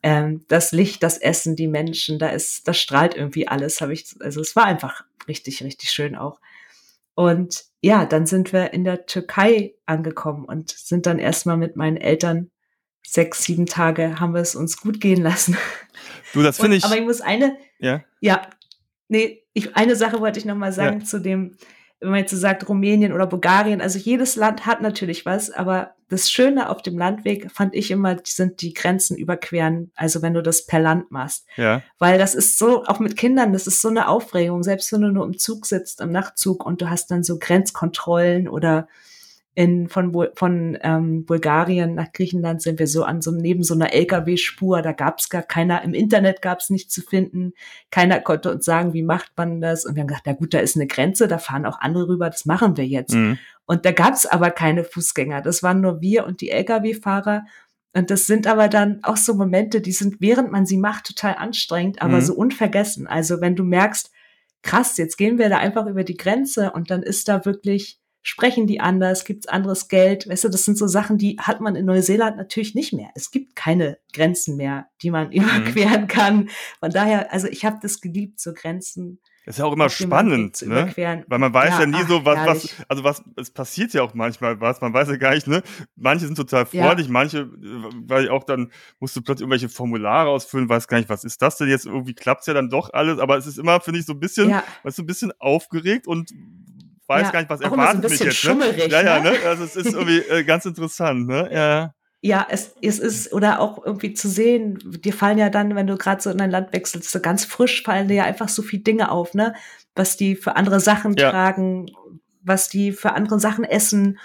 Ähm, 0.03 0.45
das 0.47 0.71
Licht, 0.71 1.03
das 1.03 1.17
Essen, 1.17 1.55
die 1.55 1.67
Menschen, 1.67 2.19
da 2.19 2.29
ist, 2.29 2.67
das 2.67 2.77
strahlt 2.77 3.15
irgendwie 3.15 3.47
alles, 3.47 3.81
habe 3.81 3.93
ich, 3.93 4.15
also 4.19 4.41
es 4.41 4.55
war 4.55 4.65
einfach 4.65 5.03
richtig, 5.27 5.63
richtig 5.63 5.91
schön 5.91 6.15
auch. 6.15 6.39
Und 7.15 7.65
ja, 7.81 8.05
dann 8.05 8.25
sind 8.25 8.51
wir 8.51 8.73
in 8.73 8.83
der 8.83 9.05
Türkei 9.05 9.75
angekommen 9.85 10.45
und 10.45 10.69
sind 10.69 11.05
dann 11.05 11.17
erstmal 11.17 11.57
mit 11.57 11.75
meinen 11.75 11.97
Eltern 11.97 12.51
sechs, 13.07 13.43
sieben 13.43 13.65
Tage 13.65 14.19
haben 14.19 14.33
wir 14.33 14.41
es 14.41 14.55
uns 14.55 14.81
gut 14.81 14.99
gehen 14.99 15.21
lassen. 15.21 15.57
Du, 16.33 16.41
das 16.41 16.57
finde 16.57 16.77
ich. 16.77 16.83
Aber 16.83 16.97
ich 16.97 17.03
muss 17.03 17.21
eine, 17.21 17.57
ja, 17.79 18.03
ja, 18.19 18.49
nee, 19.07 19.43
ich, 19.53 19.75
eine 19.75 19.95
Sache 19.95 20.19
wollte 20.19 20.39
ich 20.39 20.45
noch 20.45 20.55
mal 20.55 20.73
sagen 20.73 20.99
ja. 20.99 21.05
zu 21.05 21.21
dem, 21.21 21.55
wenn 22.05 22.11
man 22.11 22.19
jetzt 22.19 22.31
so 22.31 22.37
sagt 22.37 22.69
Rumänien 22.69 23.13
oder 23.13 23.25
Bulgarien. 23.25 23.81
Also 23.81 23.97
jedes 23.97 24.35
Land 24.35 24.67
hat 24.67 24.79
natürlich 24.79 25.25
was, 25.25 25.49
aber 25.49 25.95
das 26.07 26.29
Schöne 26.29 26.69
auf 26.69 26.83
dem 26.83 26.99
Landweg 26.99 27.51
fand 27.51 27.73
ich 27.73 27.89
immer, 27.89 28.15
sind 28.23 28.61
die 28.61 28.75
Grenzen 28.75 29.17
überqueren. 29.17 29.91
Also 29.95 30.21
wenn 30.21 30.35
du 30.35 30.43
das 30.43 30.67
per 30.67 30.79
Land 30.79 31.09
machst, 31.09 31.47
ja, 31.57 31.81
weil 31.97 32.19
das 32.19 32.35
ist 32.35 32.59
so 32.59 32.85
auch 32.85 32.99
mit 32.99 33.17
Kindern, 33.17 33.53
das 33.53 33.65
ist 33.65 33.81
so 33.81 33.87
eine 33.87 34.07
Aufregung. 34.07 34.61
Selbst 34.61 34.93
wenn 34.93 35.01
du 35.01 35.11
nur 35.11 35.25
im 35.25 35.39
Zug 35.39 35.65
sitzt, 35.65 35.99
im 35.99 36.11
Nachtzug 36.11 36.63
und 36.63 36.79
du 36.79 36.91
hast 36.91 37.09
dann 37.09 37.23
so 37.23 37.39
Grenzkontrollen 37.39 38.47
oder 38.47 38.87
in, 39.55 39.87
von, 39.87 40.13
von 40.35 40.77
ähm, 40.81 41.25
Bulgarien 41.25 41.95
nach 41.95 42.11
Griechenland 42.11 42.61
sind 42.61 42.77
wir 42.77 42.87
so 42.87 43.05
an 43.05 43.21
so 43.21 43.31
neben 43.31 43.63
so 43.63 43.73
einer 43.73 43.93
LKW-Spur. 43.93 44.81
Da 44.81 44.91
gab 44.91 45.19
es 45.19 45.29
gar 45.29 45.43
keiner, 45.43 45.81
im 45.81 45.93
Internet 45.93 46.41
gab 46.41 46.59
es 46.59 46.69
nichts 46.69 46.93
zu 46.93 47.01
finden. 47.01 47.53
Keiner 47.89 48.19
konnte 48.19 48.51
uns 48.51 48.65
sagen, 48.65 48.93
wie 48.93 49.01
macht 49.01 49.31
man 49.37 49.61
das. 49.61 49.85
Und 49.85 49.95
wir 49.95 50.01
haben 50.01 50.07
gesagt, 50.07 50.27
na 50.27 50.33
gut, 50.33 50.53
da 50.53 50.59
ist 50.59 50.75
eine 50.75 50.87
Grenze, 50.87 51.29
da 51.29 51.37
fahren 51.37 51.65
auch 51.65 51.79
andere 51.79 52.09
rüber, 52.09 52.29
das 52.29 52.45
machen 52.45 52.75
wir 52.75 52.85
jetzt. 52.85 53.15
Mhm. 53.15 53.39
Und 53.65 53.85
da 53.85 53.93
gab 53.93 54.13
es 54.13 54.25
aber 54.25 54.51
keine 54.51 54.83
Fußgänger. 54.83 55.41
Das 55.41 55.63
waren 55.63 55.79
nur 55.79 56.01
wir 56.01 56.25
und 56.25 56.41
die 56.41 56.51
LKW-Fahrer. 56.51 57.45
Und 57.93 58.11
das 58.11 58.27
sind 58.27 58.47
aber 58.47 58.67
dann 58.67 58.99
auch 59.03 59.15
so 59.15 59.35
Momente, 59.35 59.79
die 59.79 59.93
sind, 59.93 60.17
während 60.19 60.51
man 60.51 60.65
sie 60.65 60.77
macht, 60.77 61.05
total 61.05 61.35
anstrengend, 61.35 62.01
aber 62.01 62.17
mhm. 62.17 62.21
so 62.21 62.35
unvergessen. 62.35 63.07
Also 63.07 63.39
wenn 63.39 63.55
du 63.55 63.63
merkst, 63.63 64.11
krass, 64.63 64.97
jetzt 64.97 65.17
gehen 65.17 65.37
wir 65.37 65.47
da 65.47 65.59
einfach 65.59 65.85
über 65.85 66.03
die 66.03 66.17
Grenze 66.17 66.71
und 66.71 66.91
dann 66.91 67.03
ist 67.03 67.29
da 67.29 67.45
wirklich 67.45 68.01
sprechen 68.27 68.65
die 68.65 68.79
anders, 68.79 69.23
gibt's 69.23 69.47
anderes 69.47 69.87
Geld. 69.87 70.27
Weißt 70.27 70.45
du, 70.45 70.49
das 70.49 70.65
sind 70.65 70.79
so 70.79 70.87
Sachen, 70.87 71.19
die 71.19 71.37
hat 71.39 71.61
man 71.61 71.75
in 71.75 71.85
Neuseeland 71.85 72.37
natürlich 72.37 72.73
nicht 72.73 72.91
mehr. 72.91 73.09
Es 73.13 73.29
gibt 73.29 73.55
keine 73.55 73.99
Grenzen 74.13 74.57
mehr, 74.57 74.87
die 75.03 75.11
man 75.11 75.27
mhm. 75.29 75.33
überqueren 75.33 76.07
kann. 76.07 76.49
Von 76.79 76.89
daher, 76.89 77.31
also 77.31 77.47
ich 77.47 77.63
habe 77.65 77.77
das 77.79 78.01
geliebt, 78.01 78.39
so 78.39 78.53
Grenzen. 78.53 79.19
Das 79.45 79.55
ist 79.55 79.59
ja 79.59 79.65
auch 79.65 79.73
immer 79.73 79.89
spannend, 79.89 80.59
ne? 80.63 80.91
Weil 81.27 81.37
man 81.37 81.53
weiß 81.53 81.69
ja, 81.69 81.79
ja 81.81 81.85
nie 81.85 81.97
ach, 82.01 82.09
so, 82.09 82.25
was, 82.25 82.47
was, 82.47 82.75
also 82.87 83.03
was, 83.03 83.23
es 83.35 83.51
passiert 83.51 83.93
ja 83.93 84.01
auch 84.01 84.15
manchmal 84.15 84.59
was, 84.59 84.81
man 84.81 84.91
weiß 84.91 85.07
ja 85.09 85.17
gar 85.17 85.35
nicht, 85.35 85.45
ne? 85.45 85.61
Manche 85.95 86.25
sind 86.25 86.33
total 86.33 86.65
freundlich, 86.65 87.05
ja. 87.05 87.13
manche, 87.13 87.47
weil 88.07 88.29
auch 88.29 88.43
dann 88.43 88.71
musst 88.99 89.15
du 89.15 89.21
plötzlich 89.21 89.43
irgendwelche 89.43 89.69
Formulare 89.69 90.31
ausfüllen, 90.31 90.67
weiß 90.67 90.87
gar 90.87 90.97
nicht, 90.97 91.09
was 91.09 91.23
ist 91.23 91.43
das 91.43 91.57
denn 91.57 91.67
jetzt? 91.67 91.85
Irgendwie 91.85 92.15
klappt's 92.15 92.47
ja 92.47 92.55
dann 92.55 92.71
doch 92.71 92.91
alles, 92.91 93.19
aber 93.19 93.37
es 93.37 93.45
ist 93.45 93.59
immer, 93.59 93.79
finde 93.81 93.99
ich, 93.99 94.07
so 94.07 94.13
ein 94.13 94.19
bisschen, 94.19 94.49
ja. 94.49 94.63
weißt 94.81 94.97
du, 94.97 95.03
ein 95.03 95.05
bisschen 95.05 95.31
aufgeregt 95.37 96.07
und 96.07 96.31
weiß 97.07 97.23
ja, 97.23 97.31
gar 97.31 97.39
nicht, 97.39 97.49
was 97.49 97.61
erwartet 97.61 98.03
so 98.03 98.09
mich 98.09 98.19
jetzt. 98.19 98.43
Ne? 98.45 98.87
Ja, 98.87 99.01
ja, 99.01 99.19
ne? 99.19 99.31
ne? 99.31 99.37
Also 99.45 99.63
es 99.63 99.75
ist 99.75 99.93
irgendwie 99.93 100.19
äh, 100.19 100.43
ganz 100.43 100.65
interessant, 100.65 101.27
ne? 101.27 101.49
Ja. 101.51 101.93
Ja, 102.21 102.47
es, 102.49 102.73
es 102.81 102.97
ist, 102.97 103.33
oder 103.33 103.59
auch 103.59 103.85
irgendwie 103.85 104.13
zu 104.13 104.27
sehen, 104.27 104.79
dir 104.83 105.13
fallen 105.13 105.37
ja 105.37 105.51
dann, 105.51 105.75
wenn 105.75 105.85
du 105.85 105.95
gerade 105.95 106.23
so 106.23 106.31
in 106.31 106.41
ein 106.41 106.49
Land 106.49 106.73
wechselst, 106.73 107.11
so 107.11 107.19
ganz 107.19 107.45
frisch 107.45 107.83
fallen 107.83 108.07
dir 108.07 108.15
ja 108.15 108.23
einfach 108.23 108.49
so 108.49 108.63
viele 108.63 108.81
Dinge 108.81 109.11
auf, 109.11 109.35
ne? 109.35 109.53
Was 109.93 110.17
die 110.17 110.35
für 110.35 110.55
andere 110.55 110.79
Sachen 110.79 111.15
ja. 111.15 111.29
tragen, 111.29 111.91
was 112.41 112.67
die 112.67 112.93
für 112.93 113.13
andere 113.13 113.39
Sachen 113.39 113.63
essen, 113.63 114.17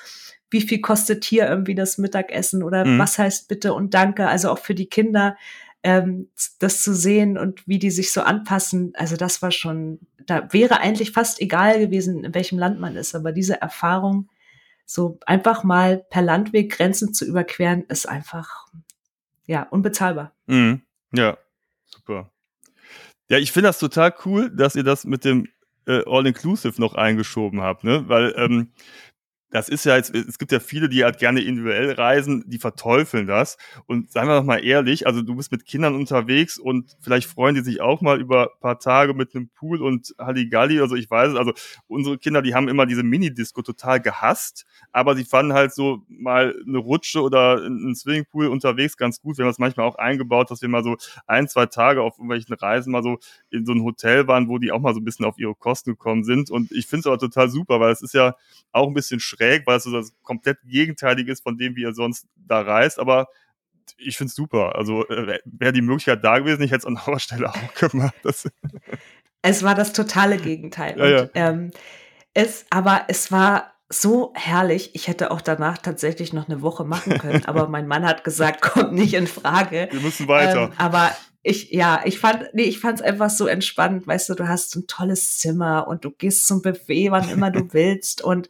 wie 0.51 0.63
viel 0.63 0.81
kostet 0.81 1.25
hier 1.25 1.47
irgendwie 1.47 1.75
das 1.75 1.99
Mittagessen 1.99 2.63
oder 2.63 2.85
mhm. 2.85 2.99
was 2.99 3.19
heißt 3.19 3.49
bitte 3.49 3.75
und 3.75 3.93
danke, 3.93 4.29
also 4.29 4.51
auch 4.51 4.59
für 4.59 4.75
die 4.75 4.89
Kinder 4.89 5.37
ähm, 5.83 6.29
das 6.59 6.83
zu 6.83 6.95
sehen 6.95 7.39
und 7.39 7.67
wie 7.67 7.79
die 7.79 7.91
sich 7.91 8.13
so 8.13 8.23
anpassen, 8.23 8.93
also 8.95 9.17
das 9.17 9.43
war 9.43 9.51
schon, 9.51 10.01
da 10.31 10.53
wäre 10.53 10.79
eigentlich 10.79 11.11
fast 11.11 11.41
egal 11.41 11.81
gewesen, 11.81 12.25
in 12.25 12.35
welchem 12.35 12.59
Land 12.59 12.79
man 12.79 12.95
ist, 12.95 13.17
aber 13.17 13.33
diese 13.33 13.61
Erfahrung, 13.61 14.29
so 14.87 15.19
einfach 15.27 15.65
mal 15.65 16.05
per 16.09 16.23
Landweg 16.23 16.71
Grenzen 16.71 17.13
zu 17.13 17.25
überqueren, 17.25 17.85
ist 17.89 18.09
einfach, 18.09 18.69
ja, 19.47 19.65
unbezahlbar. 19.65 20.33
Mhm. 20.47 20.83
Ja, 21.13 21.37
super. 21.87 22.31
Ja, 23.29 23.39
ich 23.39 23.51
finde 23.51 23.69
das 23.69 23.81
total 23.81 24.15
cool, 24.25 24.51
dass 24.51 24.77
ihr 24.77 24.85
das 24.85 25.05
mit 25.05 25.25
dem 25.25 25.49
äh, 25.87 26.03
All-Inclusive 26.07 26.81
noch 26.81 26.95
eingeschoben 26.95 27.61
habt, 27.61 27.83
ne? 27.83 28.09
Weil 28.09 28.33
ähm, 28.37 28.73
das 29.51 29.69
ist 29.69 29.85
ja 29.85 29.97
jetzt, 29.97 30.15
es 30.15 30.39
gibt 30.39 30.53
ja 30.53 30.61
viele, 30.61 30.89
die 30.89 31.03
halt 31.03 31.19
gerne 31.19 31.41
individuell 31.41 31.93
reisen, 31.93 32.45
die 32.47 32.59
verteufeln 32.59 33.27
das. 33.27 33.59
Und 33.87 34.13
seien 34.13 34.29
wir 34.29 34.37
doch 34.37 34.45
mal 34.45 34.65
ehrlich, 34.65 35.07
also 35.07 35.23
du 35.23 35.35
bist 35.35 35.51
mit 35.51 35.67
Kindern 35.67 35.95
unterwegs 35.95 36.59
und 36.59 36.97
vielleicht 37.01 37.29
freuen 37.29 37.57
die 37.57 37.63
sich 37.63 37.81
auch 37.81 38.01
mal 38.01 38.21
über 38.21 38.51
paar 38.61 38.79
Tage 38.79 39.13
mit 39.13 39.35
einem 39.35 39.49
Pool 39.49 39.83
und 39.83 40.15
Halligalli, 40.19 40.81
also 40.81 40.95
ich 40.95 41.11
weiß 41.11 41.31
es, 41.31 41.37
also 41.37 41.53
unsere 41.89 42.19
Kinder, 42.19 42.43
die 42.43 42.55
haben 42.55 42.69
immer 42.69 42.87
diese 42.87 43.03
Mini-Disco 43.03 43.63
total 43.63 44.01
gehasst, 44.01 44.67
aber 44.93 45.17
sie 45.17 45.25
fanden 45.25 45.53
halt 45.53 45.75
so 45.75 46.03
mal 46.09 46.55
eine 46.67 46.79
Rutsche 46.79 47.21
oder 47.21 47.57
einen 47.57 47.95
Swimmingpool 47.97 48.47
unterwegs 48.47 48.97
ganz 48.97 49.21
gut. 49.21 49.37
Wir 49.37 49.45
haben 49.45 49.51
das 49.51 49.59
manchmal 49.59 49.87
auch 49.87 49.97
eingebaut, 49.97 50.51
dass 50.51 50.63
wir 50.63 50.69
mal 50.69 50.85
so 50.85 50.97
ein, 51.27 51.49
zwei 51.49 51.67
Tage 51.67 52.03
auf 52.03 52.19
irgendwelchen 52.19 52.55
Reisen 52.55 52.93
mal 52.93 53.03
so 53.03 53.19
in 53.51 53.67
so 53.67 53.73
ein 53.73 53.83
Hotel 53.83 54.29
waren, 54.29 54.49
wo 54.49 54.59
die 54.59 54.71
auch 54.71 54.81
mal 54.81 54.95
so 54.95 55.01
ein 55.01 55.05
bisschen 55.05 55.27
auf 55.27 55.39
ihre 55.39 55.55
Kosten 55.55 55.91
gekommen 55.91 56.23
sind. 56.25 56.51
Und 56.51 56.71
ich 56.71 56.87
finde 56.87 57.01
es 57.01 57.07
aber 57.07 57.19
total 57.19 57.49
super, 57.49 57.81
weil 57.81 57.93
es 57.93 58.03
ist 58.03 58.15
ja 58.15 58.35
auch 58.73 58.87
ein 58.87 58.95
bisschen 58.95 59.21
schräg, 59.21 59.40
weil 59.41 59.79
es 59.79 59.85
so 59.85 59.93
das 59.93 60.13
komplett 60.23 60.59
gegenteilig 60.65 61.29
ist 61.29 61.43
von 61.43 61.57
dem, 61.57 61.77
wie 61.77 61.83
ihr 61.83 61.95
sonst 61.95 62.27
da 62.37 62.61
reist. 62.61 62.99
Aber 62.99 63.29
ich 63.97 64.17
finde 64.17 64.31
es 64.31 64.35
super. 64.35 64.77
Also 64.77 65.07
äh, 65.09 65.39
wäre 65.45 65.73
die 65.73 65.83
Möglichkeit 65.83 66.25
da 66.25 66.39
gewesen, 66.39 66.63
ich 66.63 66.71
hätte 66.71 66.81
es 66.81 66.87
an 66.87 66.97
eurer 66.97 67.21
Stelle 67.21 67.51
auch 67.51 67.75
gemacht. 67.75 68.15
Das 68.23 68.49
es 69.43 69.63
war 69.63 69.75
das 69.75 69.93
totale 69.93 70.37
Gegenteil. 70.37 70.99
Ja, 70.99 71.07
ja. 71.07 71.21
Und, 71.23 71.31
ähm, 71.35 71.71
es, 72.35 72.67
aber 72.71 73.05
es 73.09 73.33
war 73.33 73.73
so 73.89 74.33
herrlich. 74.37 74.95
Ich 74.95 75.09
hätte 75.09 75.31
auch 75.33 75.41
danach 75.41 75.79
tatsächlich 75.79 76.33
noch 76.33 76.49
eine 76.49 76.63
Woche 76.63 76.85
machen 76.85 77.19
können, 77.19 77.45
aber 77.47 77.69
mein 77.69 77.89
Mann 77.89 78.07
hat 78.07 78.25
gesagt, 78.25 78.63
kommt 78.63 78.93
nicht 78.93 79.15
in 79.15 79.27
Frage. 79.27 79.89
Wir 79.91 80.01
müssen 80.01 80.29
weiter. 80.29 80.65
Ähm, 80.65 80.73
aber 80.79 81.11
ich, 81.43 81.71
ja, 81.71 82.03
ich 82.05 82.19
fand, 82.19 82.51
nee, 82.53 82.65
ich 82.65 82.81
fand 82.81 83.01
es 83.01 83.05
einfach 83.05 83.31
so 83.31 83.47
entspannt, 83.47 84.07
weißt 84.07 84.29
du, 84.29 84.35
du 84.35 84.47
hast 84.47 84.77
ein 84.77 84.87
tolles 84.87 85.39
Zimmer 85.39 85.89
und 85.89 86.05
du 86.05 86.11
gehst 86.11 86.47
zum 86.47 86.61
Buffet, 86.61 87.11
wann 87.11 87.31
immer 87.31 87.51
du 87.51 87.67
willst 87.73 88.23
und 88.23 88.49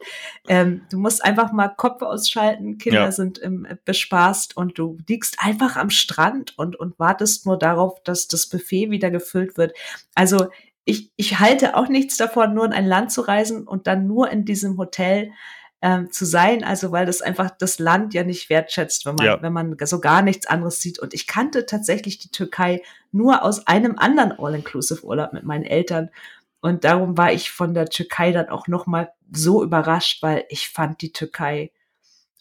ähm, 0.49 0.81
du 0.91 0.97
musst 0.97 1.23
einfach 1.23 1.53
mal 1.53 1.69
Kopf 1.69 2.01
ausschalten, 2.01 2.77
Kinder 2.77 3.05
ja. 3.05 3.11
sind 3.11 3.37
im, 3.37 3.65
bespaßt 3.85 4.57
und 4.57 4.77
du 4.77 4.97
liegst 5.07 5.37
einfach 5.39 5.77
am 5.77 5.89
Strand 5.89 6.57
und, 6.57 6.75
und 6.75 6.99
wartest 6.99 7.45
nur 7.45 7.57
darauf, 7.57 8.03
dass 8.03 8.27
das 8.27 8.47
Buffet 8.47 8.91
wieder 8.91 9.09
gefüllt 9.09 9.57
wird. 9.57 9.73
Also 10.13 10.47
ich, 10.83 11.13
ich 11.15 11.39
halte 11.39 11.77
auch 11.77 11.87
nichts 11.87 12.17
davon, 12.17 12.53
nur 12.53 12.65
in 12.65 12.73
ein 12.73 12.87
Land 12.87 13.13
zu 13.13 13.21
reisen 13.21 13.67
und 13.67 13.87
dann 13.87 14.07
nur 14.07 14.29
in 14.31 14.43
diesem 14.43 14.77
Hotel 14.77 15.31
ähm, 15.81 16.11
zu 16.11 16.25
sein, 16.25 16.63
also 16.63 16.91
weil 16.91 17.05
das 17.05 17.21
einfach 17.21 17.49
das 17.57 17.79
Land 17.79 18.13
ja 18.13 18.23
nicht 18.23 18.49
wertschätzt, 18.49 19.05
wenn 19.05 19.15
man, 19.15 19.25
ja. 19.25 19.41
wenn 19.41 19.53
man 19.53 19.75
so 19.83 19.99
gar 19.99 20.21
nichts 20.21 20.45
anderes 20.45 20.79
sieht. 20.79 20.99
Und 20.99 21.13
ich 21.13 21.25
kannte 21.25 21.65
tatsächlich 21.65 22.19
die 22.19 22.29
Türkei 22.29 22.83
nur 23.11 23.43
aus 23.43 23.65
einem 23.67 23.97
anderen 23.97 24.31
All-Inclusive-Urlaub 24.33 25.33
mit 25.33 25.43
meinen 25.43 25.65
Eltern. 25.65 26.09
Und 26.61 26.83
darum 26.83 27.17
war 27.17 27.33
ich 27.33 27.51
von 27.51 27.73
der 27.73 27.87
Türkei 27.87 28.31
dann 28.31 28.49
auch 28.49 28.67
nochmal 28.67 29.11
so 29.33 29.63
überrascht, 29.63 30.21
weil 30.21 30.45
ich 30.49 30.69
fand 30.69 31.01
die 31.01 31.11
Türkei 31.11 31.71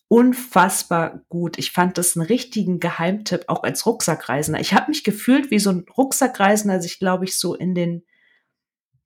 unfassbar 0.08 1.22
gut. 1.28 1.56
Ich 1.56 1.72
fand 1.72 1.96
das 1.96 2.16
einen 2.16 2.26
richtigen 2.26 2.78
Geheimtipp, 2.78 3.44
auch 3.46 3.62
als 3.62 3.86
Rucksackreisender. 3.86 4.60
Ich 4.60 4.74
habe 4.74 4.90
mich 4.90 5.02
gefühlt 5.02 5.50
wie 5.50 5.60
so 5.60 5.70
ein 5.70 5.86
Rucksackreisender, 5.96 6.82
sich, 6.82 6.98
glaube 6.98 7.24
ich, 7.24 7.38
so 7.38 7.54
in 7.54 7.74
den 7.74 8.02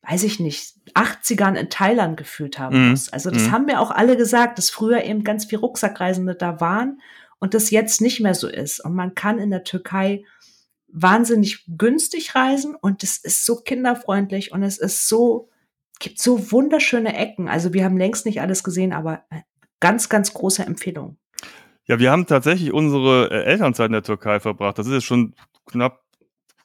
weiß 0.09 0.23
ich 0.25 0.41
nicht, 0.41 0.75
80ern 0.95 1.55
in 1.55 1.71
Thailand 1.71 2.17
gefühlt 2.17 2.59
haben 2.59 2.85
mhm. 2.85 2.91
muss. 2.91 3.09
Also 3.09 3.31
das 3.31 3.45
mhm. 3.45 3.53
haben 3.53 3.65
mir 3.67 3.81
auch 3.81 3.91
alle 3.91 4.17
gesagt, 4.17 4.59
dass 4.59 4.71
früher 4.71 5.05
eben 5.05 5.25
ganz 5.25 5.45
viel 5.45 5.59
Rucksackreisende 5.59 6.35
da 6.35 6.61
waren 6.61 7.01
und 7.39 7.55
das 7.55 7.71
jetzt 7.71 8.01
nicht 8.01 8.21
mehr 8.21 8.35
so 8.35 8.49
ist. 8.49 8.85
Und 8.85 8.95
man 8.95 9.15
kann 9.15 9.39
in 9.39 9.51
der 9.51 9.65
Türkei 9.65 10.25
wahnsinnig 10.89 11.65
günstig 11.77 12.35
reisen 12.35 12.77
und 12.77 13.03
es 13.03 13.19
ist 13.19 13.45
so 13.45 13.57
kinderfreundlich 13.57 14.53
und 14.53 14.63
es 14.63 14.79
ist 14.79 15.09
so, 15.09 15.49
gibt 15.99 16.21
so 16.21 16.53
wunderschöne 16.53 17.17
Ecken. 17.17 17.49
Also 17.49 17.73
wir 17.73 17.85
haben 17.85 17.97
längst 17.97 18.27
nicht 18.27 18.41
alles 18.41 18.63
gesehen, 18.63 18.93
aber 18.93 19.25
äh, 19.31 19.41
ganz, 19.81 20.09
ganz 20.09 20.33
große 20.33 20.65
Empfehlung. 20.65 21.19
Ja, 21.87 21.99
wir 21.99 22.11
haben 22.11 22.27
tatsächlich 22.27 22.73
unsere 22.73 23.31
äh, 23.31 23.45
Elternzeit 23.45 23.87
in 23.87 23.93
der 23.93 24.03
Türkei 24.03 24.39
verbracht. 24.39 24.79
Das 24.79 24.87
ist 24.87 24.93
jetzt 24.93 25.05
schon 25.05 25.35
knapp 25.67 26.04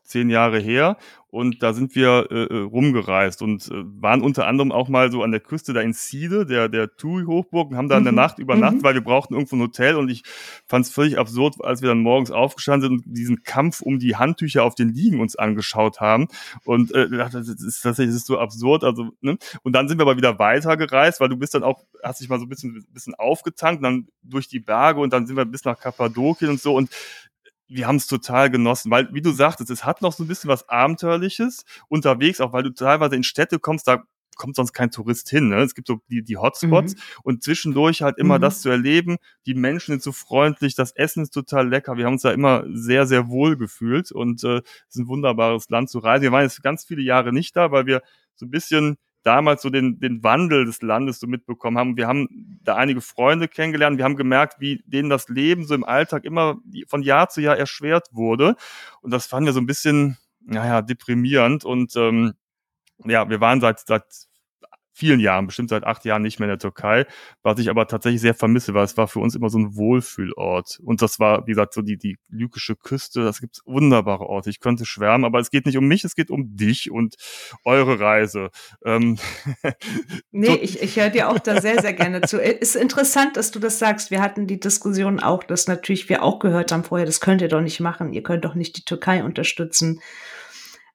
zehn 0.09 0.29
Jahre 0.29 0.59
her. 0.59 0.97
Und 1.31 1.61
da 1.61 1.73
sind 1.73 1.93
wir 1.93 2.27
äh, 2.31 2.45
äh, 2.45 2.61
rumgereist 2.61 3.43
und 3.43 3.67
äh, 3.67 3.83
waren 4.01 4.21
unter 4.21 4.47
anderem 4.47 4.71
auch 4.71 4.89
mal 4.89 5.11
so 5.11 5.21
an 5.21 5.29
der 5.29 5.39
Küste 5.39 5.73
da 5.73 5.81
in 5.81 5.93
Siede, 5.93 6.47
der, 6.47 6.69
der 6.69 6.95
Tui-Hochburg, 6.95 7.69
und 7.69 7.77
haben 7.77 7.87
da 7.87 7.99
in 7.99 8.03
der 8.03 8.13
mhm. 8.13 8.17
Nacht 8.17 8.39
übernachtet, 8.39 8.79
mhm. 8.79 8.83
weil 8.83 8.95
wir 8.95 9.03
brauchten 9.03 9.35
irgendwo 9.35 9.55
ein 9.55 9.61
Hotel. 9.61 9.95
Und 9.95 10.09
ich 10.09 10.23
fand 10.65 10.87
es 10.87 10.91
völlig 10.91 11.19
absurd, 11.19 11.63
als 11.63 11.83
wir 11.83 11.89
dann 11.89 11.99
morgens 11.99 12.31
aufgestanden 12.31 12.89
sind 12.89 13.05
und 13.05 13.15
diesen 13.15 13.43
Kampf 13.43 13.81
um 13.81 13.99
die 13.99 14.15
Handtücher 14.15 14.63
auf 14.63 14.73
den 14.73 14.89
Liegen 14.89 15.21
uns 15.21 15.35
angeschaut 15.35 16.01
haben. 16.01 16.29
Und 16.65 16.91
äh, 16.95 17.07
das 17.09 17.35
ist 17.35 17.81
tatsächlich 17.81 18.15
das 18.15 18.21
ist 18.21 18.27
so 18.27 18.39
absurd. 18.39 18.83
Also, 18.83 19.11
ne? 19.21 19.37
Und 19.61 19.73
dann 19.73 19.87
sind 19.87 19.99
wir 19.99 20.03
aber 20.03 20.17
wieder 20.17 20.39
weitergereist, 20.39 21.21
weil 21.21 21.29
du 21.29 21.37
bist 21.37 21.53
dann 21.53 21.61
auch, 21.61 21.85
hast 22.01 22.21
dich 22.21 22.29
mal 22.29 22.39
so 22.39 22.45
ein 22.45 22.49
bisschen, 22.49 22.83
bisschen 22.91 23.13
aufgetankt, 23.13 23.83
dann 23.83 24.07
durch 24.23 24.47
die 24.47 24.59
Berge 24.59 24.99
und 24.99 25.13
dann 25.13 25.27
sind 25.27 25.35
wir 25.35 25.45
bis 25.45 25.63
nach 25.63 25.79
Kappadokien 25.79 26.49
und 26.49 26.59
so. 26.59 26.73
Und 26.73 26.89
wir 27.69 27.87
haben 27.87 27.97
es 27.97 28.07
total 28.07 28.49
genossen, 28.49 28.91
weil, 28.91 29.13
wie 29.13 29.21
du 29.21 29.31
sagtest, 29.31 29.69
es 29.69 29.85
hat 29.85 30.01
noch 30.01 30.11
so 30.11 30.23
ein 30.23 30.27
bisschen 30.27 30.49
was 30.49 30.67
Abenteuerliches 30.67 31.63
unterwegs, 31.87 32.41
auch 32.41 32.51
weil 32.51 32.63
du 32.63 32.73
teilweise 32.73 33.15
in 33.15 33.23
Städte 33.23 33.59
kommst, 33.59 33.87
da 33.87 34.03
kommt 34.35 34.55
sonst 34.55 34.73
kein 34.73 34.89
Tourist 34.89 35.29
hin. 35.29 35.49
Ne? 35.49 35.61
Es 35.61 35.75
gibt 35.75 35.87
so 35.87 35.99
die, 36.09 36.23
die 36.23 36.37
Hotspots 36.37 36.95
mhm. 36.95 37.01
und 37.23 37.43
zwischendurch 37.43 38.01
halt 38.01 38.17
immer 38.17 38.37
mhm. 38.37 38.41
das 38.41 38.61
zu 38.61 38.69
erleben. 38.69 39.17
Die 39.45 39.53
Menschen 39.53 39.91
sind 39.91 40.01
so 40.01 40.11
freundlich, 40.11 40.75
das 40.75 40.91
Essen 40.93 41.23
ist 41.23 41.31
total 41.31 41.69
lecker. 41.69 41.97
Wir 41.97 42.05
haben 42.05 42.13
uns 42.13 42.23
da 42.23 42.31
immer 42.31 42.63
sehr, 42.73 43.05
sehr 43.05 43.27
wohl 43.29 43.57
gefühlt 43.57 44.11
und 44.11 44.43
äh, 44.43 44.57
es 44.57 44.95
ist 44.95 45.01
ein 45.01 45.07
wunderbares 45.07 45.69
Land 45.69 45.89
zu 45.89 45.99
reisen. 45.99 46.23
Wir 46.23 46.31
waren 46.31 46.43
jetzt 46.43 46.63
ganz 46.63 46.85
viele 46.85 47.01
Jahre 47.01 47.33
nicht 47.33 47.55
da, 47.55 47.71
weil 47.71 47.85
wir 47.85 48.01
so 48.35 48.45
ein 48.45 48.49
bisschen 48.49 48.97
damals 49.23 49.61
so 49.61 49.69
den, 49.69 49.99
den 49.99 50.23
Wandel 50.23 50.65
des 50.65 50.81
Landes 50.81 51.19
so 51.19 51.27
mitbekommen 51.27 51.77
haben. 51.77 51.97
Wir 51.97 52.07
haben 52.07 52.59
da 52.63 52.75
einige 52.75 53.01
Freunde 53.01 53.47
kennengelernt. 53.47 53.97
Wir 53.97 54.05
haben 54.05 54.15
gemerkt, 54.15 54.59
wie 54.59 54.81
denen 54.85 55.09
das 55.09 55.27
Leben 55.29 55.65
so 55.65 55.75
im 55.75 55.83
Alltag 55.83 56.25
immer 56.25 56.57
von 56.87 57.01
Jahr 57.01 57.29
zu 57.29 57.41
Jahr 57.41 57.57
erschwert 57.57 58.07
wurde. 58.11 58.55
Und 59.01 59.11
das 59.11 59.27
fanden 59.27 59.47
wir 59.47 59.53
so 59.53 59.59
ein 59.59 59.65
bisschen, 59.65 60.17
naja, 60.41 60.81
deprimierend. 60.81 61.65
Und 61.65 61.95
ähm, 61.95 62.33
ja, 63.05 63.29
wir 63.29 63.41
waren 63.41 63.61
seit, 63.61 63.79
seit 63.79 64.28
vielen 64.99 65.19
Jahren, 65.21 65.47
bestimmt 65.47 65.69
seit 65.69 65.85
acht 65.85 66.03
Jahren 66.03 66.21
nicht 66.21 66.39
mehr 66.39 66.47
in 66.47 66.51
der 66.51 66.59
Türkei, 66.59 67.05
was 67.41 67.57
ich 67.59 67.69
aber 67.69 67.87
tatsächlich 67.87 68.21
sehr 68.21 68.33
vermisse, 68.33 68.73
weil 68.73 68.83
es 68.83 68.97
war 68.97 69.07
für 69.07 69.19
uns 69.19 69.33
immer 69.33 69.49
so 69.49 69.57
ein 69.57 69.75
Wohlfühlort. 69.75 70.79
Und 70.83 71.01
das 71.01 71.19
war, 71.19 71.47
wie 71.47 71.51
gesagt, 71.51 71.73
so 71.73 71.81
die, 71.81 71.97
die 71.97 72.17
lykische 72.27 72.75
Küste, 72.75 73.23
das 73.23 73.39
gibt 73.39 73.61
wunderbare 73.65 74.25
Orte. 74.25 74.49
Ich 74.49 74.59
könnte 74.59 74.85
schwärmen, 74.85 75.23
aber 75.23 75.39
es 75.39 75.51
geht 75.51 75.65
nicht 75.65 75.77
um 75.77 75.87
mich, 75.87 76.03
es 76.03 76.15
geht 76.15 76.29
um 76.29 76.55
dich 76.55 76.91
und 76.91 77.15
eure 77.63 77.99
Reise. 77.99 78.49
Ähm 78.83 79.17
nee, 80.31 80.55
ich, 80.55 80.81
ich 80.81 80.97
höre 80.99 81.09
dir 81.09 81.29
auch 81.29 81.39
da 81.39 81.61
sehr, 81.61 81.81
sehr 81.81 81.93
gerne 81.93 82.21
zu. 82.21 82.37
Ist 82.37 82.75
interessant, 82.75 83.37
dass 83.37 83.51
du 83.51 83.59
das 83.59 83.79
sagst. 83.79 84.11
Wir 84.11 84.21
hatten 84.21 84.47
die 84.47 84.59
Diskussion 84.59 85.21
auch, 85.21 85.43
dass 85.43 85.67
natürlich 85.67 86.09
wir 86.09 86.23
auch 86.23 86.39
gehört 86.39 86.73
haben 86.73 86.83
vorher, 86.83 87.05
das 87.05 87.21
könnt 87.21 87.41
ihr 87.41 87.47
doch 87.47 87.61
nicht 87.61 87.79
machen. 87.79 88.11
Ihr 88.11 88.23
könnt 88.23 88.43
doch 88.43 88.55
nicht 88.55 88.75
die 88.77 88.83
Türkei 88.83 89.23
unterstützen. 89.23 90.01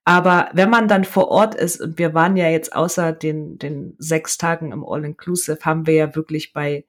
Aber 0.04 0.50
wenn 0.52 0.68
man 0.68 0.86
dann 0.86 1.04
vor 1.04 1.28
Ort 1.28 1.54
ist, 1.54 1.80
und 1.80 1.98
wir 1.98 2.12
waren 2.12 2.36
ja 2.36 2.48
jetzt 2.48 2.74
außer 2.74 3.12
den, 3.12 3.58
den 3.58 3.94
sechs 3.98 4.36
Tagen 4.36 4.72
im 4.72 4.84
All-Inclusive, 4.84 5.58
haben 5.62 5.86
wir 5.86 5.94
ja 5.94 6.14
wirklich 6.14 6.52
bei, 6.52 6.84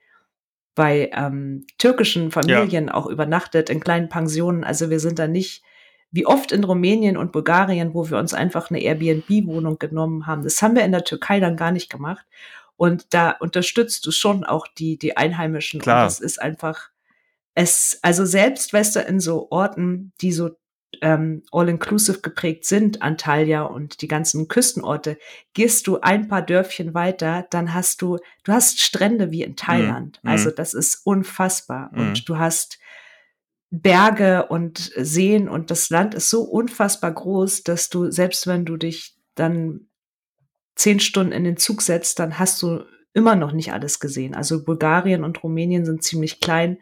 bei 0.75 1.09
ähm, 1.13 1.65
türkischen 1.77 2.31
Familien 2.31 2.87
ja. 2.87 2.93
auch 2.93 3.07
übernachtet, 3.07 3.69
in 3.69 3.79
kleinen 3.79 4.09
Pensionen. 4.09 4.65
Also 4.65 4.89
wir 4.89 4.99
sind 4.99 5.17
da 5.17 5.27
nicht 5.27 5.63
wie 6.11 6.25
oft 6.25 6.51
in 6.51 6.63
Rumänien 6.63 7.17
und 7.17 7.31
Bulgarien, 7.31 7.93
wo 7.93 8.09
wir 8.09 8.17
uns 8.17 8.33
einfach 8.33 8.69
eine 8.69 8.81
Airbnb-Wohnung 8.81 9.79
genommen 9.79 10.27
haben. 10.27 10.43
Das 10.43 10.61
haben 10.61 10.75
wir 10.75 10.83
in 10.83 10.91
der 10.91 11.03
Türkei 11.03 11.39
dann 11.39 11.57
gar 11.57 11.71
nicht 11.71 11.89
gemacht. 11.89 12.25
Und 12.77 13.13
da 13.13 13.31
unterstützt 13.31 14.05
du 14.05 14.11
schon 14.11 14.43
auch 14.43 14.67
die, 14.67 14.97
die 14.97 15.15
Einheimischen. 15.15 15.79
Klar. 15.79 16.03
Und 16.03 16.05
das 16.05 16.19
ist 16.19 16.41
einfach, 16.41 16.89
es, 17.53 17.99
also 18.01 18.25
selbst, 18.25 18.73
weißt 18.73 18.97
du, 18.97 18.99
in 18.99 19.21
so 19.21 19.47
Orten, 19.51 20.11
die 20.19 20.33
so 20.33 20.51
ähm, 21.01 21.43
all-inclusive 21.51 22.21
geprägt 22.21 22.65
sind, 22.65 23.01
Antalya 23.01 23.63
und 23.63 24.01
die 24.01 24.07
ganzen 24.07 24.47
Küstenorte, 24.47 25.17
gehst 25.53 25.87
du 25.87 26.01
ein 26.01 26.27
paar 26.27 26.41
Dörfchen 26.41 26.93
weiter, 26.93 27.47
dann 27.49 27.73
hast 27.73 28.01
du, 28.01 28.17
du 28.43 28.51
hast 28.51 28.79
Strände 28.81 29.31
wie 29.31 29.43
in 29.43 29.55
Thailand. 29.55 30.19
Mhm. 30.23 30.29
Also 30.29 30.51
das 30.51 30.73
ist 30.73 31.01
unfassbar. 31.05 31.91
Mhm. 31.93 31.99
Und 31.99 32.29
du 32.29 32.37
hast 32.37 32.79
Berge 33.71 34.45
und 34.47 34.91
Seen 34.95 35.49
und 35.49 35.71
das 35.71 35.89
Land 35.89 36.15
ist 36.15 36.29
so 36.29 36.43
unfassbar 36.43 37.11
groß, 37.11 37.63
dass 37.63 37.89
du, 37.89 38.11
selbst 38.11 38.47
wenn 38.47 38.65
du 38.65 38.77
dich 38.77 39.15
dann 39.35 39.87
zehn 40.75 40.99
Stunden 40.99 41.31
in 41.31 41.43
den 41.43 41.57
Zug 41.57 41.81
setzt, 41.81 42.19
dann 42.19 42.39
hast 42.39 42.61
du 42.61 42.83
immer 43.13 43.35
noch 43.35 43.53
nicht 43.53 43.73
alles 43.73 43.99
gesehen. 43.99 44.35
Also 44.35 44.63
Bulgarien 44.63 45.23
und 45.23 45.41
Rumänien 45.41 45.85
sind 45.85 46.03
ziemlich 46.03 46.41
klein 46.41 46.77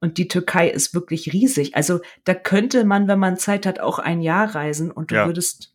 und 0.00 0.18
die 0.18 0.28
Türkei 0.28 0.68
ist 0.68 0.94
wirklich 0.94 1.32
riesig. 1.32 1.76
Also 1.76 2.00
da 2.24 2.34
könnte 2.34 2.84
man, 2.84 3.08
wenn 3.08 3.18
man 3.18 3.36
Zeit 3.36 3.66
hat, 3.66 3.80
auch 3.80 3.98
ein 3.98 4.20
Jahr 4.20 4.54
reisen 4.54 4.90
und 4.90 5.10
du 5.10 5.16
ja. 5.16 5.26
würdest 5.26 5.74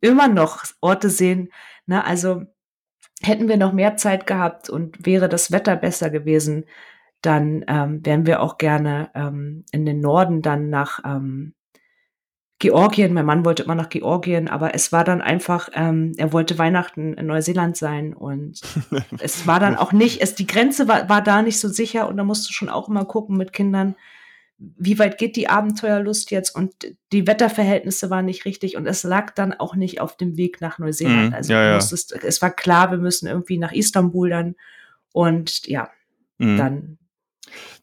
immer 0.00 0.28
noch 0.28 0.64
Orte 0.80 1.08
sehen. 1.08 1.50
Ne? 1.86 2.04
Also 2.04 2.42
hätten 3.22 3.48
wir 3.48 3.56
noch 3.56 3.72
mehr 3.72 3.96
Zeit 3.96 4.26
gehabt 4.26 4.68
und 4.68 5.06
wäre 5.06 5.28
das 5.28 5.52
Wetter 5.52 5.76
besser 5.76 6.10
gewesen, 6.10 6.64
dann 7.22 7.64
ähm, 7.68 8.04
wären 8.04 8.26
wir 8.26 8.42
auch 8.42 8.58
gerne 8.58 9.10
ähm, 9.14 9.64
in 9.72 9.86
den 9.86 10.00
Norden 10.00 10.42
dann 10.42 10.68
nach 10.68 11.00
ähm, 11.04 11.54
Georgien. 12.64 13.12
Mein 13.12 13.26
Mann 13.26 13.44
wollte 13.44 13.62
immer 13.62 13.74
nach 13.74 13.90
Georgien, 13.90 14.48
aber 14.48 14.74
es 14.74 14.90
war 14.90 15.04
dann 15.04 15.20
einfach, 15.20 15.68
ähm, 15.74 16.12
er 16.16 16.32
wollte 16.32 16.56
Weihnachten 16.56 17.12
in 17.12 17.26
Neuseeland 17.26 17.76
sein 17.76 18.14
und 18.14 18.62
es 19.18 19.46
war 19.46 19.60
dann 19.60 19.76
auch 19.76 19.92
nicht, 19.92 20.22
es, 20.22 20.34
die 20.34 20.46
Grenze 20.46 20.88
war, 20.88 21.10
war 21.10 21.22
da 21.22 21.42
nicht 21.42 21.60
so 21.60 21.68
sicher 21.68 22.08
und 22.08 22.16
da 22.16 22.24
musst 22.24 22.48
du 22.48 22.54
schon 22.54 22.70
auch 22.70 22.88
immer 22.88 23.04
gucken 23.04 23.36
mit 23.36 23.52
Kindern, 23.52 23.96
wie 24.56 24.98
weit 24.98 25.18
geht 25.18 25.36
die 25.36 25.50
Abenteuerlust 25.50 26.30
jetzt 26.30 26.56
und 26.56 26.72
die 27.12 27.26
Wetterverhältnisse 27.26 28.08
waren 28.08 28.24
nicht 28.24 28.46
richtig 28.46 28.78
und 28.78 28.86
es 28.86 29.02
lag 29.02 29.34
dann 29.34 29.52
auch 29.52 29.76
nicht 29.76 30.00
auf 30.00 30.16
dem 30.16 30.38
Weg 30.38 30.62
nach 30.62 30.78
Neuseeland. 30.78 31.28
Mhm, 31.28 31.34
also 31.34 31.52
ja, 31.52 31.68
ja. 31.68 31.74
Musstest, 31.74 32.12
es 32.12 32.40
war 32.40 32.50
klar, 32.50 32.90
wir 32.90 32.98
müssen 32.98 33.26
irgendwie 33.26 33.58
nach 33.58 33.72
Istanbul 33.72 34.30
dann 34.30 34.54
und 35.12 35.66
ja, 35.66 35.90
mhm. 36.38 36.56
dann 36.56 36.98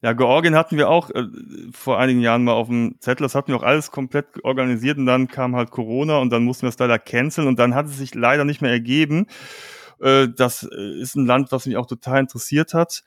ja, 0.01 0.13
Georgien 0.13 0.55
hatten 0.55 0.77
wir 0.77 0.89
auch 0.89 1.09
äh, 1.11 1.23
vor 1.71 1.99
einigen 1.99 2.21
Jahren 2.21 2.43
mal 2.43 2.53
auf 2.53 2.67
dem 2.67 2.95
Zettel. 2.99 3.23
Das 3.25 3.35
hatten 3.35 3.49
wir 3.49 3.57
auch 3.57 3.63
alles 3.63 3.91
komplett 3.91 4.43
organisiert 4.43 4.97
und 4.97 5.05
dann 5.05 5.27
kam 5.27 5.55
halt 5.55 5.71
Corona 5.71 6.17
und 6.17 6.31
dann 6.31 6.43
mussten 6.43 6.63
wir 6.63 6.69
es 6.69 6.79
leider 6.79 6.99
canceln 6.99 7.47
und 7.47 7.59
dann 7.59 7.75
hat 7.75 7.85
es 7.87 7.97
sich 7.97 8.15
leider 8.15 8.45
nicht 8.45 8.61
mehr 8.61 8.71
ergeben. 8.71 9.27
Äh, 9.99 10.27
das 10.29 10.63
äh, 10.63 10.99
ist 10.99 11.15
ein 11.15 11.25
Land, 11.25 11.51
was 11.51 11.65
mich 11.65 11.77
auch 11.77 11.87
total 11.87 12.19
interessiert 12.19 12.73
hat. 12.73 13.03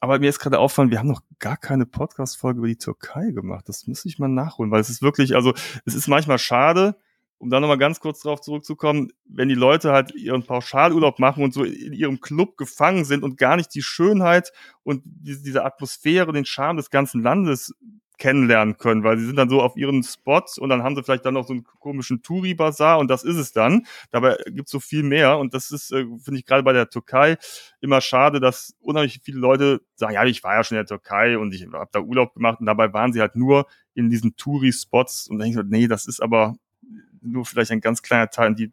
Aber 0.00 0.20
mir 0.20 0.28
ist 0.28 0.38
gerade 0.38 0.60
auffallen, 0.60 0.90
wir 0.90 1.00
haben 1.00 1.08
noch 1.08 1.22
gar 1.40 1.56
keine 1.56 1.84
Podcast-Folge 1.84 2.58
über 2.58 2.68
die 2.68 2.76
Türkei 2.76 3.32
gemacht. 3.32 3.68
Das 3.68 3.86
muss 3.88 4.04
ich 4.04 4.18
mal 4.18 4.28
nachholen, 4.28 4.70
weil 4.70 4.80
es 4.80 4.90
ist 4.90 5.02
wirklich, 5.02 5.34
also 5.34 5.54
es 5.86 5.94
ist 5.94 6.06
manchmal 6.06 6.38
schade, 6.38 6.96
um 7.38 7.50
da 7.50 7.60
nochmal 7.60 7.78
ganz 7.78 8.00
kurz 8.00 8.20
drauf 8.20 8.40
zurückzukommen, 8.40 9.12
wenn 9.24 9.48
die 9.48 9.54
Leute 9.54 9.92
halt 9.92 10.14
ihren 10.14 10.44
Pauschalurlaub 10.44 11.18
machen 11.18 11.44
und 11.44 11.54
so 11.54 11.64
in 11.64 11.92
ihrem 11.92 12.20
Club 12.20 12.56
gefangen 12.56 13.04
sind 13.04 13.22
und 13.22 13.38
gar 13.38 13.56
nicht 13.56 13.74
die 13.74 13.82
Schönheit 13.82 14.52
und 14.82 15.02
diese, 15.04 15.64
Atmosphäre, 15.64 16.32
den 16.32 16.44
Charme 16.44 16.76
des 16.76 16.90
ganzen 16.90 17.22
Landes 17.22 17.72
kennenlernen 18.18 18.76
können, 18.76 19.04
weil 19.04 19.16
sie 19.16 19.26
sind 19.26 19.36
dann 19.36 19.48
so 19.48 19.62
auf 19.62 19.76
ihren 19.76 20.02
Spots 20.02 20.58
und 20.58 20.68
dann 20.68 20.82
haben 20.82 20.96
sie 20.96 21.04
vielleicht 21.04 21.24
dann 21.24 21.34
noch 21.34 21.46
so 21.46 21.52
einen 21.52 21.64
komischen 21.64 22.20
Touri-Bazar 22.20 22.98
und 22.98 23.08
das 23.08 23.22
ist 23.22 23.36
es 23.36 23.52
dann. 23.52 23.86
Dabei 24.10 24.36
gibt's 24.46 24.72
so 24.72 24.80
viel 24.80 25.04
mehr 25.04 25.38
und 25.38 25.54
das 25.54 25.70
ist, 25.70 25.92
äh, 25.92 26.04
finde 26.20 26.40
ich 26.40 26.44
gerade 26.44 26.64
bei 26.64 26.72
der 26.72 26.90
Türkei 26.90 27.36
immer 27.80 28.00
schade, 28.00 28.40
dass 28.40 28.74
unheimlich 28.80 29.20
viele 29.22 29.38
Leute 29.38 29.80
sagen, 29.94 30.14
ja, 30.14 30.24
ich 30.24 30.42
war 30.42 30.56
ja 30.56 30.64
schon 30.64 30.76
in 30.76 30.80
der 30.84 30.86
Türkei 30.86 31.38
und 31.38 31.54
ich 31.54 31.64
habe 31.72 31.88
da 31.92 32.00
Urlaub 32.00 32.34
gemacht 32.34 32.58
und 32.58 32.66
dabei 32.66 32.92
waren 32.92 33.12
sie 33.12 33.20
halt 33.20 33.36
nur 33.36 33.66
in 33.94 34.10
diesen 34.10 34.36
Touri-Spots 34.36 35.28
und 35.28 35.38
dann 35.38 35.46
denke 35.46 35.60
ich 35.60 35.64
so, 35.64 35.70
nee, 35.70 35.86
das 35.86 36.06
ist 36.06 36.20
aber 36.20 36.56
nur 37.30 37.44
vielleicht 37.44 37.70
ein 37.70 37.80
ganz 37.80 38.02
kleiner 38.02 38.30
Teil, 38.30 38.54
die 38.54 38.72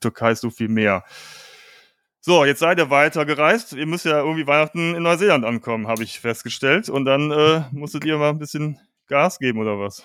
Türkei 0.00 0.32
ist 0.32 0.40
so 0.40 0.50
viel 0.50 0.68
mehr. 0.68 1.04
So, 2.20 2.44
jetzt 2.44 2.60
seid 2.60 2.78
ihr 2.78 2.90
weitergereist. 2.90 3.72
Ihr 3.72 3.86
müsst 3.86 4.04
ja 4.04 4.18
irgendwie 4.18 4.46
Weihnachten 4.46 4.94
in 4.94 5.02
Neuseeland 5.02 5.44
ankommen, 5.44 5.88
habe 5.88 6.02
ich 6.02 6.20
festgestellt. 6.20 6.88
Und 6.88 7.04
dann 7.04 7.30
äh, 7.30 7.62
musstet 7.72 8.04
ihr 8.04 8.18
mal 8.18 8.30
ein 8.30 8.38
bisschen 8.38 8.78
Gas 9.06 9.38
geben 9.38 9.60
oder 9.60 9.78
was? 9.78 10.02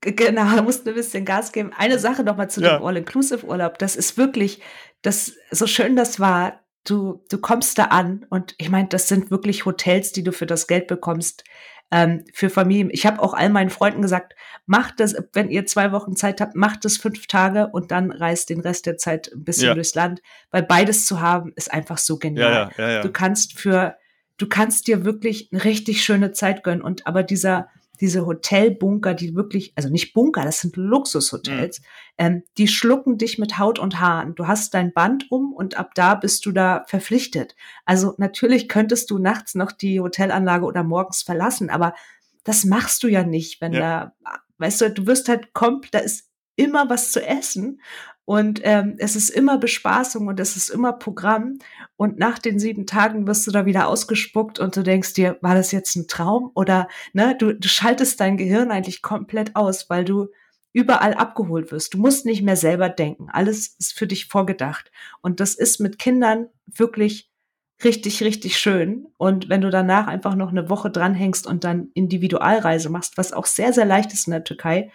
Genau, 0.00 0.54
da 0.54 0.62
mussten 0.62 0.88
ein 0.88 0.94
bisschen 0.94 1.24
Gas 1.24 1.50
geben. 1.50 1.72
Eine 1.76 1.98
Sache 1.98 2.22
noch 2.22 2.36
mal 2.36 2.48
zu 2.48 2.60
ja. 2.60 2.78
dem 2.78 2.84
All-Inclusive-Urlaub. 2.84 3.78
Das 3.78 3.96
ist 3.96 4.16
wirklich, 4.16 4.62
das 5.02 5.32
so 5.50 5.66
schön 5.66 5.96
das 5.96 6.20
war. 6.20 6.60
Du, 6.84 7.24
du 7.28 7.38
kommst 7.38 7.78
da 7.78 7.86
an 7.86 8.24
und 8.30 8.54
ich 8.58 8.70
meine, 8.70 8.86
das 8.86 9.08
sind 9.08 9.32
wirklich 9.32 9.66
Hotels, 9.66 10.12
die 10.12 10.22
du 10.22 10.30
für 10.32 10.46
das 10.46 10.68
Geld 10.68 10.86
bekommst 10.86 11.42
ähm, 11.90 12.24
für 12.32 12.50
Familien. 12.50 12.90
Ich 12.92 13.06
habe 13.06 13.22
auch 13.22 13.34
all 13.34 13.48
meinen 13.48 13.70
Freunden 13.70 14.02
gesagt, 14.02 14.34
macht 14.66 15.00
das, 15.00 15.16
wenn 15.32 15.48
ihr 15.48 15.66
zwei 15.66 15.92
Wochen 15.92 16.16
Zeit 16.16 16.40
habt, 16.40 16.54
macht 16.54 16.84
es 16.84 16.98
fünf 16.98 17.26
Tage 17.26 17.68
und 17.68 17.90
dann 17.90 18.10
reist 18.10 18.50
den 18.50 18.60
Rest 18.60 18.86
der 18.86 18.98
Zeit 18.98 19.30
ein 19.32 19.44
bisschen 19.44 19.68
ja. 19.68 19.74
durchs 19.74 19.94
Land, 19.94 20.20
weil 20.50 20.62
beides 20.62 21.06
zu 21.06 21.20
haben 21.20 21.52
ist 21.56 21.72
einfach 21.72 21.98
so 21.98 22.18
genial. 22.18 22.70
Ja, 22.76 22.90
ja, 22.90 23.02
du 23.02 23.10
kannst 23.10 23.58
für, 23.58 23.96
du 24.36 24.48
kannst 24.48 24.86
dir 24.86 25.04
wirklich 25.04 25.48
eine 25.52 25.64
richtig 25.64 26.04
schöne 26.04 26.32
Zeit 26.32 26.62
gönnen 26.62 26.82
und 26.82 27.06
aber 27.06 27.22
dieser 27.22 27.68
diese 28.00 28.26
Hotelbunker, 28.26 29.14
die 29.14 29.34
wirklich, 29.34 29.72
also 29.76 29.88
nicht 29.88 30.12
Bunker, 30.12 30.44
das 30.44 30.60
sind 30.60 30.76
Luxushotels, 30.76 31.80
mhm. 31.80 31.84
ähm, 32.18 32.42
die 32.56 32.68
schlucken 32.68 33.18
dich 33.18 33.38
mit 33.38 33.58
Haut 33.58 33.78
und 33.78 34.00
Haaren. 34.00 34.34
Du 34.34 34.46
hast 34.46 34.74
dein 34.74 34.92
Band 34.92 35.30
um 35.30 35.52
und 35.52 35.78
ab 35.78 35.94
da 35.94 36.14
bist 36.14 36.46
du 36.46 36.52
da 36.52 36.84
verpflichtet. 36.86 37.56
Also 37.84 38.14
natürlich 38.18 38.68
könntest 38.68 39.10
du 39.10 39.18
nachts 39.18 39.54
noch 39.54 39.72
die 39.72 40.00
Hotelanlage 40.00 40.64
oder 40.64 40.84
morgens 40.84 41.22
verlassen, 41.22 41.70
aber 41.70 41.94
das 42.44 42.64
machst 42.64 43.02
du 43.02 43.08
ja 43.08 43.24
nicht, 43.24 43.60
wenn 43.60 43.72
ja. 43.72 44.12
da, 44.24 44.40
weißt 44.58 44.80
du, 44.80 44.90
du 44.90 45.06
wirst 45.06 45.28
halt 45.28 45.52
kommt, 45.52 45.92
da 45.92 45.98
ist 45.98 46.28
immer 46.56 46.88
was 46.88 47.12
zu 47.12 47.24
essen 47.24 47.80
und 48.28 48.60
ähm, 48.62 48.96
es 48.98 49.16
ist 49.16 49.30
immer 49.30 49.56
Bespaßung 49.56 50.26
und 50.26 50.38
es 50.38 50.54
ist 50.54 50.68
immer 50.68 50.92
Programm. 50.92 51.60
Und 51.96 52.18
nach 52.18 52.38
den 52.38 52.58
sieben 52.58 52.84
Tagen 52.84 53.26
wirst 53.26 53.46
du 53.46 53.50
da 53.50 53.64
wieder 53.64 53.88
ausgespuckt 53.88 54.58
und 54.58 54.76
du 54.76 54.82
denkst 54.82 55.14
dir, 55.14 55.38
war 55.40 55.54
das 55.54 55.72
jetzt 55.72 55.96
ein 55.96 56.08
Traum? 56.08 56.50
Oder 56.54 56.88
ne, 57.14 57.34
du, 57.38 57.54
du 57.54 57.68
schaltest 57.68 58.20
dein 58.20 58.36
Gehirn 58.36 58.70
eigentlich 58.70 59.00
komplett 59.00 59.56
aus, 59.56 59.88
weil 59.88 60.04
du 60.04 60.26
überall 60.74 61.14
abgeholt 61.14 61.72
wirst. 61.72 61.94
Du 61.94 61.98
musst 61.98 62.26
nicht 62.26 62.42
mehr 62.42 62.56
selber 62.56 62.90
denken. 62.90 63.30
Alles 63.32 63.68
ist 63.78 63.94
für 63.94 64.06
dich 64.06 64.26
vorgedacht. 64.26 64.92
Und 65.22 65.40
das 65.40 65.54
ist 65.54 65.80
mit 65.80 65.98
Kindern 65.98 66.48
wirklich 66.66 67.30
richtig, 67.82 68.22
richtig 68.22 68.58
schön. 68.58 69.06
Und 69.16 69.48
wenn 69.48 69.62
du 69.62 69.70
danach 69.70 70.06
einfach 70.06 70.34
noch 70.34 70.50
eine 70.50 70.68
Woche 70.68 70.90
dranhängst 70.90 71.46
und 71.46 71.64
dann 71.64 71.88
Individualreise 71.94 72.90
machst, 72.90 73.16
was 73.16 73.32
auch 73.32 73.46
sehr, 73.46 73.72
sehr 73.72 73.86
leicht 73.86 74.12
ist 74.12 74.26
in 74.26 74.32
der 74.32 74.44
Türkei. 74.44 74.92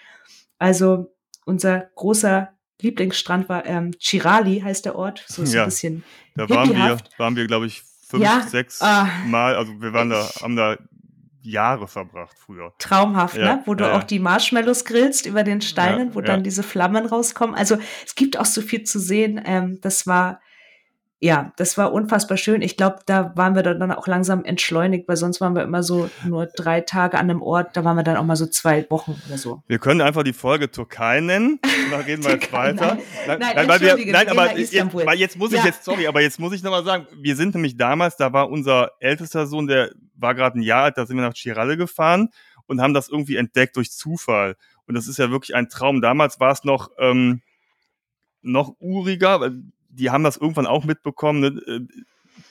Also 0.60 1.16
unser 1.46 1.90
großer 1.96 2.54
Lieblingsstrand 2.84 3.50
war 3.50 3.66
ähm, 3.66 3.92
Chirali, 3.98 4.60
heißt 4.60 4.86
der 4.86 4.96
Ort. 4.96 5.24
So, 5.28 5.46
so 5.46 5.56
Ja, 5.56 5.64
ein 5.64 5.70
bisschen 5.70 6.04
Da 6.36 6.50
waren 6.50 6.70
wir, 6.70 6.98
waren 7.18 7.36
wir, 7.36 7.48
glaube 7.48 7.66
ich, 7.66 7.84
fünf, 8.08 8.24
Ja, 8.24 8.42
sechs 8.48 8.82
ah. 8.82 9.08
Mal. 9.26 9.56
Also 9.56 9.82
wir 9.82 9.94
waren 9.94 10.10
da, 10.10 10.30
haben 10.42 10.56
da 10.56 10.78
Jahre 11.42 11.88
verbracht 11.88 12.38
früher. 12.40 12.74
Traumhaft, 12.80 13.38
Ja, 13.38 13.56
ne? 13.56 13.64
Wo 13.66 13.74
du 13.74 13.84
ja, 13.84 13.98
auch 13.98 14.04
die 14.04 14.20
Marshmallows 14.20 14.86
grillst 14.86 15.26
über 15.26 15.44
den 15.44 15.62
Steinen, 15.62 16.16
wo 16.16 16.22
dann 16.22 16.44
diese 16.44 16.64
Flammen 16.64 17.06
rauskommen. 17.06 17.56
Also 17.56 17.78
es 18.06 18.16
gibt 18.16 18.38
auch 18.40 18.46
so 18.46 18.62
viel 18.62 18.84
zu 18.84 19.00
sehen. 19.00 19.42
Ähm, 19.44 19.80
das 19.82 20.08
war, 20.08 20.40
ja, 21.24 21.54
das 21.56 21.78
war 21.78 21.94
unfassbar 21.94 22.36
schön. 22.36 22.62
Ich 22.62 22.76
glaube, 22.76 23.00
da 23.06 23.32
waren 23.38 23.56
wir 23.56 23.64
dann 23.64 23.94
auch 23.94 24.08
langsam 24.08 24.44
entschleunigt, 24.44 25.08
weil 25.08 25.16
sonst 25.16 25.40
waren 25.40 25.56
wir 25.56 25.64
immer 25.64 25.82
so 25.82 26.10
nur 26.26 26.48
drei 26.48 26.82
Tage 26.82 27.18
an 27.18 27.30
einem 27.30 27.42
Ort. 27.42 27.78
Da 27.78 27.86
waren 27.86 27.96
wir 27.96 28.04
dann 28.04 28.18
auch 28.18 28.26
mal 28.26 28.36
so 28.36 28.46
zwei 28.46 28.86
Wochen 28.90 29.16
oder 29.26 29.38
so. 29.38 29.64
Wir 29.68 29.80
können 29.80 30.02
einfach 30.02 30.24
die 30.24 30.34
Folge 30.34 30.70
Türkei 30.70 31.22
nennen. 31.22 31.62
Da 31.92 32.00
reden 32.00 32.24
wir 32.24 32.32
jetzt 32.32 32.52
weiter. 32.52 32.98
nein. 33.28 33.40
Nein, 33.40 33.56
wir, 33.56 33.74
entschuldige, 33.74 34.12
nein 34.12 34.26
wir 34.26 34.32
aber 34.32 34.48
gehen 34.54 34.64
nach 34.64 34.94
jetzt, 34.94 35.06
weil 35.06 35.20
jetzt 35.20 35.38
muss 35.38 35.52
ich 35.54 35.60
Ja. 35.60 35.66
jetzt, 35.66 35.84
sorry, 35.86 36.08
aber 36.08 36.22
jetzt 36.22 36.40
muss 36.40 36.52
ich 36.54 36.64
nochmal 36.64 36.84
sagen, 36.84 37.06
wir 37.22 37.36
sind 37.36 37.54
nämlich 37.54 37.78
damals, 37.78 38.18
da 38.18 38.34
war 38.34 38.50
unser 38.50 38.92
ältester 39.00 39.46
Sohn, 39.46 39.68
der 39.68 39.92
war 40.16 40.34
gerade 40.34 40.60
ein 40.60 40.64
Jahr 40.64 40.86
alt, 40.86 40.98
da 40.98 41.06
sind 41.06 41.16
wir 41.18 41.24
nach 41.24 41.36
Chiralle 41.36 41.78
gefahren 41.78 42.30
und 42.66 42.82
haben 42.82 42.94
das 42.94 43.10
irgendwie 43.10 43.36
entdeckt 43.36 43.76
durch 43.78 43.92
Zufall. 43.92 44.56
Und 44.88 44.96
das 44.96 45.08
ist 45.08 45.20
ja 45.20 45.30
wirklich 45.30 45.56
ein 45.56 45.70
Traum. 45.70 46.02
Damals 46.02 46.40
war 46.40 46.52
es 46.52 46.64
noch, 46.64 46.90
ähm, 46.98 47.42
noch 48.42 48.76
uriger, 48.80 49.40
weil 49.40 49.54
die 49.94 50.10
haben 50.10 50.24
das 50.24 50.38
irgendwann 50.38 50.68
auch 50.68 50.86
mitbekommen, 50.86 51.40
ne? 51.40 51.48
äh, 51.68 51.80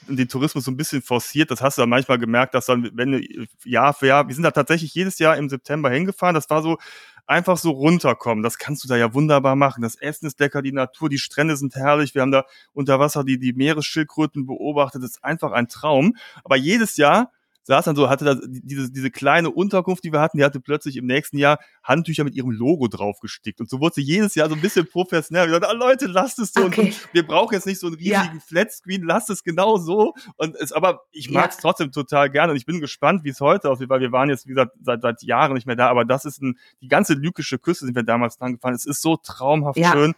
den 0.07 0.27
Tourismus 0.27 0.65
so 0.65 0.71
ein 0.71 0.77
bisschen 0.77 1.01
forciert. 1.01 1.51
Das 1.51 1.61
hast 1.61 1.77
du 1.77 1.81
dann 1.81 1.89
manchmal 1.89 2.17
gemerkt, 2.17 2.53
dass 2.53 2.65
dann, 2.65 2.89
wenn 2.93 3.47
Jahr 3.63 3.93
für 3.93 4.07
Jahr, 4.07 4.27
wir 4.27 4.35
sind 4.35 4.43
da 4.43 4.51
tatsächlich 4.51 4.93
jedes 4.93 5.19
Jahr 5.19 5.37
im 5.37 5.49
September 5.49 5.89
hingefahren. 5.89 6.35
Das 6.35 6.49
war 6.49 6.61
so 6.61 6.77
einfach 7.25 7.57
so 7.57 7.71
runterkommen. 7.71 8.43
Das 8.43 8.57
kannst 8.57 8.83
du 8.83 8.87
da 8.87 8.97
ja 8.97 9.13
wunderbar 9.13 9.55
machen. 9.55 9.81
Das 9.81 9.95
Essen 9.95 10.25
ist 10.25 10.39
lecker, 10.39 10.61
die 10.61 10.71
Natur, 10.71 11.09
die 11.09 11.17
Strände 11.17 11.55
sind 11.55 11.75
herrlich. 11.75 12.15
Wir 12.15 12.21
haben 12.21 12.31
da 12.31 12.45
unter 12.73 12.99
Wasser 12.99 13.23
die, 13.23 13.39
die 13.39 13.53
Meeresschildkröten 13.53 14.45
beobachtet. 14.45 15.03
Das 15.03 15.11
ist 15.11 15.23
einfach 15.23 15.51
ein 15.51 15.67
Traum. 15.67 16.15
Aber 16.43 16.55
jedes 16.55 16.97
Jahr 16.97 17.31
saß 17.63 17.85
dann 17.85 17.95
so, 17.95 18.09
hatte 18.09 18.25
da 18.25 18.35
diese, 18.45 18.91
diese 18.91 19.09
kleine 19.11 19.49
Unterkunft, 19.49 20.03
die 20.03 20.11
wir 20.11 20.19
hatten, 20.21 20.37
die 20.37 20.43
hatte 20.43 20.59
plötzlich 20.59 20.97
im 20.97 21.05
nächsten 21.05 21.37
Jahr 21.37 21.59
Handtücher 21.83 22.23
mit 22.23 22.35
ihrem 22.35 22.51
Logo 22.51 22.87
draufgestickt. 22.87 23.59
Und 23.61 23.69
so 23.69 23.79
wurde 23.79 23.95
sie 23.95 24.01
jedes 24.01 24.35
Jahr 24.35 24.49
so 24.49 24.55
ein 24.55 24.61
bisschen 24.61 24.87
professionell. 24.87 25.49
Sagten, 25.49 25.65
ah, 25.65 25.71
Leute, 25.73 26.07
lasst 26.07 26.39
es 26.39 26.53
so. 26.53 26.65
Okay. 26.65 26.81
Und 26.81 27.09
wir 27.13 27.25
brauchen 27.25 27.53
jetzt 27.53 27.65
nicht 27.65 27.79
so 27.79 27.87
einen 27.87 27.97
Ja. 27.99 28.21
riesigen 28.21 28.41
Flatscreen, 28.41 29.03
lasst 29.03 29.29
es 29.29 29.43
genau 29.43 29.77
so. 29.77 30.13
Und 30.37 30.55
es, 30.55 30.71
aber 30.71 31.03
ich 31.11 31.29
mag 31.29 31.49
es 31.51 31.55
Ja. 31.57 31.61
trotzdem 31.61 31.91
total 31.91 32.29
gerne 32.29 32.51
und 32.51 32.57
ich 32.57 32.65
bin 32.65 32.79
gespannt, 32.81 33.23
wie 33.23 33.29
es 33.29 33.39
heute 33.41 33.69
aussieht, 33.69 33.89
weil 33.89 34.01
wir 34.01 34.11
waren 34.11 34.29
jetzt, 34.29 34.45
wie 34.45 34.49
gesagt, 34.49 34.71
seit, 34.81 35.01
seit 35.01 35.23
Jahren 35.23 35.53
nicht 35.53 35.65
mehr 35.67 35.75
da. 35.75 35.87
Aber 35.89 36.05
das 36.05 36.25
ist 36.25 36.41
ein, 36.41 36.57
die 36.81 36.87
ganze 36.87 37.13
lykische 37.13 37.59
Küste 37.59 37.85
sind 37.85 37.95
wir 37.95 38.03
damals 38.03 38.37
dran 38.37 38.53
gefahren. 38.53 38.73
Es 38.73 38.85
ist 38.85 39.01
so 39.01 39.15
traumhaft 39.17 39.77
Ja. 39.77 39.91
schön. 39.91 40.13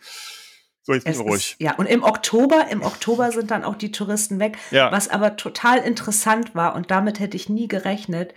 So, 0.86 0.94
jetzt 0.94 1.06
bin 1.06 1.14
ich 1.14 1.20
ruhig. 1.20 1.52
ist, 1.52 1.62
ja, 1.62 1.76
und 1.76 1.88
im 1.88 2.04
Oktober, 2.04 2.68
im 2.70 2.84
Oktober 2.84 3.32
sind 3.32 3.50
dann 3.50 3.64
auch 3.64 3.76
die 3.76 3.92
Touristen 3.92 4.40
weg. 4.40 4.58
Ja. 4.70 4.92
Was 4.92 5.10
aber 5.10 5.36
total 5.36 5.80
interessant 5.80 6.54
war, 6.54 6.76
und 6.76 6.92
damit 6.92 7.20
hätte 7.20 7.36
ich 7.36 7.50
nie 7.50 7.68
gerechnet, 7.68 8.36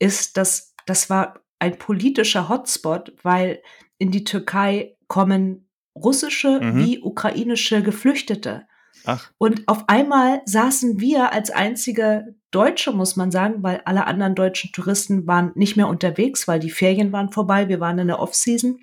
ist, 0.00 0.36
dass 0.36 0.74
das 0.84 1.08
war 1.10 1.40
ein 1.58 1.78
politischer 1.78 2.48
Hotspot, 2.48 3.12
weil 3.22 3.62
in 3.98 4.10
die 4.10 4.24
Türkei 4.24 4.96
kommen 5.06 5.68
russische 5.94 6.60
Mhm. 6.60 6.76
wie 6.76 7.00
ukrainische 7.00 7.82
Geflüchtete. 7.82 8.66
Ach, 9.04 9.30
Und 9.38 9.62
auf 9.68 9.88
einmal 9.88 10.42
saßen 10.44 10.98
wir 11.00 11.32
als 11.32 11.50
einzige 11.50 12.34
Deutsche, 12.50 12.92
muss 12.92 13.14
man 13.16 13.30
sagen, 13.30 13.62
weil 13.62 13.80
alle 13.84 14.06
anderen 14.06 14.34
deutschen 14.34 14.72
Touristen 14.72 15.26
waren 15.26 15.52
nicht 15.54 15.76
mehr 15.76 15.86
unterwegs, 15.86 16.48
weil 16.48 16.58
die 16.58 16.70
Ferien 16.70 17.12
waren 17.12 17.30
vorbei. 17.30 17.68
Wir 17.68 17.78
waren 17.78 17.98
in 17.98 18.08
der 18.08 18.18
Off-Season. 18.18 18.80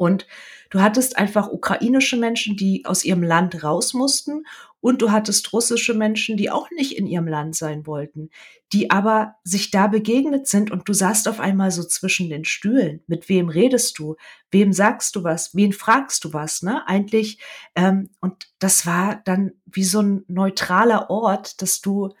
Und 0.00 0.26
du 0.70 0.80
hattest 0.80 1.18
einfach 1.18 1.48
ukrainische 1.48 2.16
Menschen, 2.16 2.56
die 2.56 2.86
aus 2.86 3.04
ihrem 3.04 3.22
Land 3.22 3.62
raus 3.62 3.92
mussten. 3.92 4.46
Und 4.80 5.02
du 5.02 5.10
hattest 5.10 5.52
russische 5.52 5.92
Menschen, 5.92 6.38
die 6.38 6.50
auch 6.50 6.70
nicht 6.70 6.96
in 6.96 7.06
ihrem 7.06 7.28
Land 7.28 7.54
sein 7.54 7.86
wollten, 7.86 8.30
die 8.72 8.90
aber 8.90 9.34
sich 9.44 9.70
da 9.70 9.88
begegnet 9.88 10.46
sind. 10.46 10.70
Und 10.70 10.88
du 10.88 10.94
saßt 10.94 11.28
auf 11.28 11.38
einmal 11.38 11.70
so 11.70 11.84
zwischen 11.84 12.30
den 12.30 12.46
Stühlen. 12.46 13.02
Mit 13.08 13.28
wem 13.28 13.50
redest 13.50 13.98
du? 13.98 14.16
Wem 14.50 14.72
sagst 14.72 15.16
du 15.16 15.22
was? 15.22 15.54
Wen 15.54 15.74
fragst 15.74 16.24
du 16.24 16.32
was? 16.32 16.62
Ne? 16.62 16.82
Eigentlich. 16.88 17.38
Ähm, 17.74 18.08
und 18.22 18.48
das 18.58 18.86
war 18.86 19.20
dann 19.26 19.52
wie 19.66 19.84
so 19.84 20.00
ein 20.00 20.24
neutraler 20.28 21.10
Ort, 21.10 21.60
dass 21.60 21.82
du, 21.82 22.14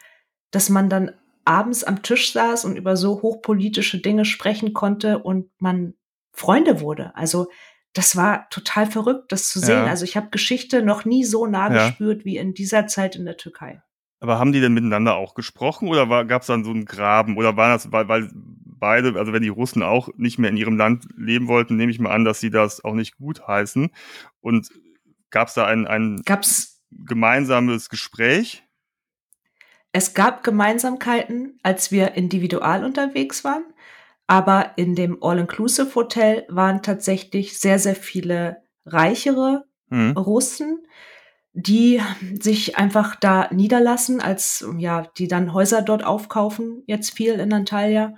dass 0.50 0.68
man 0.68 0.90
dann 0.90 1.12
abends 1.46 1.82
am 1.82 2.02
Tisch 2.02 2.34
saß 2.34 2.66
und 2.66 2.76
über 2.76 2.98
so 2.98 3.22
hochpolitische 3.22 4.02
Dinge 4.02 4.26
sprechen 4.26 4.74
konnte 4.74 5.20
und 5.20 5.48
man 5.58 5.94
Freunde 6.32 6.80
wurde. 6.80 7.14
Also 7.16 7.48
das 7.92 8.16
war 8.16 8.48
total 8.50 8.86
verrückt, 8.86 9.32
das 9.32 9.48
zu 9.48 9.58
sehen. 9.58 9.84
Ja. 9.84 9.86
Also 9.86 10.04
ich 10.04 10.16
habe 10.16 10.28
Geschichte 10.30 10.82
noch 10.82 11.04
nie 11.04 11.24
so 11.24 11.46
nah 11.46 11.72
Ja. 11.72 11.88
gespürt 11.88 12.24
wie 12.24 12.36
in 12.36 12.54
dieser 12.54 12.86
Zeit 12.86 13.16
in 13.16 13.24
der 13.24 13.36
Türkei. 13.36 13.82
aber 14.22 14.38
haben 14.38 14.52
die 14.52 14.60
denn 14.60 14.74
miteinander 14.74 15.16
auch 15.16 15.34
gesprochen 15.34 15.88
oder 15.88 16.24
gab 16.26 16.42
es 16.42 16.46
dann 16.48 16.62
so 16.62 16.70
einen 16.70 16.84
Graben? 16.84 17.36
Oder 17.38 17.56
war 17.56 17.70
das, 17.70 17.90
weil, 17.90 18.06
weil 18.08 18.30
beide, 18.34 19.18
also 19.18 19.32
wenn 19.32 19.42
die 19.42 19.48
Russen 19.48 19.82
auch 19.82 20.10
nicht 20.16 20.38
mehr 20.38 20.50
in 20.50 20.56
ihrem 20.58 20.76
Land 20.76 21.06
leben 21.16 21.48
wollten, 21.48 21.76
nehme 21.76 21.90
ich 21.90 21.98
mal 21.98 22.12
an, 22.12 22.24
dass 22.26 22.38
sie 22.38 22.50
das 22.50 22.84
auch 22.84 22.92
nicht 22.94 23.16
gut 23.16 23.46
heißen. 23.48 23.90
Und 24.40 24.68
gab 25.30 25.48
es 25.48 25.54
da 25.54 25.66
ein, 25.66 25.86
ein 25.86 26.20
Gab's 26.26 26.82
gemeinsames 26.90 27.88
Gespräch? 27.88 28.62
Es 29.92 30.14
gab 30.14 30.44
Gemeinsamkeiten, 30.44 31.58
als 31.62 31.90
wir 31.90 32.12
individual 32.12 32.84
unterwegs 32.84 33.42
waren, 33.42 33.64
aber 34.30 34.74
in 34.76 34.94
dem 34.94 35.20
All-Inclusive-Hotel 35.24 36.46
waren 36.48 36.82
tatsächlich 36.82 37.58
sehr, 37.58 37.80
sehr 37.80 37.96
viele 37.96 38.62
reichere 38.86 39.64
Hm. 39.88 40.16
Russen, 40.16 40.86
die 41.52 42.00
sich 42.40 42.78
einfach 42.78 43.16
da 43.16 43.48
niederlassen, 43.52 44.20
als 44.20 44.64
ja, 44.78 45.02
die 45.18 45.26
dann 45.26 45.52
Häuser 45.52 45.82
dort 45.82 46.04
aufkaufen, 46.04 46.84
jetzt 46.86 47.10
viel 47.10 47.34
in 47.40 47.52
Antalya. 47.52 48.14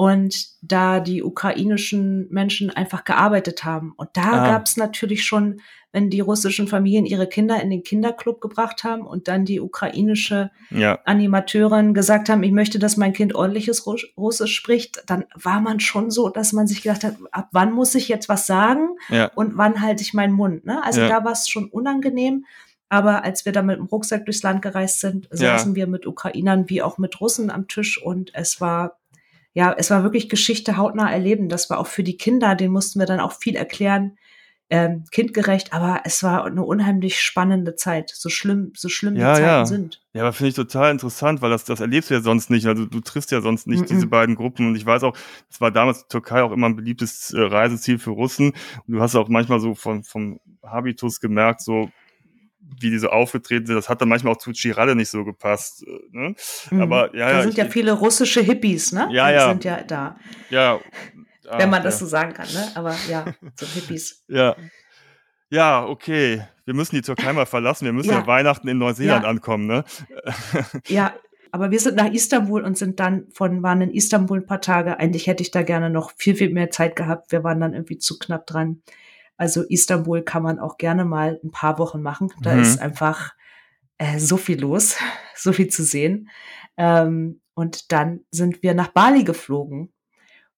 Und 0.00 0.46
da 0.62 1.00
die 1.00 1.24
ukrainischen 1.24 2.28
Menschen 2.30 2.70
einfach 2.70 3.02
gearbeitet 3.02 3.64
haben. 3.64 3.94
Und 3.96 4.10
da 4.12 4.22
Ah. 4.44 4.46
gab 4.52 4.66
es 4.66 4.76
natürlich 4.76 5.24
schon, 5.24 5.60
wenn 5.90 6.08
die 6.08 6.20
russischen 6.20 6.68
Familien 6.68 7.04
ihre 7.04 7.26
Kinder 7.26 7.60
in 7.60 7.68
den 7.68 7.82
Kinderclub 7.82 8.40
gebracht 8.40 8.84
haben 8.84 9.02
und 9.04 9.26
dann 9.26 9.44
die 9.44 9.58
ukrainische 9.60 10.52
Ja, 10.70 11.00
Animateurin 11.04 11.94
gesagt 11.94 12.28
haben, 12.28 12.44
ich 12.44 12.52
möchte, 12.52 12.78
dass 12.78 12.96
mein 12.96 13.12
Kind 13.12 13.34
ordentliches 13.34 13.86
Ru- 13.86 14.06
Russisch 14.16 14.54
spricht, 14.54 15.02
dann 15.06 15.24
war 15.34 15.60
man 15.60 15.80
schon 15.80 16.12
so, 16.12 16.28
dass 16.28 16.52
man 16.52 16.68
sich 16.68 16.82
gedacht 16.82 17.02
hat, 17.02 17.16
ab 17.32 17.48
wann 17.50 17.72
muss 17.72 17.96
ich 17.96 18.06
jetzt 18.06 18.28
was 18.28 18.46
sagen 18.46 18.90
ja, 19.08 19.32
und 19.34 19.56
wann 19.56 19.80
halte 19.80 20.02
ich 20.02 20.14
meinen 20.14 20.32
Mund. 20.34 20.64
Ne? 20.64 20.80
Also 20.84 21.00
Ja. 21.00 21.08
da 21.08 21.24
war 21.24 21.32
es 21.32 21.48
schon 21.48 21.66
unangenehm. 21.66 22.44
Aber 22.88 23.24
als 23.24 23.44
wir 23.44 23.52
da 23.52 23.62
mit 23.62 23.78
dem 23.78 23.86
Rucksack 23.86 24.24
durchs 24.26 24.44
Land 24.44 24.62
gereist 24.62 25.00
sind, 25.00 25.26
saßen 25.32 25.74
wir 25.74 25.88
mit 25.88 26.06
Ukrainern 26.06 26.68
wie 26.70 26.82
auch 26.82 26.98
mit 26.98 27.20
Russen 27.20 27.50
am 27.50 27.66
Tisch 27.66 28.00
und 28.00 28.30
es 28.34 28.60
war, 28.60 28.98
ja, 29.54 29.74
es 29.76 29.90
war 29.90 30.02
wirklich 30.02 30.28
Geschichte 30.28 30.76
hautnah 30.76 31.10
erleben. 31.10 31.48
Das 31.48 31.70
war 31.70 31.78
auch 31.78 31.86
für 31.86 32.02
die 32.04 32.16
Kinder, 32.16 32.54
denen 32.54 32.72
mussten 32.72 32.98
wir 33.00 33.06
dann 33.06 33.20
auch 33.20 33.32
viel 33.32 33.56
erklären, 33.56 34.16
ähm, 34.70 35.04
kindgerecht, 35.10 35.72
aber 35.72 36.02
es 36.04 36.22
war 36.22 36.44
eine 36.44 36.62
unheimlich 36.62 37.18
spannende 37.20 37.74
Zeit, 37.74 38.10
so 38.14 38.28
schlimm, 38.28 38.72
so 38.76 38.90
schlimm 38.90 39.16
Ja, 39.16 39.32
die 39.32 39.40
Zeiten 39.40 39.46
ja. 39.46 39.64
sind. 39.66 40.02
Ja, 40.12 40.22
aber 40.22 40.34
finde 40.34 40.50
ich 40.50 40.56
total 40.56 40.90
interessant, 40.92 41.40
weil 41.40 41.48
das, 41.48 41.64
das 41.64 41.80
erlebst 41.80 42.10
du 42.10 42.14
ja 42.14 42.20
sonst 42.20 42.50
nicht. 42.50 42.66
Also 42.66 42.84
du 42.84 43.00
triffst 43.00 43.30
ja 43.30 43.40
sonst 43.40 43.66
nicht 43.66 43.82
Mhm. 43.82 43.86
diese 43.86 44.06
beiden 44.06 44.34
Gruppen. 44.34 44.66
Und 44.68 44.76
ich 44.76 44.84
weiß 44.84 45.04
auch, 45.04 45.16
es 45.50 45.60
war 45.62 45.70
damals 45.70 46.02
die 46.02 46.08
Türkei 46.08 46.42
auch 46.42 46.52
immer 46.52 46.68
ein 46.68 46.76
beliebtes 46.76 47.32
äh, 47.32 47.40
Reiseziel 47.40 47.98
für 47.98 48.10
Russen. 48.10 48.48
Und 48.86 48.94
du 48.94 49.00
hast 49.00 49.14
auch 49.14 49.28
manchmal 49.28 49.60
so 49.60 49.74
von, 49.74 50.04
vom 50.04 50.38
Habitus 50.62 51.18
gemerkt, 51.20 51.62
so 51.62 51.88
wie 52.80 52.90
die 52.90 52.98
so 52.98 53.08
aufgetreten 53.08 53.66
sind. 53.66 53.76
Das 53.76 53.88
hat 53.88 54.00
dann 54.00 54.08
manchmal 54.08 54.32
auch 54.34 54.38
zu 54.38 54.52
Chiralle 54.52 54.94
nicht 54.94 55.10
so 55.10 55.24
gepasst. 55.24 55.84
äh, 55.86 55.90
Ne? 56.10 56.34
Mhm. 56.70 56.80
Aber 56.82 57.14
ja, 57.16 57.26
da 57.30 57.32
ja, 57.36 57.40
sind 57.42 57.50
ich- 57.52 57.56
ja 57.56 57.64
viele 57.66 57.92
russische 57.92 58.40
Hippies, 58.40 58.92
ne? 58.92 59.08
Ja, 59.10 59.28
Die 59.28 59.34
ja. 59.34 59.48
sind 59.48 59.64
ja 59.64 59.82
da, 59.82 60.16
Ja. 60.50 60.80
wenn 61.56 61.70
man 61.70 61.80
ah, 61.80 61.84
das 61.84 61.94
ja. 61.94 61.98
so 62.00 62.06
sagen 62.06 62.34
kann, 62.34 62.48
ne? 62.52 62.68
Aber 62.74 62.94
ja, 63.08 63.24
so 63.56 63.66
Hippies. 63.74 64.24
Ja. 64.28 64.54
Ja, 65.50 65.86
okay. 65.86 66.42
Wir 66.66 66.74
müssen 66.74 66.94
die 66.96 67.00
Türkei 67.02 67.32
mal 67.32 67.46
verlassen. 67.46 67.86
Wir 67.86 67.92
müssen 67.94 68.10
ja, 68.10 68.18
Ja. 68.20 68.26
Weihnachten 68.26 68.68
in 68.68 68.76
Neuseeland 68.78 69.24
Ja. 69.24 69.30
ankommen, 69.30 69.66
ne? 69.66 69.84
Ja, 70.88 71.14
aber 71.50 71.70
wir 71.70 71.80
sind 71.80 71.96
nach 71.96 72.10
Istanbul 72.12 72.62
und 72.62 72.76
sind 72.76 73.00
dann 73.00 73.26
von, 73.32 73.62
waren 73.62 73.80
in 73.80 73.90
Istanbul 73.90 74.40
ein 74.40 74.46
paar 74.46 74.60
Tage. 74.60 74.98
Eigentlich 74.98 75.26
hätte 75.26 75.42
ich 75.42 75.50
da 75.50 75.62
gerne 75.62 75.88
noch 75.88 76.12
viel, 76.16 76.34
viel 76.34 76.50
mehr 76.50 76.70
Zeit 76.70 76.94
gehabt. 76.96 77.32
Wir 77.32 77.42
waren 77.44 77.60
dann 77.60 77.72
irgendwie 77.72 77.96
zu 77.96 78.18
knapp 78.18 78.46
dran. 78.46 78.82
Also 79.38 79.62
Istanbul 79.62 80.22
kann 80.22 80.42
man 80.42 80.58
auch 80.58 80.76
gerne 80.76 81.04
mal 81.04 81.40
ein 81.42 81.52
paar 81.52 81.78
Wochen 81.78 82.02
machen. 82.02 82.30
Da 82.42 82.54
mhm. 82.54 82.62
ist 82.62 82.80
einfach 82.80 83.34
äh, 83.96 84.18
so 84.18 84.36
viel 84.36 84.60
los, 84.60 84.96
so 85.34 85.52
viel 85.52 85.68
zu 85.68 85.84
sehen. 85.84 86.28
Ähm, 86.76 87.40
und 87.54 87.92
dann 87.92 88.20
sind 88.30 88.62
wir 88.62 88.74
nach 88.74 88.88
Bali 88.88 89.24
geflogen, 89.24 89.92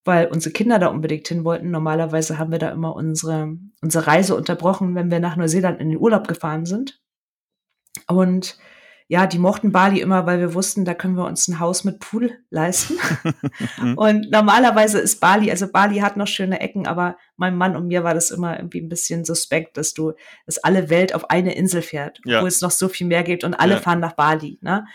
weil 0.04 0.26
unsere 0.26 0.52
Kinder 0.52 0.78
da 0.78 0.88
unbedingt 0.88 1.28
hin 1.28 1.44
wollten. 1.44 1.70
Normalerweise 1.70 2.38
haben 2.38 2.50
wir 2.50 2.58
da 2.58 2.70
immer 2.70 2.96
unsere, 2.96 3.56
unsere 3.80 4.06
Reise 4.06 4.34
unterbrochen, 4.34 4.94
wenn 4.94 5.10
wir 5.10 5.20
nach 5.20 5.36
Neuseeland 5.36 5.80
in 5.80 5.90
den 5.90 5.98
Urlaub 5.98 6.26
gefahren 6.26 6.66
sind. 6.66 7.00
Und 8.06 8.58
ja, 9.10 9.26
die 9.26 9.40
mochten 9.40 9.72
Bali 9.72 10.00
immer, 10.00 10.24
weil 10.24 10.38
wir 10.38 10.54
wussten, 10.54 10.84
da 10.84 10.94
können 10.94 11.16
wir 11.16 11.24
uns 11.24 11.48
ein 11.48 11.58
Haus 11.58 11.82
mit 11.82 11.98
Pool 11.98 12.30
leisten. 12.48 12.94
Und 13.96 14.30
normalerweise 14.30 15.00
ist 15.00 15.18
Bali, 15.18 15.50
also 15.50 15.66
Bali 15.66 15.98
hat 15.98 16.16
noch 16.16 16.28
schöne 16.28 16.60
Ecken, 16.60 16.86
aber 16.86 17.16
meinem 17.36 17.58
Mann 17.58 17.74
und 17.74 17.88
mir 17.88 18.04
war 18.04 18.14
das 18.14 18.30
immer 18.30 18.56
irgendwie 18.56 18.80
ein 18.80 18.88
bisschen 18.88 19.24
suspekt, 19.24 19.76
dass 19.76 19.94
du, 19.94 20.12
dass 20.46 20.58
alle 20.58 20.90
Welt 20.90 21.12
auf 21.12 21.28
eine 21.28 21.56
Insel 21.56 21.82
fährt, 21.82 22.20
ja. 22.24 22.40
wo 22.40 22.46
es 22.46 22.60
noch 22.60 22.70
so 22.70 22.88
viel 22.88 23.08
mehr 23.08 23.24
gibt 23.24 23.42
und 23.42 23.54
alle 23.54 23.74
ja. 23.74 23.80
fahren 23.80 23.98
nach 23.98 24.12
Bali. 24.12 24.60
Ne? 24.60 24.86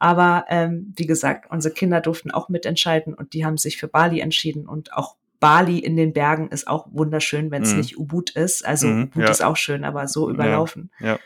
Aber 0.00 0.46
ähm, 0.48 0.92
wie 0.96 1.06
gesagt, 1.06 1.48
unsere 1.48 1.72
Kinder 1.72 2.00
durften 2.00 2.32
auch 2.32 2.48
mitentscheiden 2.48 3.14
und 3.14 3.34
die 3.34 3.44
haben 3.44 3.56
sich 3.56 3.76
für 3.76 3.86
Bali 3.86 4.18
entschieden 4.18 4.66
und 4.66 4.92
auch 4.94 5.14
Bali 5.38 5.78
in 5.78 5.96
den 5.96 6.12
Bergen 6.12 6.48
ist 6.48 6.66
auch 6.66 6.88
wunderschön, 6.90 7.52
wenn 7.52 7.62
es 7.62 7.70
mhm. 7.70 7.78
nicht 7.78 7.98
Ubud 7.98 8.30
ist. 8.30 8.66
Also 8.66 8.88
mhm, 8.88 9.04
Ubud 9.04 9.22
ja. 9.22 9.30
ist 9.30 9.44
auch 9.44 9.56
schön, 9.56 9.84
aber 9.84 10.08
so 10.08 10.28
überlaufen. 10.28 10.90
Ja. 10.98 11.20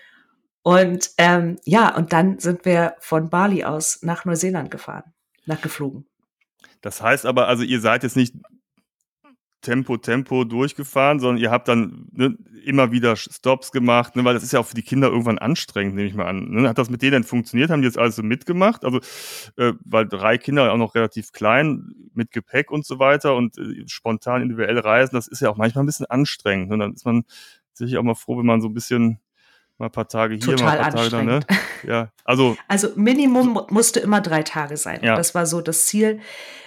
Und 0.64 1.10
ähm, 1.18 1.58
ja, 1.64 1.94
und 1.94 2.14
dann 2.14 2.38
sind 2.38 2.64
wir 2.64 2.96
von 2.98 3.28
Bali 3.28 3.64
aus 3.64 3.98
nach 4.00 4.24
Neuseeland 4.24 4.70
gefahren, 4.70 5.12
nachgeflogen. 5.44 6.06
Das 6.80 7.02
heißt 7.02 7.26
aber, 7.26 7.48
also 7.48 7.62
ihr 7.62 7.82
seid 7.82 8.02
jetzt 8.02 8.16
nicht 8.16 8.34
Tempo, 9.60 9.98
Tempo 9.98 10.44
durchgefahren, 10.44 11.20
sondern 11.20 11.42
ihr 11.42 11.50
habt 11.50 11.68
dann 11.68 12.06
ne, 12.12 12.38
immer 12.64 12.92
wieder 12.92 13.14
Stops 13.14 13.72
gemacht, 13.72 14.16
ne, 14.16 14.24
weil 14.24 14.32
das 14.32 14.42
ist 14.42 14.54
ja 14.54 14.60
auch 14.60 14.66
für 14.66 14.74
die 14.74 14.82
Kinder 14.82 15.08
irgendwann 15.08 15.38
anstrengend, 15.38 15.96
nehme 15.96 16.08
ich 16.08 16.14
mal 16.14 16.26
an. 16.26 16.48
Ne? 16.48 16.66
Hat 16.66 16.78
das 16.78 16.88
mit 16.88 17.02
denen 17.02 17.12
denn 17.12 17.24
funktioniert? 17.24 17.68
Haben 17.68 17.82
die 17.82 17.86
jetzt 17.86 17.98
alles 17.98 18.16
so 18.16 18.22
mitgemacht? 18.22 18.86
Also, 18.86 19.00
äh, 19.56 19.74
weil 19.84 20.08
drei 20.08 20.38
Kinder 20.38 20.72
auch 20.72 20.78
noch 20.78 20.94
relativ 20.94 21.32
klein, 21.32 21.92
mit 22.14 22.30
Gepäck 22.30 22.70
und 22.70 22.86
so 22.86 22.98
weiter 22.98 23.36
und 23.36 23.58
äh, 23.58 23.84
spontan 23.86 24.40
individuell 24.40 24.78
reisen, 24.78 25.14
das 25.14 25.28
ist 25.28 25.40
ja 25.40 25.50
auch 25.50 25.58
manchmal 25.58 25.84
ein 25.84 25.88
bisschen 25.88 26.06
anstrengend. 26.06 26.72
Und 26.72 26.78
ne? 26.78 26.84
dann 26.84 26.94
ist 26.94 27.04
man 27.04 27.24
sicherlich 27.74 27.98
auch 27.98 28.02
mal 28.02 28.14
froh, 28.14 28.38
wenn 28.38 28.46
man 28.46 28.62
so 28.62 28.68
ein 28.68 28.74
bisschen 28.74 29.18
mal 29.78 29.86
ein 29.86 29.92
paar 29.92 30.08
Tage 30.08 30.34
hier, 30.34 30.56
Total 30.56 30.64
mal 30.64 30.78
ein 30.78 30.82
paar 30.82 30.92
Tage 30.92 31.10
da, 31.10 31.22
ne? 31.22 31.40
Ja, 31.86 32.10
also. 32.24 32.56
Also 32.68 32.88
Minimum 32.96 33.60
musste 33.68 34.00
immer 34.00 34.20
drei 34.20 34.42
Tage 34.42 34.76
sein. 34.76 35.00
Ja. 35.02 35.16
Das 35.16 35.34
war 35.34 35.46
so 35.46 35.60
das 35.60 35.86
Ziel. 35.86 36.20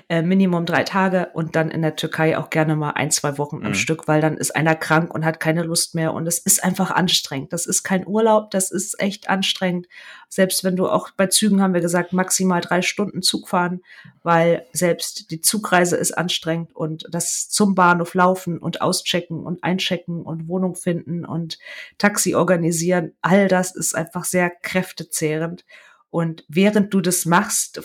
Äh, 0.09 0.21
Minimum 0.21 0.65
drei 0.65 0.83
Tage 0.83 1.31
und 1.33 1.57
dann 1.57 1.69
in 1.69 1.81
der 1.81 1.97
Türkei 1.97 2.37
auch 2.37 2.49
gerne 2.49 2.77
mal 2.77 2.91
ein, 2.91 3.11
zwei 3.11 3.37
Wochen 3.37 3.57
am 3.57 3.69
mhm. 3.71 3.75
Stück, 3.75 4.07
weil 4.07 4.21
dann 4.21 4.37
ist 4.37 4.55
einer 4.55 4.73
krank 4.73 5.13
und 5.13 5.25
hat 5.25 5.41
keine 5.41 5.63
Lust 5.63 5.95
mehr 5.95 6.13
und 6.13 6.25
es 6.27 6.39
ist 6.39 6.63
einfach 6.63 6.91
anstrengend. 6.91 7.51
Das 7.51 7.65
ist 7.65 7.83
kein 7.83 8.07
Urlaub, 8.07 8.49
das 8.51 8.71
ist 8.71 9.01
echt 9.01 9.27
anstrengend. 9.29 9.87
Selbst 10.29 10.63
wenn 10.63 10.75
du 10.75 10.87
auch 10.87 11.11
bei 11.11 11.27
Zügen 11.27 11.61
haben 11.61 11.73
wir 11.73 11.81
gesagt, 11.81 12.13
maximal 12.13 12.61
drei 12.61 12.81
Stunden 12.81 13.21
Zug 13.21 13.47
fahren, 13.47 13.81
weil 14.23 14.65
selbst 14.73 15.31
die 15.31 15.41
Zugreise 15.41 15.95
ist 15.95 16.17
anstrengend 16.17 16.75
und 16.75 17.05
das 17.09 17.49
zum 17.49 17.75
Bahnhof 17.75 18.13
laufen 18.13 18.57
und 18.57 18.81
auschecken 18.81 19.43
und 19.43 19.63
einchecken 19.63 20.23
und 20.23 20.47
Wohnung 20.47 20.75
finden 20.75 21.25
und 21.25 21.59
Taxi 21.97 22.35
organisieren, 22.35 23.13
all 23.21 23.47
das 23.47 23.75
ist 23.75 23.95
einfach 23.95 24.25
sehr 24.25 24.49
kräftezehrend. 24.49 25.65
Und 26.09 26.43
während 26.47 26.93
du 26.93 27.01
das 27.01 27.25
machst, 27.25 27.81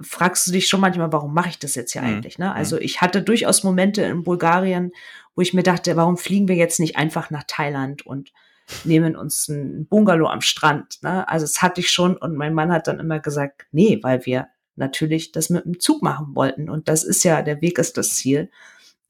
fragst 0.00 0.46
du 0.46 0.52
dich 0.52 0.66
schon 0.66 0.80
manchmal, 0.80 1.12
warum 1.12 1.34
mache 1.34 1.50
ich 1.50 1.58
das 1.58 1.74
jetzt 1.74 1.92
hier 1.92 2.02
mhm. 2.02 2.08
eigentlich? 2.08 2.38
Ne? 2.38 2.52
Also 2.52 2.76
mhm. 2.76 2.82
ich 2.82 3.00
hatte 3.00 3.22
durchaus 3.22 3.62
Momente 3.62 4.02
in 4.02 4.24
Bulgarien, 4.24 4.92
wo 5.34 5.42
ich 5.42 5.54
mir 5.54 5.62
dachte, 5.62 5.96
warum 5.96 6.16
fliegen 6.16 6.48
wir 6.48 6.56
jetzt 6.56 6.80
nicht 6.80 6.96
einfach 6.96 7.30
nach 7.30 7.44
Thailand 7.46 8.04
und 8.06 8.32
nehmen 8.84 9.16
uns 9.16 9.48
ein 9.48 9.86
Bungalow 9.86 10.28
am 10.28 10.40
Strand? 10.40 11.02
Ne? 11.02 11.28
Also 11.28 11.44
es 11.44 11.62
hatte 11.62 11.80
ich 11.80 11.90
schon 11.90 12.16
und 12.16 12.36
mein 12.36 12.54
Mann 12.54 12.72
hat 12.72 12.86
dann 12.86 13.00
immer 13.00 13.20
gesagt, 13.20 13.66
nee, 13.72 13.98
weil 14.02 14.24
wir 14.26 14.48
natürlich 14.76 15.32
das 15.32 15.50
mit 15.50 15.64
dem 15.64 15.80
Zug 15.80 16.02
machen 16.02 16.34
wollten 16.34 16.68
und 16.68 16.88
das 16.88 17.04
ist 17.04 17.24
ja, 17.24 17.42
der 17.42 17.60
Weg 17.60 17.78
ist 17.78 17.96
das 17.96 18.14
Ziel. 18.16 18.50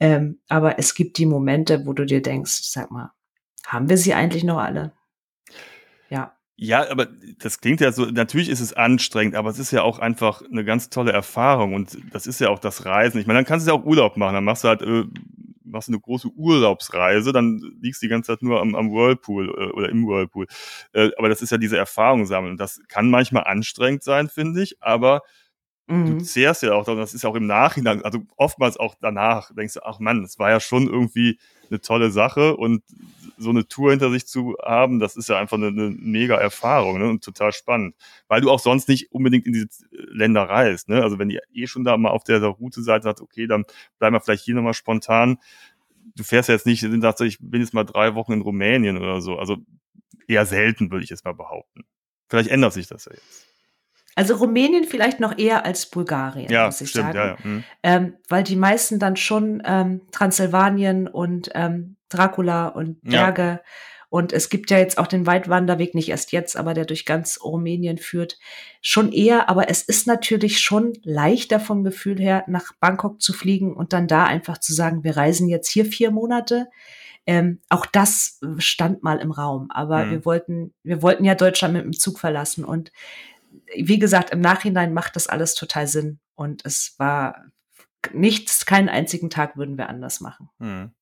Ähm, 0.01 0.39
aber 0.49 0.79
es 0.79 0.95
gibt 0.95 1.19
die 1.19 1.27
Momente, 1.27 1.87
wo 1.87 1.93
du 1.93 2.05
dir 2.05 2.21
denkst, 2.21 2.63
sag 2.65 2.91
mal, 2.91 3.13
haben 3.67 3.89
wir 3.89 3.97
sie 3.97 4.15
eigentlich 4.15 4.45
noch 4.45 4.59
alle? 4.59 4.93
Ja. 6.11 6.37
Ja, 6.57 6.89
aber 6.89 7.09
das 7.39 7.61
klingt 7.61 7.81
ja 7.81 7.91
so, 7.91 8.05
natürlich 8.07 8.49
ist 8.49 8.61
es 8.61 8.73
anstrengend, 8.73 9.35
aber 9.35 9.51
es 9.51 9.59
ist 9.59 9.73
ja 9.73 9.83
auch 9.83 9.99
einfach 9.99 10.43
eine 10.43 10.65
ganz 10.65 10.89
tolle 10.89 11.13
Erfahrung 11.13 11.75
und 11.75 11.99
das 12.13 12.27
ist 12.29 12.41
ja 12.41 12.49
auch 12.49 12.61
das 12.61 12.85
Reisen. 12.85 13.19
Ich 13.19 13.27
meine, 13.27 13.39
dann 13.39 13.47
kannst 13.47 13.67
du 13.67 13.73
ja 13.73 13.79
auch 13.79 13.85
Urlaub 13.85 14.17
machen, 14.17 14.35
dann 14.35 14.45
machst 14.45 14.63
du 14.63 14.69
halt, 14.69 14.83
äh, 14.83 15.05
machst 15.65 15.89
eine 15.89 16.01
große 16.01 16.29
Urlaubsreise, 16.29 17.33
dann 17.33 17.61
liegst 17.81 18.03
du 18.03 18.07
die 18.07 18.11
ganze 18.11 18.33
Zeit 18.33 18.43
nur 18.43 18.61
am, 18.61 18.75
am 18.75 18.93
Whirlpool 18.93 19.49
äh, 19.49 19.73
oder 19.73 19.89
im 19.89 20.07
Whirlpool. 20.07 20.47
Äh, 20.93 21.11
aber 21.19 21.29
das 21.29 21.43
ist 21.43 21.51
ja 21.51 21.59
diese 21.59 21.77
Erfahrung 21.77 22.27
sammeln. 22.27 22.57
Das 22.57 22.81
kann 22.89 23.11
manchmal 23.11 23.45
anstrengend 23.45 24.03
sein, 24.03 24.29
finde 24.29 24.63
ich, 24.63 24.83
aber 24.83 25.23
mhm. 25.87 26.19
du 26.19 26.25
zehrst 26.25 26.63
ja 26.63 26.75
auch, 26.75 26.85
das 26.85 27.15
ist 27.15 27.23
ja 27.23 27.31
auch 27.31 27.35
im 27.35 27.47
Nachhinein, 27.47 28.05
also 28.05 28.21
oftmals 28.37 28.77
auch 28.77 28.95
danach, 29.01 29.53
denkst 29.55 29.75
du, 29.75 29.81
ach 29.85 29.99
Mann, 29.99 30.23
das 30.23 30.39
war 30.39 30.51
ja 30.51 30.61
schon 30.61 30.87
irgendwie 30.87 31.39
eine 31.71 31.81
tolle 31.81 32.11
Sache 32.11 32.57
und 32.57 32.83
so 33.37 33.51
eine 33.51 33.67
Tour 33.67 33.91
hinter 33.91 34.11
sich 34.11 34.27
zu 34.27 34.57
haben, 34.63 35.01
das 35.01 35.17
ist 35.17 35.29
ja 35.29 35.39
einfach 35.39 35.57
eine, 35.57 35.69
eine 35.69 35.91
mega 35.91 36.37
Erfahrung 36.37 36.99
ne? 36.99 37.09
und 37.09 37.25
total 37.25 37.53
spannend, 37.53 37.95
weil 38.29 38.41
du 38.41 38.51
auch 38.51 38.61
sonst 38.61 38.89
nicht 38.89 39.13
unbedingt 39.13 39.47
in 39.47 39.53
diese 39.53 39.69
Länder 39.91 40.43
reist. 40.43 40.89
Ne? 40.89 41.03
Also 41.03 41.19
wenn 41.19 41.31
ihr 41.31 41.43
eh 41.53 41.67
schon 41.67 41.85
da 41.85 41.97
mal 41.97 42.11
auf 42.11 42.25
der, 42.25 42.41
der 42.41 42.51
Route 42.51 42.83
seid, 42.83 43.03
sagt, 43.03 43.21
okay, 43.21 43.47
dann 43.47 43.65
bleiben 43.99 44.15
wir 44.15 44.21
vielleicht 44.21 44.45
hier 44.45 44.55
nochmal 44.55 44.75
spontan. 44.75 45.39
Du 46.17 46.23
fährst 46.23 46.49
ja 46.49 46.55
jetzt 46.55 46.67
nicht, 46.67 46.81
sagst, 47.01 47.21
ich 47.23 47.39
bin 47.41 47.61
jetzt 47.61 47.75
mal 47.75 47.85
drei 47.85 48.15
Wochen 48.15 48.33
in 48.33 48.43
Rumänien 48.43 48.99
oder 48.99 49.21
so. 49.21 49.39
Also 49.39 49.59
eher 50.29 50.47
selten, 50.47 50.91
würde 50.91 51.05
ich 51.05 51.11
jetzt 51.11 51.25
mal 51.25 51.35
behaupten. 51.35 51.85
Vielleicht 52.29 52.51
ändert 52.51 52.73
sich 52.73 52.87
das 52.87 53.07
ja 53.07 53.13
jetzt. 53.13 53.54
Also 54.15 54.37
Rumänien 54.37 54.85
vielleicht 54.85 55.21
noch 55.21 55.37
eher 55.39 55.65
als 55.65 55.87
Bulgarien, 55.87 56.51
ja, 56.51 56.67
muss 56.67 56.81
ich 56.81 56.91
stimmt, 56.91 57.15
sagen. 57.15 57.19
Ja, 57.19 57.27
ja. 57.27 57.39
Hm. 57.43 57.65
Ähm, 57.83 58.15
weil 58.29 58.45
die 58.45 58.57
meisten 58.57 58.99
dann 58.99 59.17
schon 59.17 59.63
ähm, 59.65 60.03
Transsilvanien 60.13 61.09
und 61.09 61.51
ähm, 61.55 61.97
Dracula 62.09 62.69
und 62.69 63.03
Berge. 63.03 63.43
Ja. 63.43 63.61
Und 64.15 64.33
es 64.33 64.49
gibt 64.49 64.71
ja 64.71 64.79
jetzt 64.79 64.99
auch 64.99 65.09
den 65.09 65.27
Weitwanderweg, 65.27 65.97
nicht 65.97 66.09
erst 66.09 66.31
jetzt, 66.31 66.57
aber 66.57 66.73
der 66.73 66.85
durch 66.85 67.05
ganz 67.05 67.41
Rumänien 67.43 67.99
führt, 67.99 68.39
schon 68.81 69.11
eher. 69.11 69.49
Aber 69.49 69.69
es 69.69 69.83
ist 69.83 70.07
natürlich 70.07 70.61
schon 70.61 70.93
leichter 71.03 71.59
vom 71.59 71.83
Gefühl 71.83 72.21
her, 72.21 72.45
nach 72.47 72.73
Bangkok 72.79 73.21
zu 73.21 73.33
fliegen 73.33 73.75
und 73.75 73.93
dann 73.93 74.07
da 74.07 74.25
einfach 74.25 74.59
zu 74.59 74.73
sagen, 74.73 75.03
wir 75.03 75.17
reisen 75.17 75.49
jetzt 75.49 75.69
hier 75.69 75.85
vier 75.85 76.13
Monate. 76.13 76.69
Ähm, 77.27 77.59
auch 77.69 77.87
das 77.87 78.39
stand 78.59 79.03
mal 79.03 79.19
im 79.19 79.33
Raum. 79.33 79.73
Aber 79.73 80.05
mhm. 80.05 80.11
wir 80.13 80.25
wollten, 80.25 80.75
wir 80.85 81.03
wollten 81.03 81.25
ja 81.25 81.35
Deutschland 81.35 81.75
mit 81.75 81.83
dem 81.83 81.93
Zug 81.93 82.21
verlassen. 82.21 82.65
Und 82.65 82.93
wie 83.77 83.99
gesagt, 83.99 84.31
im 84.31 84.41
Nachhinein 84.41 84.93
macht 84.93 85.17
das 85.17 85.27
alles 85.27 85.55
total 85.55 85.87
Sinn. 85.87 86.21
Und 86.35 86.65
es 86.65 86.95
war 86.99 87.45
nichts, 88.13 88.67
keinen 88.67 88.89
einzigen 88.89 89.31
Tag 89.31 89.57
würden 89.57 89.79
wir 89.79 89.89
anders 89.89 90.21
machen. 90.21 90.51
Mhm. 90.59 90.93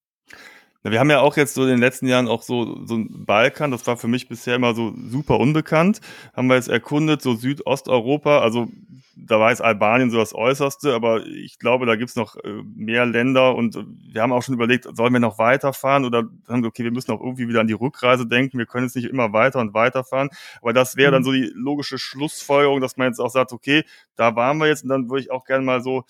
Wir 0.83 0.99
haben 0.99 1.11
ja 1.11 1.21
auch 1.21 1.37
jetzt 1.37 1.55
so 1.55 1.63
in 1.63 1.69
den 1.69 1.79
letzten 1.79 2.09
Jahren 2.09 2.27
auch 2.27 2.43
so, 2.43 2.85
so 2.87 2.97
ein 2.97 3.25
Balkan, 3.25 3.71
das 3.71 3.87
war 3.87 3.97
für 3.97 4.09
mich 4.09 4.29
bisher 4.29 4.57
immer 4.57 4.75
so 4.75 4.93
super 5.09 5.39
unbekannt. 5.39 6.01
Haben 6.35 6.49
wir 6.49 6.57
jetzt 6.57 6.69
erkundet, 6.69 7.23
so 7.23 7.35
Südosteuropa, 7.35 8.41
also 8.41 8.69
da 9.17 9.39
war 9.39 9.51
jetzt 9.51 9.63
Albanien 9.63 10.11
so 10.11 10.19
das 10.19 10.35
Äußerste, 10.35 10.95
aber 10.95 11.25
ich 11.27 11.59
glaube, 11.59 11.87
da 11.87 11.97
gibt's 11.97 12.17
noch 12.17 12.37
äh, 12.37 12.63
mehr 12.75 13.07
Länder 13.07 13.55
und 13.55 13.79
wir 14.13 14.23
haben 14.23 14.33
auch 14.33 14.43
schon 14.43 14.55
überlegt, 14.55 14.89
sollen 14.97 15.13
wir 15.13 15.21
noch 15.21 15.39
weiterfahren 15.39 16.05
oder 16.05 16.25
haben 16.49 16.63
wir, 16.63 16.69
okay, 16.69 16.85
wir 16.85 16.91
müssen 16.91 17.13
auch 17.13 17.21
irgendwie 17.21 17.49
wieder 17.49 17.61
an 17.61 17.67
die 17.67 17.73
Rückreise 17.73 18.27
denken, 18.27 18.59
wir 18.59 18.67
können 18.67 18.87
jetzt 18.87 18.97
nicht 18.97 19.09
immer 19.09 19.33
weiter 19.33 19.61
und 19.61 19.75
weiterfahren, 19.75 20.31
aber 20.61 20.73
das 20.73 20.97
wäre 20.97 21.13
dann 21.13 21.23
mhm. 21.23 21.27
so 21.27 21.33
die 21.33 21.53
logische 21.55 21.99
Schlussfolgerung, 21.99 22.81
dass 22.81 22.97
man 22.97 23.09
jetzt 23.09 23.21
auch 23.21 23.31
sagt, 23.31 23.53
okay, 23.53 23.85
da 24.17 24.35
waren 24.37 24.59
wir 24.59 24.67
jetzt 24.67 24.83
und 24.83 24.89
dann 24.89 25.09
würde 25.09 25.23
ich 25.23 25.31
auch 25.31 25.45
gerne 25.45 25.65
mal 25.65 25.83
so 25.83 26.05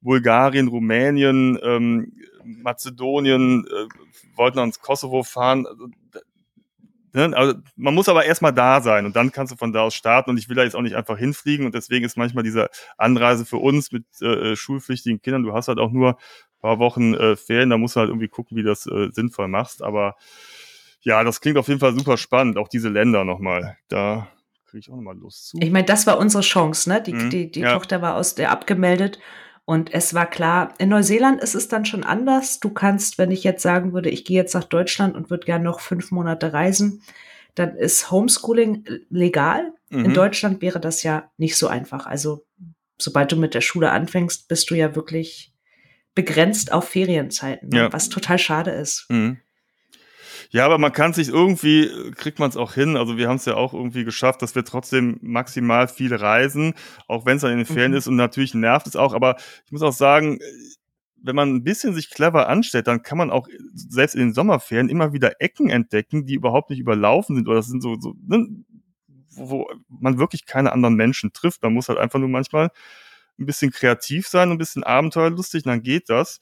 Bulgarien, 0.00 0.68
Rumänien, 0.68 1.58
ähm, 1.62 2.12
Mazedonien, 2.44 3.66
äh, 3.66 4.36
wollten 4.36 4.58
ans 4.58 4.80
Kosovo 4.80 5.22
fahren. 5.22 5.66
Also, 5.66 5.88
ne? 7.12 7.36
also, 7.36 7.54
man 7.76 7.94
muss 7.94 8.08
aber 8.08 8.24
erstmal 8.24 8.52
da 8.52 8.80
sein 8.80 9.06
und 9.06 9.16
dann 9.16 9.32
kannst 9.32 9.52
du 9.52 9.56
von 9.56 9.72
da 9.72 9.82
aus 9.82 9.94
starten 9.94 10.30
und 10.30 10.38
ich 10.38 10.48
will 10.48 10.56
da 10.56 10.64
jetzt 10.64 10.76
auch 10.76 10.82
nicht 10.82 10.96
einfach 10.96 11.18
hinfliegen 11.18 11.66
und 11.66 11.74
deswegen 11.74 12.04
ist 12.04 12.16
manchmal 12.16 12.44
diese 12.44 12.68
Anreise 12.96 13.44
für 13.44 13.58
uns 13.58 13.92
mit 13.92 14.04
äh, 14.22 14.56
schulpflichtigen 14.56 15.20
Kindern, 15.20 15.42
du 15.42 15.52
hast 15.52 15.68
halt 15.68 15.78
auch 15.78 15.90
nur 15.90 16.10
ein 16.10 16.60
paar 16.60 16.78
Wochen 16.78 17.14
äh, 17.14 17.36
Ferien, 17.36 17.70
da 17.70 17.78
musst 17.78 17.96
du 17.96 18.00
halt 18.00 18.10
irgendwie 18.10 18.28
gucken, 18.28 18.56
wie 18.56 18.62
du 18.62 18.68
das 18.68 18.86
äh, 18.86 19.08
sinnvoll 19.12 19.48
machst, 19.48 19.82
aber 19.82 20.16
ja, 21.00 21.22
das 21.24 21.40
klingt 21.40 21.58
auf 21.58 21.68
jeden 21.68 21.80
Fall 21.80 21.96
super 21.96 22.16
spannend, 22.16 22.56
auch 22.56 22.68
diese 22.68 22.88
Länder 22.88 23.24
nochmal, 23.24 23.78
da 23.88 24.28
kriege 24.66 24.80
ich 24.80 24.90
auch 24.90 24.96
nochmal 24.96 25.16
Lust 25.16 25.48
zu. 25.48 25.58
Ich 25.60 25.70
meine, 25.70 25.86
das 25.86 26.06
war 26.06 26.18
unsere 26.18 26.42
Chance, 26.42 26.90
ne? 26.90 27.02
Die, 27.02 27.14
mhm, 27.14 27.30
die, 27.30 27.50
die 27.50 27.60
ja. 27.60 27.72
Tochter 27.72 28.02
war 28.02 28.16
aus 28.16 28.34
der 28.34 28.50
abgemeldet 28.50 29.18
und 29.68 29.92
es 29.92 30.14
war 30.14 30.24
klar, 30.24 30.72
in 30.78 30.88
Neuseeland 30.88 31.42
ist 31.42 31.54
es 31.54 31.68
dann 31.68 31.84
schon 31.84 32.02
anders. 32.02 32.58
Du 32.58 32.70
kannst, 32.70 33.18
wenn 33.18 33.30
ich 33.30 33.44
jetzt 33.44 33.62
sagen 33.62 33.92
würde, 33.92 34.08
ich 34.08 34.24
gehe 34.24 34.38
jetzt 34.38 34.54
nach 34.54 34.64
Deutschland 34.64 35.14
und 35.14 35.28
würde 35.28 35.44
gerne 35.44 35.64
noch 35.64 35.80
fünf 35.80 36.10
Monate 36.10 36.54
reisen, 36.54 37.02
dann 37.54 37.76
ist 37.76 38.10
Homeschooling 38.10 38.86
legal. 39.10 39.74
Mhm. 39.90 40.06
In 40.06 40.14
Deutschland 40.14 40.62
wäre 40.62 40.80
das 40.80 41.02
ja 41.02 41.30
nicht 41.36 41.54
so 41.54 41.68
einfach. 41.68 42.06
Also 42.06 42.46
sobald 42.96 43.30
du 43.30 43.36
mit 43.36 43.52
der 43.52 43.60
Schule 43.60 43.90
anfängst, 43.90 44.48
bist 44.48 44.70
du 44.70 44.74
ja 44.74 44.96
wirklich 44.96 45.52
begrenzt 46.14 46.72
auf 46.72 46.88
Ferienzeiten, 46.88 47.70
ja. 47.70 47.92
was 47.92 48.08
total 48.08 48.38
schade 48.38 48.70
ist. 48.70 49.04
Mhm. 49.10 49.36
Ja, 50.50 50.64
aber 50.64 50.78
man 50.78 50.92
kann 50.92 51.12
sich 51.12 51.28
irgendwie, 51.28 51.90
kriegt 52.14 52.38
man 52.38 52.48
es 52.48 52.56
auch 52.56 52.72
hin. 52.72 52.96
Also 52.96 53.18
wir 53.18 53.28
haben 53.28 53.36
es 53.36 53.44
ja 53.44 53.54
auch 53.54 53.74
irgendwie 53.74 54.04
geschafft, 54.04 54.40
dass 54.40 54.54
wir 54.54 54.64
trotzdem 54.64 55.18
maximal 55.20 55.88
viel 55.88 56.14
reisen, 56.14 56.74
auch 57.06 57.26
wenn 57.26 57.36
es 57.36 57.42
dann 57.42 57.52
in 57.52 57.58
den 57.58 57.66
Ferien 57.66 57.90
mhm. 57.92 57.98
ist 57.98 58.06
und 58.06 58.16
natürlich 58.16 58.54
nervt 58.54 58.86
es 58.86 58.96
auch. 58.96 59.12
Aber 59.12 59.36
ich 59.66 59.72
muss 59.72 59.82
auch 59.82 59.92
sagen, 59.92 60.38
wenn 61.22 61.36
man 61.36 61.54
ein 61.54 61.64
bisschen 61.64 61.94
sich 61.94 62.10
clever 62.10 62.48
anstellt, 62.48 62.86
dann 62.86 63.02
kann 63.02 63.18
man 63.18 63.30
auch 63.30 63.48
selbst 63.74 64.14
in 64.14 64.20
den 64.20 64.34
Sommerferien 64.34 64.88
immer 64.88 65.12
wieder 65.12 65.40
Ecken 65.40 65.68
entdecken, 65.68 66.24
die 66.24 66.34
überhaupt 66.34 66.70
nicht 66.70 66.78
überlaufen 66.78 67.36
sind 67.36 67.48
oder 67.48 67.58
das 67.58 67.66
sind 67.66 67.82
so, 67.82 67.96
so 68.00 68.14
ne, 68.26 68.46
wo, 69.30 69.50
wo 69.50 69.70
man 69.88 70.18
wirklich 70.18 70.46
keine 70.46 70.72
anderen 70.72 70.94
Menschen 70.94 71.32
trifft. 71.32 71.62
Man 71.62 71.74
muss 71.74 71.88
halt 71.88 71.98
einfach 71.98 72.18
nur 72.18 72.28
manchmal 72.28 72.70
ein 73.38 73.46
bisschen 73.46 73.70
kreativ 73.70 74.26
sein, 74.28 74.50
ein 74.50 74.58
bisschen 74.58 74.84
abenteuerlustig, 74.84 75.62
dann 75.64 75.82
geht 75.82 76.08
das. 76.08 76.40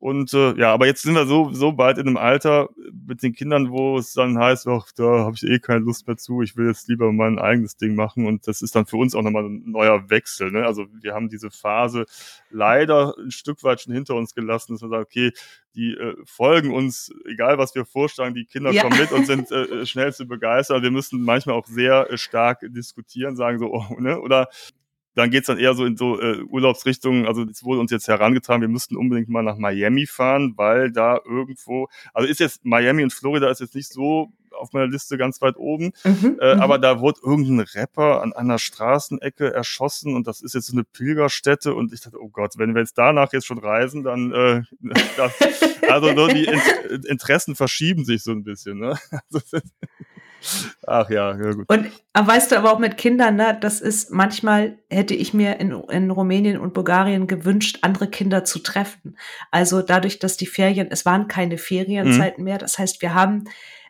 Und 0.00 0.32
äh, 0.32 0.54
ja, 0.56 0.72
aber 0.72 0.86
jetzt 0.86 1.02
sind 1.02 1.14
wir 1.14 1.26
so, 1.26 1.52
so 1.52 1.72
bald 1.72 1.98
in 1.98 2.06
einem 2.06 2.16
Alter 2.16 2.68
mit 3.06 3.20
den 3.24 3.32
Kindern, 3.32 3.70
wo 3.70 3.98
es 3.98 4.12
dann 4.12 4.38
heißt, 4.38 4.68
ach, 4.68 4.86
da 4.94 5.24
habe 5.24 5.34
ich 5.34 5.42
eh 5.42 5.58
keine 5.58 5.80
Lust 5.80 6.06
mehr 6.06 6.16
zu, 6.16 6.40
ich 6.40 6.56
will 6.56 6.68
jetzt 6.68 6.88
lieber 6.88 7.10
mein 7.12 7.40
eigenes 7.40 7.76
Ding 7.76 7.96
machen. 7.96 8.24
Und 8.26 8.46
das 8.46 8.62
ist 8.62 8.76
dann 8.76 8.86
für 8.86 8.96
uns 8.96 9.16
auch 9.16 9.22
nochmal 9.22 9.46
ein 9.46 9.64
neuer 9.66 10.08
Wechsel. 10.08 10.52
Ne? 10.52 10.64
Also 10.64 10.86
wir 11.02 11.14
haben 11.14 11.28
diese 11.28 11.50
Phase 11.50 12.06
leider 12.48 13.16
ein 13.18 13.32
Stück 13.32 13.64
weit 13.64 13.80
schon 13.80 13.92
hinter 13.92 14.14
uns 14.14 14.34
gelassen, 14.36 14.74
dass 14.74 14.82
wir 14.82 14.88
sagen, 14.88 15.02
okay, 15.02 15.32
die 15.74 15.94
äh, 15.94 16.14
folgen 16.24 16.72
uns, 16.72 17.12
egal 17.24 17.58
was 17.58 17.74
wir 17.74 17.84
vorschlagen, 17.84 18.36
die 18.36 18.44
Kinder 18.44 18.70
ja. 18.70 18.82
kommen 18.82 19.00
mit 19.00 19.10
und 19.10 19.26
sind 19.26 19.50
äh, 19.50 19.84
schnell 19.84 20.12
zu 20.12 20.28
begeistern. 20.28 20.82
Wir 20.82 20.92
müssen 20.92 21.22
manchmal 21.22 21.56
auch 21.56 21.66
sehr 21.66 22.08
äh, 22.08 22.18
stark 22.18 22.60
diskutieren, 22.62 23.34
sagen 23.34 23.58
so, 23.58 23.72
oh, 23.72 23.96
ne? 23.98 24.20
oder 24.20 24.48
dann 25.18 25.30
geht's 25.30 25.48
dann 25.48 25.58
eher 25.58 25.74
so 25.74 25.84
in 25.84 25.96
so 25.96 26.20
äh, 26.20 26.42
Urlaubsrichtungen. 26.42 27.26
Also 27.26 27.42
es 27.42 27.64
wurde 27.64 27.80
uns 27.80 27.90
jetzt 27.90 28.06
herangetragen, 28.06 28.60
wir 28.60 28.68
müssten 28.68 28.96
unbedingt 28.96 29.28
mal 29.28 29.42
nach 29.42 29.56
Miami 29.56 30.06
fahren, 30.06 30.54
weil 30.56 30.92
da 30.92 31.20
irgendwo, 31.24 31.88
also 32.14 32.28
ist 32.28 32.38
jetzt 32.38 32.64
Miami 32.64 33.02
und 33.02 33.12
Florida 33.12 33.50
ist 33.50 33.60
jetzt 33.60 33.74
nicht 33.74 33.92
so 33.92 34.32
auf 34.52 34.72
meiner 34.72 34.86
Liste 34.86 35.18
ganz 35.18 35.40
weit 35.40 35.56
oben, 35.56 35.92
mhm, 36.04 36.38
äh, 36.40 36.54
mhm. 36.54 36.60
aber 36.60 36.78
da 36.78 37.00
wurde 37.00 37.20
irgendein 37.24 37.66
Rapper 37.74 38.22
an 38.22 38.32
einer 38.32 38.58
Straßenecke 38.58 39.52
erschossen 39.52 40.14
und 40.14 40.26
das 40.26 40.40
ist 40.40 40.54
jetzt 40.54 40.66
so 40.66 40.72
eine 40.72 40.84
Pilgerstätte 40.84 41.74
und 41.74 41.92
ich 41.92 42.00
dachte, 42.00 42.20
oh 42.20 42.28
Gott, 42.28 42.54
wenn 42.56 42.74
wir 42.74 42.80
jetzt 42.80 42.98
danach 42.98 43.32
jetzt 43.32 43.46
schon 43.46 43.58
reisen, 43.58 44.04
dann 44.04 44.32
äh, 44.32 44.62
das, 45.16 45.34
also 45.88 46.12
nur 46.12 46.28
die 46.28 46.48
Interessen 47.08 47.54
verschieben 47.54 48.04
sich 48.04 48.22
so 48.22 48.32
ein 48.32 48.44
bisschen. 48.44 48.78
Ne? 48.78 48.98
Also, 49.30 49.58
Ach 50.86 51.10
ja, 51.10 51.36
ja 51.36 51.52
gut. 51.52 51.66
Und 51.68 51.90
weißt 52.14 52.52
du 52.52 52.56
aber 52.56 52.72
auch 52.72 52.78
mit 52.78 52.96
Kindern, 52.96 53.36
ne, 53.36 53.56
das 53.60 53.80
ist 53.80 54.10
manchmal 54.10 54.78
hätte 54.88 55.14
ich 55.14 55.34
mir 55.34 55.58
in, 55.60 55.72
in 55.72 56.10
Rumänien 56.10 56.58
und 56.58 56.74
Bulgarien 56.74 57.26
gewünscht, 57.26 57.78
andere 57.82 58.08
Kinder 58.08 58.44
zu 58.44 58.60
treffen. 58.60 59.16
Also 59.50 59.82
dadurch, 59.82 60.18
dass 60.18 60.36
die 60.36 60.46
Ferien, 60.46 60.88
es 60.90 61.04
waren 61.04 61.28
keine 61.28 61.58
Ferienzeiten 61.58 62.42
mhm. 62.42 62.44
mehr. 62.44 62.58
Das 62.58 62.78
heißt, 62.78 63.02
wir 63.02 63.14
haben 63.14 63.44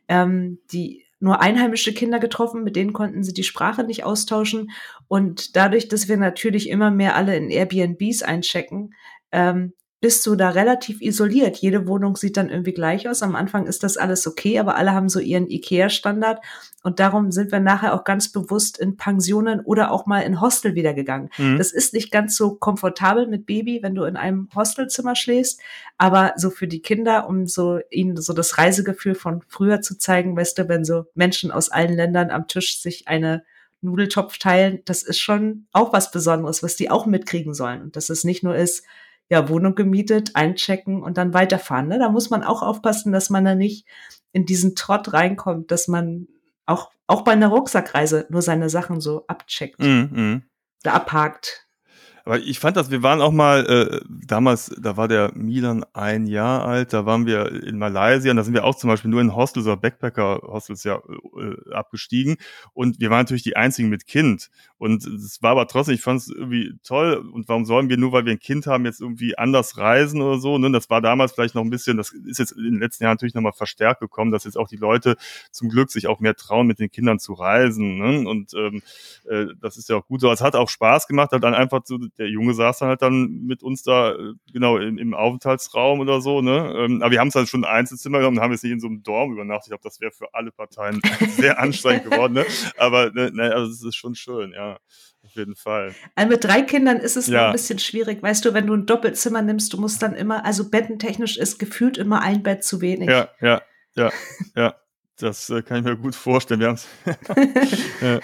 ähm, 0.08 0.58
die 0.72 1.04
nur 1.20 1.40
einheimische 1.40 1.92
Kinder 1.92 2.20
getroffen, 2.20 2.62
mit 2.62 2.76
denen 2.76 2.92
konnten 2.92 3.24
sie 3.24 3.34
die 3.34 3.44
Sprache 3.44 3.82
nicht 3.84 4.04
austauschen. 4.04 4.70
Und 5.08 5.56
dadurch, 5.56 5.88
dass 5.88 6.08
wir 6.08 6.16
natürlich 6.16 6.68
immer 6.68 6.90
mehr 6.90 7.16
alle 7.16 7.36
in 7.36 7.50
Airbnbs 7.50 8.22
einchecken, 8.22 8.94
ähm, 9.32 9.72
bist 10.00 10.24
du 10.26 10.36
da 10.36 10.50
relativ 10.50 11.00
isoliert. 11.00 11.56
Jede 11.56 11.88
Wohnung 11.88 12.14
sieht 12.14 12.36
dann 12.36 12.50
irgendwie 12.50 12.72
gleich 12.72 13.08
aus. 13.08 13.22
Am 13.22 13.34
Anfang 13.34 13.66
ist 13.66 13.82
das 13.82 13.96
alles 13.96 14.28
okay, 14.28 14.60
aber 14.60 14.76
alle 14.76 14.92
haben 14.92 15.08
so 15.08 15.18
ihren 15.18 15.50
IKEA-Standard. 15.50 16.40
Und 16.84 17.00
darum 17.00 17.32
sind 17.32 17.50
wir 17.50 17.58
nachher 17.58 17.94
auch 17.94 18.04
ganz 18.04 18.30
bewusst 18.30 18.78
in 18.78 18.96
Pensionen 18.96 19.60
oder 19.60 19.90
auch 19.90 20.06
mal 20.06 20.20
in 20.20 20.40
Hostel 20.40 20.76
wieder 20.76 20.94
gegangen. 20.94 21.30
Mhm. 21.36 21.58
Das 21.58 21.72
ist 21.72 21.94
nicht 21.94 22.12
ganz 22.12 22.36
so 22.36 22.54
komfortabel 22.54 23.26
mit 23.26 23.44
Baby, 23.44 23.80
wenn 23.82 23.96
du 23.96 24.04
in 24.04 24.16
einem 24.16 24.48
Hostelzimmer 24.54 25.16
schläfst. 25.16 25.60
Aber 25.96 26.32
so 26.36 26.50
für 26.50 26.68
die 26.68 26.80
Kinder, 26.80 27.28
um 27.28 27.46
so 27.46 27.80
ihnen 27.90 28.16
so 28.16 28.32
das 28.32 28.56
Reisegefühl 28.56 29.16
von 29.16 29.42
früher 29.48 29.80
zu 29.80 29.98
zeigen, 29.98 30.36
weißt 30.36 30.58
du, 30.58 30.68
wenn 30.68 30.84
so 30.84 31.06
Menschen 31.14 31.50
aus 31.50 31.70
allen 31.70 31.94
Ländern 31.94 32.30
am 32.30 32.46
Tisch 32.46 32.80
sich 32.80 33.08
eine 33.08 33.42
Nudeltopf 33.80 34.38
teilen, 34.38 34.80
das 34.84 35.02
ist 35.02 35.18
schon 35.18 35.66
auch 35.72 35.92
was 35.92 36.12
Besonderes, 36.12 36.62
was 36.62 36.76
die 36.76 36.90
auch 36.90 37.06
mitkriegen 37.06 37.54
sollen. 37.54 37.82
Und 37.82 37.96
dass 37.96 38.10
es 38.10 38.22
nicht 38.22 38.44
nur 38.44 38.54
ist, 38.54 38.84
ja, 39.30 39.48
Wohnung 39.48 39.74
gemietet, 39.74 40.34
einchecken 40.34 41.02
und 41.02 41.18
dann 41.18 41.34
weiterfahren. 41.34 41.88
Ne? 41.88 41.98
Da 41.98 42.08
muss 42.08 42.30
man 42.30 42.42
auch 42.42 42.62
aufpassen, 42.62 43.12
dass 43.12 43.30
man 43.30 43.44
da 43.44 43.54
nicht 43.54 43.86
in 44.32 44.46
diesen 44.46 44.74
Trott 44.74 45.12
reinkommt, 45.12 45.70
dass 45.70 45.88
man 45.88 46.28
auch, 46.66 46.90
auch 47.06 47.22
bei 47.22 47.32
einer 47.32 47.48
Rucksackreise 47.48 48.26
nur 48.30 48.42
seine 48.42 48.70
Sachen 48.70 49.00
so 49.00 49.26
abcheckt, 49.26 49.80
mm, 49.80 49.84
mm. 49.84 50.42
da 50.82 50.92
abhakt. 50.92 51.67
Aber 52.28 52.40
ich 52.40 52.58
fand 52.58 52.76
das, 52.76 52.90
wir 52.90 53.02
waren 53.02 53.22
auch 53.22 53.32
mal, 53.32 53.64
äh, 53.64 54.00
damals, 54.06 54.70
da 54.78 54.98
war 54.98 55.08
der 55.08 55.32
Milan 55.34 55.82
ein 55.94 56.26
Jahr 56.26 56.62
alt, 56.62 56.92
da 56.92 57.06
waren 57.06 57.24
wir 57.24 57.50
in 57.64 57.78
Malaysia 57.78 58.30
und 58.30 58.36
da 58.36 58.44
sind 58.44 58.52
wir 58.52 58.64
auch 58.64 58.74
zum 58.74 58.88
Beispiel 58.88 59.10
nur 59.10 59.22
in 59.22 59.34
Hostels 59.34 59.64
oder 59.64 59.78
Backpacker-Hostels 59.78 60.84
ja 60.84 60.96
äh, 60.96 61.72
abgestiegen 61.72 62.36
und 62.74 63.00
wir 63.00 63.08
waren 63.08 63.20
natürlich 63.20 63.44
die 63.44 63.56
einzigen 63.56 63.88
mit 63.88 64.06
Kind 64.06 64.50
und 64.76 65.06
es 65.06 65.40
war 65.40 65.52
aber 65.52 65.68
trotzdem, 65.68 65.94
ich 65.94 66.02
fand 66.02 66.20
es 66.20 66.28
irgendwie 66.28 66.74
toll 66.84 67.16
und 67.32 67.48
warum 67.48 67.64
sollen 67.64 67.88
wir 67.88 67.96
nur, 67.96 68.12
weil 68.12 68.26
wir 68.26 68.32
ein 68.32 68.38
Kind 68.38 68.66
haben, 68.66 68.84
jetzt 68.84 69.00
irgendwie 69.00 69.38
anders 69.38 69.78
reisen 69.78 70.20
oder 70.20 70.38
so, 70.38 70.58
ne? 70.58 70.70
Das 70.70 70.90
war 70.90 71.00
damals 71.00 71.32
vielleicht 71.32 71.54
noch 71.54 71.62
ein 71.62 71.70
bisschen, 71.70 71.96
das 71.96 72.12
ist 72.12 72.38
jetzt 72.38 72.52
in 72.52 72.64
den 72.64 72.78
letzten 72.78 73.04
Jahren 73.04 73.14
natürlich 73.14 73.34
nochmal 73.34 73.54
verstärkt 73.54 74.00
gekommen, 74.00 74.32
dass 74.32 74.44
jetzt 74.44 74.58
auch 74.58 74.68
die 74.68 74.76
Leute 74.76 75.16
zum 75.50 75.70
Glück 75.70 75.90
sich 75.90 76.06
auch 76.06 76.20
mehr 76.20 76.36
trauen, 76.36 76.66
mit 76.66 76.78
den 76.78 76.90
Kindern 76.90 77.18
zu 77.18 77.32
reisen 77.32 77.96
ne? 77.96 78.28
und 78.28 78.52
ähm, 78.52 78.82
äh, 79.30 79.46
das 79.62 79.78
ist 79.78 79.88
ja 79.88 79.96
auch 79.96 80.06
gut 80.06 80.20
so, 80.20 80.30
es 80.30 80.42
hat 80.42 80.54
auch 80.54 80.68
Spaß 80.68 81.06
gemacht, 81.06 81.32
hat 81.32 81.42
dann 81.42 81.54
einfach 81.54 81.80
so 81.86 81.96
der 82.18 82.28
Junge 82.28 82.52
saß 82.52 82.80
dann 82.80 82.88
halt 82.88 83.02
dann 83.02 83.42
mit 83.46 83.62
uns 83.62 83.82
da, 83.82 84.12
äh, 84.12 84.34
genau, 84.52 84.76
im, 84.78 84.98
im 84.98 85.14
Aufenthaltsraum 85.14 86.00
oder 86.00 86.20
so, 86.20 86.42
ne? 86.42 86.74
Ähm, 86.76 87.02
aber 87.02 87.12
wir 87.12 87.20
haben 87.20 87.28
es 87.28 87.34
halt 87.34 87.48
schon 87.48 87.64
ein 87.64 87.70
Einzelzimmer 87.70 88.18
genommen 88.18 88.38
und 88.38 88.42
haben 88.42 88.52
jetzt 88.52 88.64
nicht 88.64 88.72
in 88.72 88.80
so 88.80 88.88
einem 88.88 89.02
Dorm 89.02 89.32
übernachtet. 89.32 89.66
Ich 89.66 89.70
glaube, 89.70 89.84
das 89.84 90.00
wäre 90.00 90.12
für 90.12 90.34
alle 90.34 90.50
Parteien 90.50 91.00
sehr 91.36 91.58
anstrengend 91.60 92.10
geworden, 92.10 92.34
ne? 92.34 92.46
Aber 92.76 93.10
ne, 93.12 93.30
ne, 93.32 93.54
also 93.54 93.70
es 93.70 93.82
ist 93.82 93.96
schon 93.96 94.14
schön, 94.14 94.52
ja. 94.52 94.78
Auf 95.24 95.34
jeden 95.34 95.56
Fall. 95.56 95.94
Also 96.14 96.30
mit 96.30 96.44
drei 96.44 96.62
Kindern 96.62 96.98
ist 96.98 97.16
es 97.16 97.26
ja. 97.26 97.46
ein 97.46 97.52
bisschen 97.52 97.78
schwierig. 97.78 98.22
Weißt 98.22 98.44
du, 98.44 98.54
wenn 98.54 98.66
du 98.66 98.74
ein 98.74 98.86
Doppelzimmer 98.86 99.42
nimmst, 99.42 99.72
du 99.72 99.78
musst 99.78 100.02
dann 100.02 100.14
immer, 100.14 100.44
also 100.44 100.70
bettentechnisch 100.70 101.36
ist 101.36 101.58
gefühlt 101.58 101.98
immer 101.98 102.22
ein 102.22 102.42
Bett 102.42 102.64
zu 102.64 102.80
wenig. 102.80 103.08
Ja, 103.08 103.28
ja, 103.40 103.62
ja, 103.94 104.12
ja. 104.54 104.74
Das 105.18 105.50
äh, 105.50 105.62
kann 105.62 105.78
ich 105.78 105.84
mir 105.84 105.96
gut 105.96 106.14
vorstellen. 106.14 106.60
Wir 106.60 106.68
haben 106.68 106.76
es. 106.76 106.86
ja. 108.00 108.20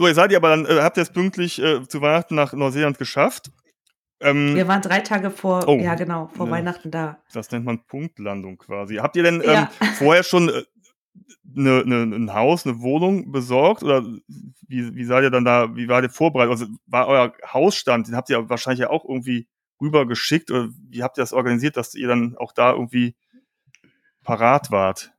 So, 0.00 0.08
ihr 0.08 0.14
seid 0.14 0.30
ihr 0.30 0.38
aber 0.38 0.48
dann, 0.48 0.64
äh, 0.64 0.80
habt 0.80 0.96
ihr 0.96 1.02
es 1.02 1.12
pünktlich 1.12 1.60
äh, 1.60 1.86
zu 1.86 2.00
Weihnachten 2.00 2.34
nach 2.34 2.54
Neuseeland 2.54 2.96
geschafft. 2.96 3.50
Ähm, 4.18 4.54
wir 4.54 4.66
waren 4.66 4.80
drei 4.80 5.00
Tage 5.00 5.30
vor, 5.30 5.68
oh, 5.68 5.76
ja 5.76 5.94
genau, 5.94 6.28
vor 6.28 6.46
ne, 6.46 6.52
Weihnachten 6.52 6.90
da. 6.90 7.18
Das 7.34 7.50
nennt 7.50 7.66
man 7.66 7.84
Punktlandung 7.84 8.56
quasi. 8.56 8.94
Habt 8.94 9.16
ihr 9.16 9.24
denn 9.24 9.42
ja. 9.42 9.70
ähm, 9.78 9.88
vorher 9.98 10.22
schon 10.22 10.48
äh, 10.48 10.62
ne, 11.44 11.82
ne, 11.84 12.16
ein 12.16 12.32
Haus, 12.32 12.64
eine 12.64 12.80
Wohnung 12.80 13.30
besorgt 13.30 13.82
oder 13.82 14.02
wie, 14.66 14.94
wie 14.94 15.04
seid 15.04 15.22
ihr 15.22 15.30
dann 15.30 15.44
da, 15.44 15.76
wie 15.76 15.86
war 15.86 16.02
ihr 16.02 16.08
vorbereitet? 16.08 16.52
Also 16.52 16.66
war 16.86 17.06
euer 17.06 17.34
Hausstand, 17.52 18.08
den 18.08 18.16
habt 18.16 18.30
ihr 18.30 18.48
wahrscheinlich 18.48 18.80
ja 18.80 18.88
auch 18.88 19.04
irgendwie 19.04 19.48
rübergeschickt 19.82 20.50
oder 20.50 20.70
wie 20.88 21.02
habt 21.02 21.18
ihr 21.18 21.22
das 21.24 21.34
organisiert, 21.34 21.76
dass 21.76 21.94
ihr 21.94 22.08
dann 22.08 22.38
auch 22.38 22.52
da 22.52 22.72
irgendwie 22.72 23.16
parat 24.24 24.70
wart? 24.70 25.12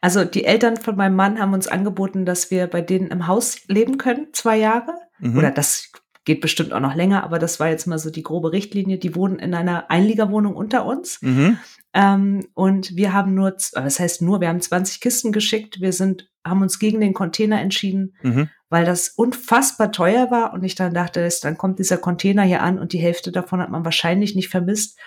Also 0.00 0.24
die 0.24 0.44
Eltern 0.44 0.76
von 0.76 0.96
meinem 0.96 1.16
Mann 1.16 1.40
haben 1.40 1.54
uns 1.54 1.66
angeboten, 1.66 2.26
dass 2.26 2.50
wir 2.50 2.66
bei 2.66 2.82
denen 2.82 3.08
im 3.08 3.26
Haus 3.26 3.66
leben 3.68 3.96
können, 3.96 4.28
zwei 4.32 4.58
Jahre. 4.58 4.94
Mhm. 5.18 5.38
Oder 5.38 5.50
das 5.50 5.92
geht 6.24 6.40
bestimmt 6.40 6.72
auch 6.72 6.80
noch 6.80 6.94
länger, 6.94 7.22
aber 7.22 7.38
das 7.38 7.60
war 7.60 7.68
jetzt 7.68 7.86
mal 7.86 7.98
so 7.98 8.10
die 8.10 8.22
grobe 8.22 8.52
Richtlinie. 8.52 8.98
Die 8.98 9.14
wohnen 9.14 9.38
in 9.38 9.54
einer 9.54 9.90
Einliegerwohnung 9.90 10.56
unter 10.56 10.86
uns. 10.86 11.20
Mhm. 11.22 11.58
Ähm, 11.92 12.46
und 12.54 12.96
wir 12.96 13.12
haben 13.12 13.34
nur, 13.34 13.52
das 13.52 14.00
heißt 14.00 14.22
nur, 14.22 14.40
wir 14.40 14.48
haben 14.48 14.60
20 14.60 15.00
Kisten 15.00 15.32
geschickt. 15.32 15.80
Wir 15.80 15.92
sind, 15.92 16.28
haben 16.44 16.62
uns 16.62 16.78
gegen 16.78 17.00
den 17.00 17.14
Container 17.14 17.60
entschieden, 17.60 18.14
mhm. 18.22 18.48
weil 18.70 18.84
das 18.84 19.10
unfassbar 19.10 19.92
teuer 19.92 20.30
war. 20.30 20.54
Und 20.54 20.64
ich 20.64 20.74
dann 20.74 20.94
dachte, 20.94 21.28
dann 21.42 21.58
kommt 21.58 21.78
dieser 21.78 21.98
Container 21.98 22.42
hier 22.42 22.62
an 22.62 22.78
und 22.78 22.92
die 22.92 22.98
Hälfte 22.98 23.32
davon 23.32 23.60
hat 23.60 23.70
man 23.70 23.84
wahrscheinlich 23.84 24.34
nicht 24.34 24.48
vermisst. 24.48 24.98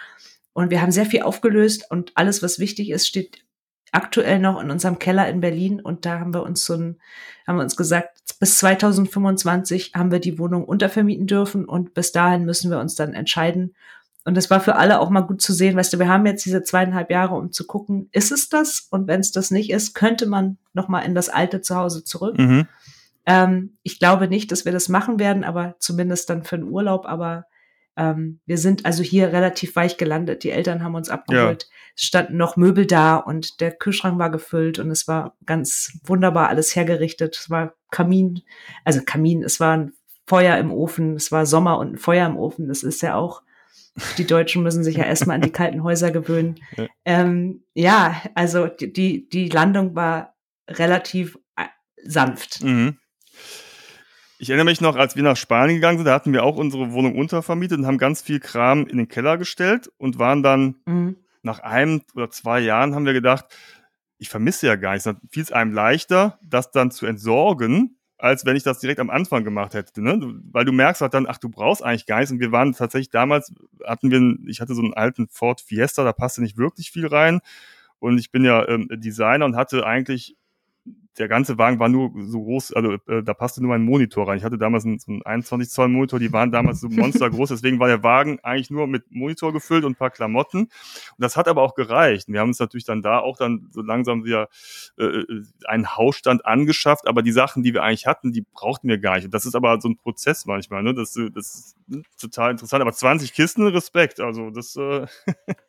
Und 0.53 0.71
wir 0.71 0.81
haben 0.81 0.91
sehr 0.91 1.05
viel 1.05 1.21
aufgelöst 1.21 1.85
und 1.91 2.11
alles, 2.15 2.41
was 2.41 2.57
wichtig 2.57 2.89
ist, 2.89 3.07
steht 3.07 3.43
aktuell 3.91 4.39
noch 4.39 4.61
in 4.61 4.71
unserem 4.71 4.99
Keller 4.99 5.27
in 5.29 5.39
Berlin 5.39 5.79
und 5.79 6.05
da 6.05 6.19
haben 6.19 6.33
wir 6.33 6.43
uns 6.43 6.65
so 6.65 6.75
ein, 6.75 6.97
haben 7.45 7.57
wir 7.57 7.63
uns 7.63 7.75
gesagt, 7.75 8.19
bis 8.39 8.57
2025 8.59 9.93
haben 9.95 10.11
wir 10.11 10.19
die 10.19 10.37
Wohnung 10.39 10.65
untervermieten 10.65 11.27
dürfen 11.27 11.65
und 11.65 11.93
bis 11.93 12.11
dahin 12.11 12.45
müssen 12.45 12.69
wir 12.69 12.79
uns 12.79 12.95
dann 12.95 13.13
entscheiden. 13.13 13.75
Und 14.25 14.35
das 14.35 14.49
war 14.49 14.59
für 14.59 14.75
alle 14.75 14.99
auch 14.99 15.09
mal 15.09 15.21
gut 15.21 15.41
zu 15.41 15.53
sehen, 15.53 15.77
weißt 15.77 15.93
du, 15.93 15.99
wir 15.99 16.09
haben 16.09 16.25
jetzt 16.25 16.45
diese 16.45 16.61
zweieinhalb 16.61 17.09
Jahre, 17.09 17.35
um 17.35 17.53
zu 17.53 17.65
gucken, 17.65 18.09
ist 18.11 18.31
es 18.31 18.49
das? 18.49 18.87
Und 18.89 19.07
wenn 19.07 19.21
es 19.21 19.31
das 19.31 19.51
nicht 19.51 19.69
ist, 19.69 19.93
könnte 19.93 20.25
man 20.25 20.57
noch 20.73 20.89
mal 20.89 20.99
in 20.99 21.15
das 21.15 21.29
alte 21.29 21.61
Zuhause 21.61 22.03
zurück. 22.03 22.37
Mhm. 22.37 22.67
Ähm, 23.25 23.77
ich 23.83 23.99
glaube 23.99 24.27
nicht, 24.27 24.51
dass 24.51 24.65
wir 24.65 24.73
das 24.73 24.89
machen 24.89 25.17
werden, 25.17 25.45
aber 25.45 25.75
zumindest 25.79 26.29
dann 26.29 26.43
für 26.43 26.57
den 26.57 26.67
Urlaub. 26.67 27.05
Aber 27.05 27.45
ähm, 27.97 28.39
wir 28.45 28.57
sind 28.57 28.85
also 28.85 29.03
hier 29.03 29.33
relativ 29.33 29.75
weich 29.75 29.97
gelandet. 29.97 30.43
Die 30.43 30.51
Eltern 30.51 30.83
haben 30.83 30.95
uns 30.95 31.09
abgeholt. 31.09 31.63
Ja. 31.63 31.69
Es 31.95 32.03
standen 32.03 32.37
noch 32.37 32.55
Möbel 32.55 32.85
da 32.85 33.17
und 33.17 33.59
der 33.59 33.71
Kühlschrank 33.71 34.19
war 34.19 34.29
gefüllt 34.29 34.77
und 34.77 34.91
es 34.91 35.07
war 35.07 35.35
ganz 35.45 35.99
wunderbar 36.05 36.47
alles 36.49 36.75
hergerichtet. 36.75 37.35
Es 37.35 37.49
war 37.49 37.73
Kamin, 37.89 38.43
also 38.85 39.01
Kamin, 39.03 39.43
es 39.43 39.59
war 39.59 39.75
ein 39.75 39.93
Feuer 40.27 40.57
im 40.57 40.71
Ofen, 40.71 41.15
es 41.15 41.31
war 41.31 41.45
Sommer 41.45 41.79
und 41.79 41.93
ein 41.93 41.97
Feuer 41.97 42.27
im 42.27 42.37
Ofen. 42.37 42.67
Das 42.67 42.83
ist 42.83 43.01
ja 43.01 43.15
auch 43.15 43.41
Die 44.17 44.27
Deutschen 44.27 44.63
müssen 44.63 44.83
sich 44.83 44.97
ja 44.97 45.03
erstmal 45.05 45.35
an 45.35 45.41
die 45.41 45.51
kalten 45.51 45.83
Häuser 45.83 46.11
gewöhnen. 46.11 46.59
Ja, 46.75 46.87
ähm, 47.05 47.63
ja 47.73 48.21
also 48.35 48.67
die, 48.67 49.27
die 49.27 49.49
Landung 49.49 49.95
war 49.95 50.35
relativ 50.69 51.37
äh, 51.55 51.65
sanft. 52.03 52.63
Mhm. 52.63 52.97
Ich 54.39 54.49
erinnere 54.49 54.65
mich 54.65 54.81
noch, 54.81 54.95
als 54.95 55.15
wir 55.15 55.23
nach 55.23 55.37
Spanien 55.37 55.77
gegangen 55.77 55.97
sind, 55.97 56.05
da 56.05 56.13
hatten 56.13 56.33
wir 56.33 56.43
auch 56.43 56.57
unsere 56.57 56.91
Wohnung 56.91 57.17
untervermietet 57.17 57.79
und 57.79 57.87
haben 57.87 57.97
ganz 57.97 58.21
viel 58.21 58.39
Kram 58.39 58.85
in 58.85 58.97
den 58.97 59.07
Keller 59.07 59.37
gestellt 59.37 59.91
und 59.97 60.19
waren 60.19 60.43
dann 60.43 60.75
mhm. 60.85 61.17
nach 61.41 61.59
einem 61.59 62.01
oder 62.13 62.29
zwei 62.29 62.59
Jahren 62.59 62.93
haben 62.93 63.05
wir 63.05 63.13
gedacht, 63.13 63.45
ich 64.19 64.29
vermisse 64.29 64.67
ja 64.67 64.75
gar 64.75 64.91
nichts. 64.91 65.05
Dann 65.05 65.19
fiel 65.29 65.43
es 65.43 65.51
einem 65.51 65.73
leichter, 65.73 66.39
das 66.43 66.71
dann 66.71 66.91
zu 66.91 67.05
entsorgen, 67.05 67.97
als 68.17 68.45
wenn 68.45 68.55
ich 68.55 68.63
das 68.63 68.79
direkt 68.79 68.99
am 68.99 69.09
Anfang 69.09 69.43
gemacht 69.43 69.73
hätte. 69.73 70.01
Ne? 70.01 70.39
Weil 70.51 70.65
du 70.65 70.71
merkst 70.71 71.01
halt 71.01 71.13
dann, 71.13 71.27
ach, 71.27 71.37
du 71.37 71.49
brauchst 71.49 71.83
eigentlich 71.83 72.05
gar 72.05 72.17
nichts. 72.17 72.31
Und 72.31 72.39
wir 72.39 72.51
waren 72.51 72.73
tatsächlich 72.73 73.09
damals, 73.09 73.53
hatten 73.85 74.11
wir, 74.11 74.49
ich 74.49 74.61
hatte 74.61 74.73
so 74.73 74.81
einen 74.81 74.93
alten 74.93 75.27
Ford 75.29 75.61
Fiesta, 75.61 76.03
da 76.03 76.13
passte 76.13 76.41
nicht 76.41 76.57
wirklich 76.57 76.91
viel 76.91 77.07
rein. 77.07 77.41
Und 77.99 78.17
ich 78.17 78.31
bin 78.31 78.43
ja 78.43 78.67
ähm, 78.67 78.87
Designer 78.91 79.45
und 79.45 79.55
hatte 79.55 79.85
eigentlich 79.85 80.35
der 81.17 81.27
ganze 81.27 81.57
Wagen 81.57 81.79
war 81.79 81.89
nur 81.89 82.11
so 82.25 82.43
groß, 82.43 82.73
also 82.73 82.93
äh, 83.07 83.23
da 83.23 83.33
passte 83.33 83.61
nur 83.61 83.73
ein 83.73 83.81
Monitor 83.81 84.27
rein. 84.27 84.37
Ich 84.37 84.43
hatte 84.43 84.57
damals 84.57 84.85
einen, 84.85 84.99
so 84.99 85.11
einen 85.11 85.23
21 85.23 85.69
Zoll 85.69 85.87
Monitor, 85.87 86.19
die 86.19 86.31
waren 86.31 86.51
damals 86.51 86.81
so 86.81 86.89
monstergroß, 86.89 87.49
deswegen 87.49 87.79
war 87.79 87.87
der 87.87 88.03
Wagen 88.03 88.39
eigentlich 88.43 88.69
nur 88.69 88.87
mit 88.87 89.11
Monitor 89.11 89.53
gefüllt 89.53 89.83
und 89.83 89.93
ein 89.93 89.95
paar 89.95 90.11
Klamotten. 90.11 90.59
Und 90.59 90.69
das 91.17 91.35
hat 91.35 91.47
aber 91.47 91.61
auch 91.63 91.75
gereicht. 91.75 92.27
Wir 92.27 92.39
haben 92.39 92.49
uns 92.49 92.59
natürlich 92.59 92.85
dann 92.85 93.01
da 93.01 93.19
auch 93.19 93.37
dann 93.37 93.69
so 93.71 93.81
langsam 93.81 94.25
wieder 94.25 94.49
äh, 94.97 95.05
äh, 95.05 95.43
einen 95.65 95.95
Hausstand 95.95 96.45
angeschafft, 96.45 97.07
aber 97.07 97.23
die 97.23 97.31
Sachen, 97.31 97.63
die 97.63 97.73
wir 97.73 97.83
eigentlich 97.83 98.05
hatten, 98.05 98.31
die 98.31 98.45
brauchten 98.53 98.87
wir 98.87 98.99
gar 98.99 99.15
nicht. 99.15 99.25
Und 99.25 99.33
das 99.33 99.45
ist 99.45 99.55
aber 99.55 99.79
so 99.81 99.89
ein 99.89 99.97
Prozess 99.97 100.45
manchmal, 100.45 100.83
ne? 100.83 100.93
Das, 100.93 101.13
das 101.33 101.75
ist 101.87 102.19
total 102.19 102.51
interessant. 102.51 102.81
Aber 102.81 102.93
20 102.93 103.33
Kisten, 103.33 103.65
Respekt. 103.67 104.19
Also 104.19 104.51
das. 104.51 104.75
Äh 104.75 105.07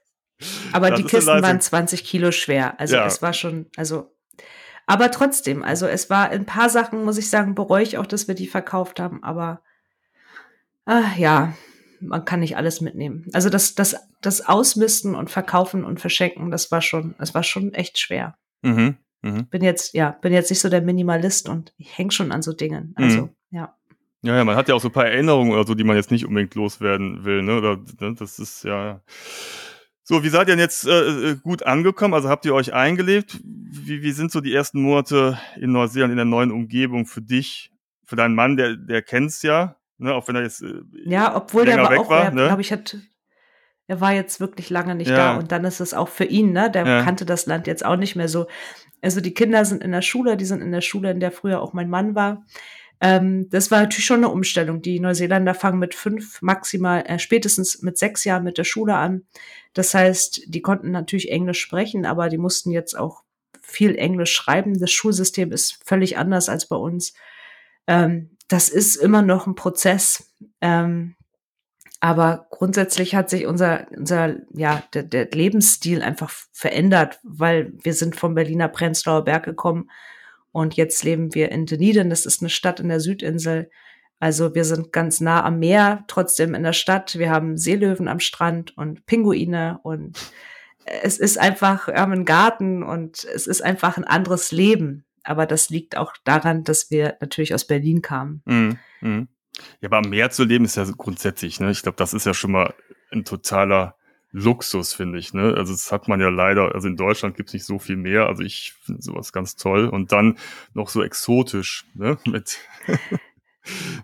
aber 0.72 0.90
das 0.90 1.00
die 1.00 1.06
Kisten 1.06 1.42
waren 1.42 1.60
20 1.60 2.04
Kilo 2.04 2.32
schwer. 2.32 2.78
Also 2.78 2.96
ja. 2.96 3.06
es 3.06 3.22
war 3.22 3.32
schon, 3.32 3.66
also 3.76 4.12
aber 4.88 5.10
trotzdem, 5.10 5.62
also 5.62 5.86
es 5.86 6.08
war 6.08 6.30
ein 6.30 6.46
paar 6.46 6.70
Sachen, 6.70 7.04
muss 7.04 7.18
ich 7.18 7.28
sagen, 7.28 7.54
bereue 7.54 7.82
ich 7.82 7.98
auch, 7.98 8.06
dass 8.06 8.26
wir 8.26 8.34
die 8.34 8.46
verkauft 8.46 9.00
haben. 9.00 9.22
Aber 9.22 9.60
ah, 10.86 11.10
ja, 11.18 11.52
man 12.00 12.24
kann 12.24 12.40
nicht 12.40 12.56
alles 12.56 12.80
mitnehmen. 12.80 13.26
Also 13.34 13.50
das, 13.50 13.74
das, 13.74 13.96
das 14.22 14.46
Ausmisten 14.46 15.14
und 15.14 15.30
Verkaufen 15.30 15.84
und 15.84 16.00
Verschenken, 16.00 16.50
das 16.50 16.70
war 16.70 16.80
schon, 16.80 17.14
das 17.18 17.34
war 17.34 17.42
schon 17.42 17.74
echt 17.74 17.98
schwer. 17.98 18.38
Mhm, 18.62 18.96
mh. 19.20 19.42
Bin 19.50 19.62
jetzt, 19.62 19.92
ja, 19.92 20.12
bin 20.22 20.32
jetzt 20.32 20.48
nicht 20.48 20.60
so 20.60 20.70
der 20.70 20.80
Minimalist 20.80 21.50
und 21.50 21.74
ich 21.76 21.98
hänge 21.98 22.10
schon 22.10 22.32
an 22.32 22.40
so 22.40 22.54
Dingen. 22.54 22.94
Also, 22.96 23.22
mhm. 23.22 23.30
ja. 23.50 23.74
Ja, 24.22 24.36
ja, 24.36 24.44
man 24.44 24.56
hat 24.56 24.70
ja 24.70 24.74
auch 24.74 24.80
so 24.80 24.88
ein 24.88 24.92
paar 24.92 25.06
Erinnerungen 25.06 25.52
oder 25.52 25.66
so, 25.66 25.74
die 25.74 25.84
man 25.84 25.96
jetzt 25.96 26.10
nicht 26.10 26.24
unbedingt 26.24 26.54
loswerden 26.54 27.26
will, 27.26 27.42
ne? 27.42 27.58
Oder 27.58 27.76
ne? 28.00 28.14
das 28.18 28.38
ist 28.38 28.64
ja. 28.64 29.02
So, 30.08 30.24
wie 30.24 30.30
seid 30.30 30.48
ihr 30.48 30.52
denn 30.52 30.58
jetzt 30.58 30.86
äh, 30.86 31.32
äh, 31.32 31.36
gut 31.36 31.64
angekommen? 31.64 32.14
Also 32.14 32.30
habt 32.30 32.46
ihr 32.46 32.54
euch 32.54 32.72
eingelebt? 32.72 33.40
Wie, 33.44 34.02
wie 34.02 34.12
sind 34.12 34.32
so 34.32 34.40
die 34.40 34.54
ersten 34.54 34.80
Monate 34.80 35.38
in 35.56 35.70
Neuseeland 35.70 36.12
in 36.12 36.16
der 36.16 36.24
neuen 36.24 36.50
Umgebung 36.50 37.04
für 37.04 37.20
dich, 37.20 37.72
für 38.04 38.16
deinen 38.16 38.34
Mann, 38.34 38.56
der, 38.56 38.76
der 38.76 39.02
kennt's 39.02 39.42
ja, 39.42 39.76
ne? 39.98 40.14
auch 40.14 40.26
wenn 40.26 40.36
er 40.36 40.44
jetzt 40.44 40.62
äh, 40.62 40.80
Ja, 41.04 41.36
obwohl 41.36 41.66
der 41.66 41.76
war 41.76 42.00
auch, 42.00 42.08
war, 42.08 42.30
ne? 42.30 42.46
glaube 42.46 42.62
ich, 42.62 42.72
hat, 42.72 42.96
er 43.86 44.00
war 44.00 44.14
jetzt 44.14 44.40
wirklich 44.40 44.70
lange 44.70 44.94
nicht 44.94 45.10
ja. 45.10 45.16
da 45.34 45.36
und 45.36 45.52
dann 45.52 45.66
ist 45.66 45.80
es 45.80 45.92
auch 45.92 46.08
für 46.08 46.24
ihn, 46.24 46.52
ne? 46.52 46.70
Der 46.70 46.86
ja. 46.86 47.02
kannte 47.02 47.26
das 47.26 47.44
Land 47.44 47.66
jetzt 47.66 47.84
auch 47.84 47.96
nicht 47.96 48.16
mehr 48.16 48.28
so. 48.28 48.46
Also 49.02 49.20
die 49.20 49.34
Kinder 49.34 49.66
sind 49.66 49.84
in 49.84 49.92
der 49.92 50.00
Schule, 50.00 50.38
die 50.38 50.46
sind 50.46 50.62
in 50.62 50.72
der 50.72 50.80
Schule, 50.80 51.10
in 51.10 51.20
der 51.20 51.32
früher 51.32 51.60
auch 51.60 51.74
mein 51.74 51.90
Mann 51.90 52.14
war. 52.14 52.46
Ähm, 53.00 53.48
das 53.50 53.70
war 53.70 53.80
natürlich 53.80 54.06
schon 54.06 54.24
eine 54.24 54.30
Umstellung. 54.30 54.82
Die 54.82 55.00
Neuseeländer 55.00 55.54
fangen 55.54 55.78
mit 55.78 55.94
fünf, 55.94 56.42
maximal, 56.42 57.04
äh, 57.06 57.18
spätestens 57.18 57.82
mit 57.82 57.98
sechs 57.98 58.24
Jahren 58.24 58.44
mit 58.44 58.58
der 58.58 58.64
Schule 58.64 58.94
an. 58.94 59.24
Das 59.74 59.94
heißt, 59.94 60.42
die 60.46 60.62
konnten 60.62 60.90
natürlich 60.90 61.30
Englisch 61.30 61.60
sprechen, 61.60 62.06
aber 62.06 62.28
die 62.28 62.38
mussten 62.38 62.70
jetzt 62.70 62.98
auch 62.98 63.22
viel 63.62 63.96
Englisch 63.96 64.32
schreiben. 64.32 64.78
Das 64.78 64.90
Schulsystem 64.90 65.52
ist 65.52 65.80
völlig 65.84 66.16
anders 66.18 66.48
als 66.48 66.66
bei 66.66 66.76
uns. 66.76 67.14
Ähm, 67.86 68.30
das 68.48 68.68
ist 68.68 68.96
immer 68.96 69.22
noch 69.22 69.46
ein 69.46 69.54
Prozess. 69.54 70.32
Ähm, 70.60 71.14
aber 72.00 72.46
grundsätzlich 72.50 73.14
hat 73.14 73.28
sich 73.28 73.46
unser, 73.46 73.86
unser, 73.90 74.36
ja, 74.54 74.84
der, 74.94 75.02
der 75.02 75.28
Lebensstil 75.30 76.02
einfach 76.02 76.30
verändert, 76.52 77.18
weil 77.24 77.72
wir 77.82 77.92
sind 77.92 78.14
vom 78.16 78.34
Berliner 78.34 78.68
Prenzlauer 78.68 79.24
Berg 79.24 79.44
gekommen 79.44 79.90
und 80.52 80.74
jetzt 80.74 81.02
leben 81.04 81.34
wir 81.34 81.50
in 81.50 81.66
Dunedin, 81.66 82.10
das 82.10 82.24
ist 82.24 82.40
eine 82.40 82.50
Stadt 82.50 82.80
in 82.80 82.88
der 82.88 83.00
Südinsel. 83.00 83.70
Also 84.20 84.54
wir 84.54 84.64
sind 84.64 84.92
ganz 84.92 85.20
nah 85.20 85.44
am 85.44 85.58
Meer, 85.58 86.04
trotzdem 86.08 86.54
in 86.54 86.62
der 86.62 86.72
Stadt. 86.72 87.18
Wir 87.18 87.30
haben 87.30 87.56
Seelöwen 87.56 88.08
am 88.08 88.20
Strand 88.20 88.76
und 88.76 89.06
Pinguine 89.06 89.78
und 89.82 90.18
es 90.84 91.18
ist 91.18 91.38
einfach, 91.38 91.88
wir 91.88 91.96
haben 91.96 92.12
einen 92.12 92.24
Garten 92.24 92.82
und 92.82 93.24
es 93.24 93.46
ist 93.46 93.62
einfach 93.62 93.96
ein 93.96 94.04
anderes 94.04 94.52
Leben. 94.52 95.04
Aber 95.22 95.46
das 95.46 95.68
liegt 95.68 95.96
auch 95.96 96.14
daran, 96.24 96.64
dass 96.64 96.90
wir 96.90 97.16
natürlich 97.20 97.54
aus 97.54 97.66
Berlin 97.66 98.02
kamen. 98.02 98.42
Mhm. 98.46 98.78
Mhm. 99.00 99.28
Ja, 99.80 99.88
aber 99.88 99.98
am 99.98 100.10
Meer 100.10 100.30
zu 100.30 100.44
leben 100.44 100.64
ist 100.64 100.76
ja 100.76 100.84
grundsätzlich, 100.84 101.60
ne? 101.60 101.70
Ich 101.70 101.82
glaube, 101.82 101.96
das 101.96 102.14
ist 102.14 102.26
ja 102.26 102.32
schon 102.32 102.52
mal 102.52 102.74
ein 103.10 103.24
totaler 103.24 103.96
Luxus, 104.30 104.92
finde 104.92 105.18
ich. 105.18 105.32
Ne? 105.32 105.54
Also 105.56 105.72
das 105.72 105.90
hat 105.90 106.06
man 106.06 106.20
ja 106.20 106.28
leider, 106.28 106.74
also 106.74 106.86
in 106.86 106.96
Deutschland 106.96 107.36
gibt 107.36 107.48
es 107.48 107.54
nicht 107.54 107.64
so 107.64 107.78
viel 107.78 107.96
mehr. 107.96 108.26
Also 108.26 108.42
ich 108.42 108.74
finde 108.82 109.02
sowas 109.02 109.32
ganz 109.32 109.56
toll. 109.56 109.88
Und 109.88 110.12
dann 110.12 110.38
noch 110.74 110.88
so 110.88 111.02
exotisch, 111.02 111.86
ne? 111.94 112.18
Mit 112.26 112.58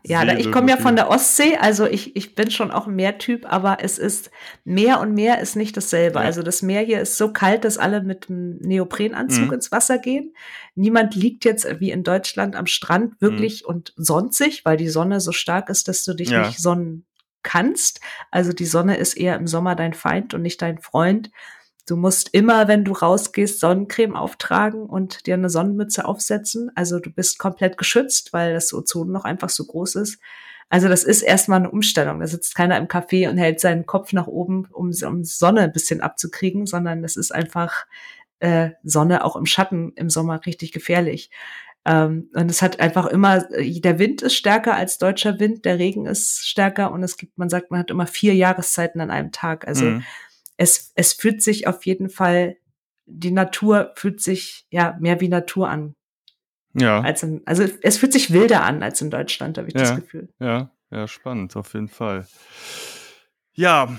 Ja, 0.04 0.22
ich 0.36 0.52
komme 0.52 0.70
ja 0.70 0.76
von 0.76 0.96
der 0.96 1.08
Ostsee, 1.08 1.56
also 1.56 1.86
ich, 1.86 2.16
ich 2.16 2.34
bin 2.34 2.50
schon 2.50 2.70
auch 2.70 2.86
ein 2.86 2.94
Meertyp, 2.94 3.50
aber 3.50 3.78
es 3.80 3.98
ist 3.98 4.30
Meer 4.64 5.00
und 5.00 5.14
Meer 5.14 5.40
ist 5.40 5.56
nicht 5.56 5.76
dasselbe. 5.76 6.18
Ja. 6.18 6.24
Also 6.24 6.42
das 6.42 6.62
Meer 6.62 6.82
hier 6.82 7.00
ist 7.00 7.16
so 7.16 7.32
kalt, 7.32 7.64
dass 7.64 7.78
alle 7.78 8.02
mit 8.02 8.28
einem 8.28 8.58
Neoprenanzug 8.58 9.46
mhm. 9.46 9.52
ins 9.54 9.72
Wasser 9.72 9.98
gehen. 9.98 10.34
Niemand 10.74 11.14
liegt 11.14 11.44
jetzt 11.44 11.80
wie 11.80 11.90
in 11.90 12.02
Deutschland 12.02 12.56
am 12.56 12.66
Strand 12.66 13.20
wirklich 13.20 13.62
mhm. 13.62 13.74
und 13.74 13.92
sonnt 13.96 14.34
sich, 14.34 14.64
weil 14.64 14.76
die 14.76 14.88
Sonne 14.88 15.20
so 15.20 15.32
stark 15.32 15.70
ist, 15.70 15.88
dass 15.88 16.04
du 16.04 16.14
dich 16.14 16.30
ja. 16.30 16.46
nicht 16.46 16.58
sonnen 16.58 17.06
kannst. 17.42 18.00
Also 18.30 18.52
die 18.52 18.66
Sonne 18.66 18.96
ist 18.96 19.14
eher 19.14 19.36
im 19.36 19.46
Sommer 19.46 19.76
dein 19.76 19.94
Feind 19.94 20.34
und 20.34 20.42
nicht 20.42 20.60
dein 20.60 20.78
Freund. 20.78 21.30
Du 21.86 21.96
musst 21.96 22.30
immer, 22.32 22.66
wenn 22.66 22.84
du 22.84 22.92
rausgehst, 22.92 23.60
Sonnencreme 23.60 24.16
auftragen 24.16 24.86
und 24.86 25.26
dir 25.26 25.34
eine 25.34 25.50
Sonnenmütze 25.50 26.06
aufsetzen. 26.06 26.70
Also 26.74 26.98
du 26.98 27.10
bist 27.10 27.38
komplett 27.38 27.76
geschützt, 27.76 28.32
weil 28.32 28.54
das 28.54 28.72
Ozon 28.72 29.12
noch 29.12 29.24
einfach 29.24 29.50
so 29.50 29.66
groß 29.66 29.96
ist. 29.96 30.18
Also 30.70 30.88
das 30.88 31.04
ist 31.04 31.22
erstmal 31.22 31.60
eine 31.60 31.70
Umstellung. 31.70 32.20
Da 32.20 32.26
sitzt 32.26 32.54
keiner 32.54 32.78
im 32.78 32.88
Café 32.88 33.28
und 33.28 33.36
hält 33.36 33.60
seinen 33.60 33.84
Kopf 33.84 34.12
nach 34.12 34.26
oben, 34.26 34.66
um, 34.72 34.92
um 35.06 35.24
Sonne 35.24 35.60
ein 35.60 35.72
bisschen 35.72 36.00
abzukriegen, 36.00 36.66
sondern 36.66 37.02
das 37.02 37.16
ist 37.16 37.34
einfach 37.34 37.86
äh, 38.40 38.70
Sonne 38.82 39.24
auch 39.24 39.36
im 39.36 39.46
Schatten 39.46 39.92
im 39.96 40.08
Sommer 40.08 40.44
richtig 40.46 40.72
gefährlich. 40.72 41.30
Ähm, 41.84 42.30
und 42.34 42.50
es 42.50 42.62
hat 42.62 42.80
einfach 42.80 43.06
immer, 43.06 43.42
der 43.42 43.98
Wind 43.98 44.22
ist 44.22 44.34
stärker 44.36 44.74
als 44.74 44.98
deutscher 44.98 45.38
Wind, 45.38 45.64
der 45.66 45.78
Regen 45.78 46.06
ist 46.06 46.48
stärker 46.48 46.92
und 46.92 47.02
es 47.02 47.18
gibt, 47.18 47.36
man 47.36 47.50
sagt, 47.50 47.70
man 47.70 47.80
hat 47.80 47.90
immer 47.90 48.06
vier 48.06 48.34
Jahreszeiten 48.34 49.00
an 49.00 49.10
einem 49.10 49.32
Tag. 49.32 49.68
Also 49.68 49.84
mhm. 49.84 50.04
Es, 50.56 50.92
es 50.94 51.12
fühlt 51.12 51.42
sich 51.42 51.66
auf 51.66 51.84
jeden 51.86 52.08
Fall, 52.08 52.56
die 53.06 53.30
Natur 53.30 53.92
fühlt 53.96 54.20
sich 54.20 54.66
ja 54.70 54.96
mehr 55.00 55.20
wie 55.20 55.28
Natur 55.28 55.68
an. 55.68 55.94
Ja. 56.74 57.00
Als 57.00 57.22
in, 57.22 57.42
also 57.44 57.64
es 57.82 57.98
fühlt 57.98 58.12
sich 58.12 58.32
wilder 58.32 58.64
an 58.64 58.82
als 58.82 59.00
in 59.00 59.10
Deutschland, 59.10 59.58
habe 59.58 59.68
ich 59.68 59.74
ja, 59.74 59.80
das 59.80 59.96
Gefühl. 59.96 60.28
Ja, 60.40 60.70
ja, 60.90 61.06
spannend, 61.06 61.56
auf 61.56 61.72
jeden 61.74 61.88
Fall. 61.88 62.26
Ja, 63.52 63.96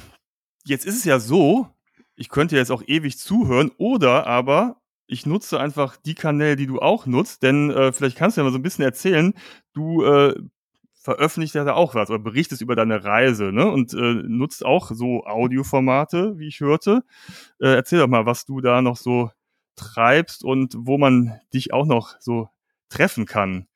jetzt 0.66 0.86
ist 0.86 0.98
es 0.98 1.06
ja 1.06 1.20
so, 1.20 1.68
ich 2.16 2.30
könnte 2.30 2.58
jetzt 2.58 2.72
auch 2.72 2.84
ewig 2.86 3.18
zuhören 3.18 3.72
oder 3.78 4.28
aber 4.28 4.82
ich 5.08 5.26
nutze 5.26 5.60
einfach 5.60 5.98
die 5.98 6.16
Kanäle, 6.16 6.56
die 6.56 6.68
du 6.68 6.80
auch 6.80 7.06
nutzt, 7.06 7.44
denn 7.44 7.70
äh, 7.70 7.92
vielleicht 7.94 8.18
kannst 8.18 8.38
du 8.38 8.42
ja 8.42 8.46
mal 8.46 8.52
so 8.52 8.58
ein 8.58 8.64
bisschen 8.64 8.84
erzählen, 8.84 9.34
du 9.74 10.04
äh, 10.04 10.36
veröffentlicht 11.06 11.56
ja 11.56 11.64
da 11.64 11.74
auch 11.74 11.96
was 11.96 12.10
oder 12.10 12.20
berichtest 12.20 12.62
über 12.62 12.76
deine 12.76 13.04
Reise, 13.04 13.52
ne? 13.54 13.72
Und 13.72 13.94
äh, 13.94 14.16
nutzt 14.28 14.66
auch 14.66 14.92
so 14.92 15.24
Audioformate, 15.26 16.38
wie 16.38 16.48
ich 16.48 16.60
hörte. 16.60 17.04
Äh, 17.62 17.76
erzähl 17.76 18.00
doch 18.00 18.08
mal, 18.08 18.26
was 18.26 18.46
du 18.46 18.60
da 18.60 18.82
noch 18.82 18.98
so 18.98 19.30
treibst 19.76 20.44
und 20.44 20.76
wo 20.78 20.98
man 20.98 21.40
dich 21.54 21.74
auch 21.74 21.86
noch 21.86 22.16
so 22.20 22.50
treffen 22.90 23.26
kann. 23.26 23.68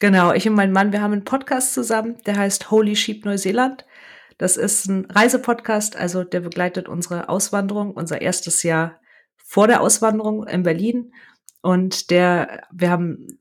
Genau, 0.00 0.32
ich 0.32 0.48
und 0.48 0.54
mein 0.54 0.72
Mann, 0.72 0.92
wir 0.92 1.02
haben 1.02 1.12
einen 1.12 1.24
Podcast 1.24 1.74
zusammen, 1.74 2.16
der 2.26 2.36
heißt 2.36 2.70
Holy 2.70 2.96
Sheep 2.96 3.24
Neuseeland. 3.24 3.84
Das 4.38 4.56
ist 4.56 4.86
ein 4.86 5.04
Reisepodcast, 5.04 5.96
also 5.96 6.24
der 6.24 6.40
begleitet 6.40 6.88
unsere 6.88 7.28
Auswanderung, 7.28 7.92
unser 7.92 8.20
erstes 8.20 8.62
Jahr 8.62 9.00
vor 9.36 9.68
der 9.68 9.80
Auswanderung 9.80 10.46
in 10.46 10.62
Berlin. 10.62 11.12
Und 11.62 12.10
der, 12.10 12.66
wir 12.72 12.90
haben, 12.90 13.38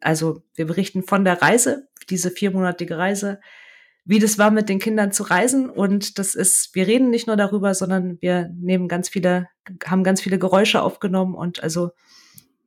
also 0.00 0.42
wir 0.54 0.66
berichten 0.66 1.02
von 1.02 1.24
der 1.24 1.40
Reise, 1.42 1.88
diese 2.10 2.30
viermonatige 2.30 2.98
Reise, 2.98 3.40
wie 4.04 4.18
das 4.18 4.38
war, 4.38 4.50
mit 4.50 4.68
den 4.68 4.78
Kindern 4.78 5.12
zu 5.12 5.22
reisen. 5.22 5.70
Und 5.70 6.18
das 6.18 6.34
ist, 6.34 6.74
wir 6.74 6.86
reden 6.86 7.10
nicht 7.10 7.26
nur 7.26 7.36
darüber, 7.36 7.74
sondern 7.74 8.18
wir 8.20 8.50
nehmen 8.54 8.88
ganz 8.88 9.08
viele, 9.08 9.48
haben 9.86 10.04
ganz 10.04 10.20
viele 10.20 10.38
Geräusche 10.38 10.82
aufgenommen 10.82 11.34
und 11.34 11.62
also 11.62 11.90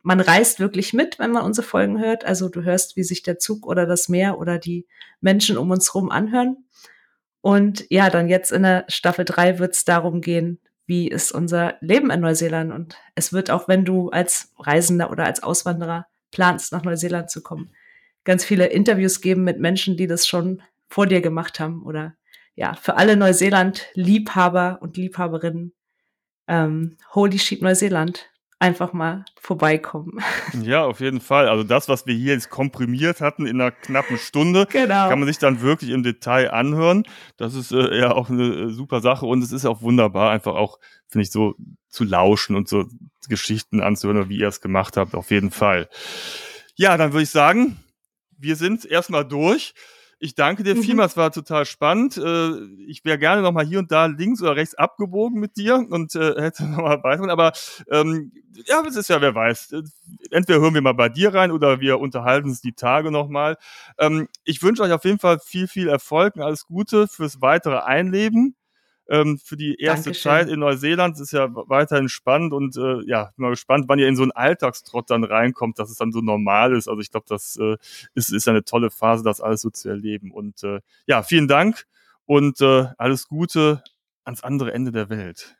man 0.07 0.21
reist 0.21 0.61
wirklich 0.61 0.93
mit, 0.93 1.19
wenn 1.19 1.31
man 1.31 1.43
unsere 1.43 1.67
Folgen 1.67 1.99
hört. 1.99 2.23
Also 2.23 2.47
du 2.47 2.63
hörst, 2.63 2.95
wie 2.95 3.03
sich 3.03 3.23
der 3.23 3.39
Zug 3.39 3.67
oder 3.67 3.85
das 3.85 4.07
Meer 4.07 4.39
oder 4.39 4.57
die 4.57 4.87
Menschen 5.19 5.57
um 5.57 5.69
uns 5.69 5.93
herum 5.93 6.11
anhören. 6.11 6.65
Und 7.41 7.85
ja, 7.89 8.09
dann 8.09 8.29
jetzt 8.29 8.53
in 8.53 8.63
der 8.63 8.85
Staffel 8.87 9.25
3 9.25 9.59
wird 9.59 9.75
es 9.75 9.83
darum 9.83 10.21
gehen, 10.21 10.61
wie 10.85 11.09
ist 11.09 11.33
unser 11.33 11.75
Leben 11.81 12.09
in 12.09 12.21
Neuseeland. 12.21 12.71
Und 12.71 12.95
es 13.15 13.33
wird 13.33 13.51
auch, 13.51 13.67
wenn 13.67 13.83
du 13.83 14.09
als 14.09 14.53
Reisender 14.57 15.11
oder 15.11 15.25
als 15.25 15.43
Auswanderer 15.43 16.07
planst, 16.31 16.71
nach 16.71 16.83
Neuseeland 16.83 17.29
zu 17.29 17.41
kommen, 17.41 17.71
ganz 18.23 18.43
viele 18.43 18.67
Interviews 18.67 19.21
geben 19.21 19.43
mit 19.43 19.59
Menschen, 19.59 19.97
die 19.97 20.07
das 20.07 20.27
schon 20.27 20.61
vor 20.87 21.07
dir 21.07 21.21
gemacht 21.21 21.59
haben. 21.59 21.83
Oder 21.83 22.15
ja, 22.55 22.73
für 22.73 22.95
alle 22.95 23.15
Neuseeland-Liebhaber 23.15 24.79
und 24.81 24.97
Liebhaberinnen, 24.97 25.73
ähm, 26.47 26.97
Holy 27.13 27.39
Sheep 27.39 27.61
Neuseeland 27.61 28.29
einfach 28.59 28.93
mal 28.93 29.25
vorbeikommen. 29.39 30.19
Ja, 30.61 30.83
auf 30.85 30.99
jeden 30.99 31.21
Fall. 31.21 31.47
Also 31.49 31.63
das, 31.63 31.87
was 31.87 32.07
wir 32.07 32.15
hier 32.15 32.33
jetzt 32.33 32.49
komprimiert 32.49 33.21
hatten 33.21 33.45
in 33.45 33.61
einer 33.61 33.71
knappen 33.71 34.17
Stunde, 34.17 34.65
genau. 34.69 35.07
kann 35.09 35.19
man 35.19 35.27
sich 35.27 35.37
dann 35.37 35.61
wirklich 35.61 35.91
im 35.91 36.03
Detail 36.03 36.51
anhören. 36.51 37.03
Das 37.37 37.53
ist 37.53 37.71
äh, 37.71 37.99
ja 37.99 38.11
auch 38.11 38.29
eine 38.29 38.43
äh, 38.43 38.69
super 38.69 39.01
Sache 39.01 39.25
und 39.25 39.43
es 39.43 39.51
ist 39.51 39.65
auch 39.65 39.81
wunderbar, 39.81 40.31
einfach 40.31 40.55
auch, 40.55 40.79
finde 41.07 41.23
ich, 41.23 41.31
so 41.31 41.55
zu 41.89 42.03
lauschen 42.03 42.55
und 42.55 42.67
so 42.67 42.85
Geschichten 43.29 43.81
anzuhören, 43.81 44.29
wie 44.29 44.39
ihr 44.39 44.47
es 44.47 44.61
gemacht 44.61 44.97
habt, 44.97 45.15
auf 45.15 45.31
jeden 45.31 45.51
Fall. 45.51 45.89
Ja, 46.75 46.97
dann 46.97 47.13
würde 47.13 47.23
ich 47.23 47.29
sagen, 47.29 47.77
wir 48.37 48.55
sind 48.55 48.85
erstmal 48.85 49.25
durch. 49.25 49.73
Ich 50.19 50.33
danke 50.33 50.63
dir 50.63 50.75
mhm. 50.75 50.81
vielmals, 50.81 51.15
war 51.15 51.31
total 51.31 51.65
spannend. 51.65 52.17
Äh, 52.17 52.51
ich 52.87 53.05
wäre 53.05 53.19
gerne 53.19 53.41
nochmal 53.43 53.65
hier 53.65 53.79
und 53.79 53.91
da 53.91 54.07
links 54.07 54.41
oder 54.41 54.55
rechts 54.55 54.73
abgebogen 54.73 55.39
mit 55.39 55.57
dir 55.57 55.85
und 55.89 56.15
äh, 56.15 56.33
hätte 56.41 56.65
nochmal 56.65 57.03
weiter. 57.03 57.29
Aber 57.29 57.53
ähm, 57.91 58.31
ja, 58.65 58.83
es 58.87 58.95
ist 58.95 59.09
ja, 59.09 59.21
wer 59.21 59.35
weiß. 59.35 59.75
Entweder 60.31 60.59
hören 60.59 60.73
wir 60.73 60.81
mal 60.81 60.93
bei 60.93 61.09
dir 61.09 61.33
rein 61.33 61.51
oder 61.51 61.79
wir 61.79 61.99
unterhalten 61.99 62.49
uns 62.49 62.61
die 62.61 62.73
Tage 62.73 63.11
nochmal. 63.11 63.57
Ähm, 63.99 64.27
ich 64.43 64.63
wünsche 64.63 64.81
euch 64.81 64.91
auf 64.91 65.05
jeden 65.05 65.19
Fall 65.19 65.39
viel, 65.39 65.67
viel 65.67 65.87
Erfolg 65.87 66.35
und 66.35 66.41
alles 66.41 66.65
Gute 66.65 67.07
fürs 67.07 67.41
weitere 67.41 67.77
Einleben 67.77 68.55
ähm, 69.09 69.37
für 69.37 69.57
die 69.57 69.75
erste 69.75 70.05
Dankeschön. 70.05 70.31
Zeit 70.31 70.49
in 70.49 70.59
Neuseeland. 70.59 71.15
Das 71.15 71.21
ist 71.21 71.31
ja 71.31 71.47
weiterhin 71.51 72.09
spannend 72.09 72.53
und 72.53 72.75
äh, 72.77 73.01
ja, 73.05 73.31
bin 73.35 73.43
mal 73.43 73.49
gespannt, 73.49 73.85
wann 73.87 73.99
ihr 73.99 74.07
in 74.07 74.15
so 74.15 74.23
einen 74.23 74.31
Alltagstrott 74.31 75.09
dann 75.09 75.23
reinkommt, 75.23 75.79
dass 75.79 75.89
es 75.89 75.97
dann 75.97 76.11
so 76.11 76.21
normal 76.21 76.75
ist. 76.75 76.87
Also 76.87 77.01
ich 77.01 77.11
glaube, 77.11 77.25
das 77.29 77.57
äh, 77.57 77.77
ist, 78.13 78.31
ist 78.31 78.47
eine 78.47 78.63
tolle 78.63 78.89
Phase, 78.89 79.23
das 79.23 79.41
alles 79.41 79.61
so 79.61 79.69
zu 79.69 79.89
erleben. 79.89 80.31
Und 80.31 80.63
äh, 80.63 80.81
ja, 81.05 81.23
vielen 81.23 81.47
Dank 81.47 81.85
und 82.25 82.61
äh, 82.61 82.87
alles 82.97 83.27
Gute 83.27 83.83
ans 84.23 84.43
andere 84.43 84.73
Ende 84.73 84.91
der 84.91 85.09
Welt. 85.09 85.57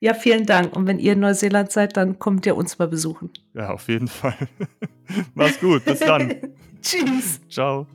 Ja, 0.00 0.14
vielen 0.14 0.46
Dank. 0.46 0.74
Und 0.76 0.86
wenn 0.86 0.98
ihr 0.98 1.12
in 1.12 1.20
Neuseeland 1.20 1.72
seid, 1.72 1.96
dann 1.96 2.18
kommt 2.18 2.46
ihr 2.46 2.56
uns 2.56 2.78
mal 2.78 2.88
besuchen. 2.88 3.30
Ja, 3.54 3.70
auf 3.70 3.88
jeden 3.88 4.08
Fall. 4.08 4.36
Mach's 5.34 5.60
gut. 5.60 5.84
Bis 5.84 6.00
dann. 6.00 6.34
Tschüss. 6.82 7.40
Ciao. 7.48 7.86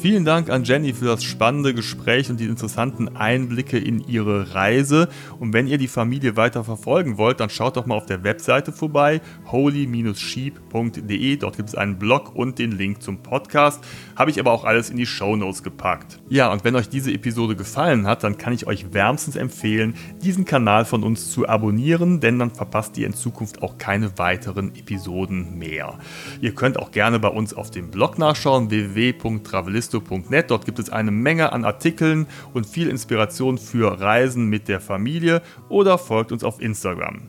Vielen 0.00 0.24
Dank 0.24 0.48
an 0.48 0.62
Jenny 0.62 0.92
für 0.92 1.06
das 1.06 1.24
spannende 1.24 1.74
Gespräch 1.74 2.30
und 2.30 2.38
die 2.38 2.44
interessanten 2.44 3.16
Einblicke 3.16 3.78
in 3.78 3.98
ihre 3.98 4.54
Reise. 4.54 5.08
Und 5.40 5.52
wenn 5.52 5.66
ihr 5.66 5.76
die 5.76 5.88
Familie 5.88 6.36
weiter 6.36 6.62
verfolgen 6.62 7.18
wollt, 7.18 7.40
dann 7.40 7.50
schaut 7.50 7.76
doch 7.76 7.84
mal 7.84 7.96
auf 7.96 8.06
der 8.06 8.22
Webseite 8.22 8.70
vorbei, 8.70 9.20
holy-sheep.de. 9.50 11.36
Dort 11.38 11.56
gibt 11.56 11.70
es 11.70 11.74
einen 11.74 11.98
Blog 11.98 12.36
und 12.36 12.60
den 12.60 12.70
Link 12.70 13.02
zum 13.02 13.24
Podcast. 13.24 13.82
Habe 14.14 14.30
ich 14.30 14.38
aber 14.38 14.52
auch 14.52 14.64
alles 14.64 14.88
in 14.88 14.98
die 14.98 15.06
Show 15.06 15.34
Notes 15.34 15.64
gepackt. 15.64 16.20
Ja, 16.28 16.52
und 16.52 16.62
wenn 16.62 16.76
euch 16.76 16.88
diese 16.88 17.12
Episode 17.12 17.56
gefallen 17.56 18.06
hat, 18.06 18.22
dann 18.22 18.38
kann 18.38 18.52
ich 18.52 18.68
euch 18.68 18.94
wärmstens 18.94 19.34
empfehlen, 19.34 19.94
diesen 20.22 20.44
Kanal 20.44 20.84
von 20.84 21.02
uns 21.02 21.32
zu 21.32 21.48
abonnieren, 21.48 22.20
denn 22.20 22.38
dann 22.38 22.52
verpasst 22.52 22.96
ihr 22.98 23.06
in 23.08 23.14
Zukunft 23.14 23.62
auch 23.62 23.78
keine 23.78 24.16
weiteren 24.16 24.76
Episoden 24.76 25.58
mehr. 25.58 25.98
Ihr 26.40 26.54
könnt 26.54 26.78
auch 26.78 26.92
gerne 26.92 27.18
bei 27.18 27.28
uns 27.28 27.52
auf 27.52 27.72
dem 27.72 27.90
Blog 27.90 28.16
nachschauen, 28.16 28.70
www.travelist 28.70 29.87
mephisto.net. 29.92 30.50
Dort 30.50 30.64
gibt 30.64 30.78
es 30.78 30.90
eine 30.90 31.10
Menge 31.10 31.52
an 31.52 31.64
Artikeln 31.64 32.26
und 32.54 32.66
viel 32.66 32.88
Inspiration 32.88 33.58
für 33.58 34.00
Reisen 34.00 34.46
mit 34.46 34.68
der 34.68 34.80
Familie 34.80 35.42
oder 35.68 35.98
folgt 35.98 36.32
uns 36.32 36.44
auf 36.44 36.60
Instagram. 36.60 37.22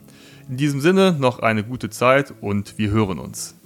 In 0.48 0.56
diesem 0.56 0.80
Sinne 0.80 1.16
noch 1.18 1.38
eine 1.40 1.64
gute 1.64 1.90
Zeit 1.90 2.34
und 2.40 2.78
wir 2.78 2.90
hören 2.90 3.18
uns. 3.18 3.56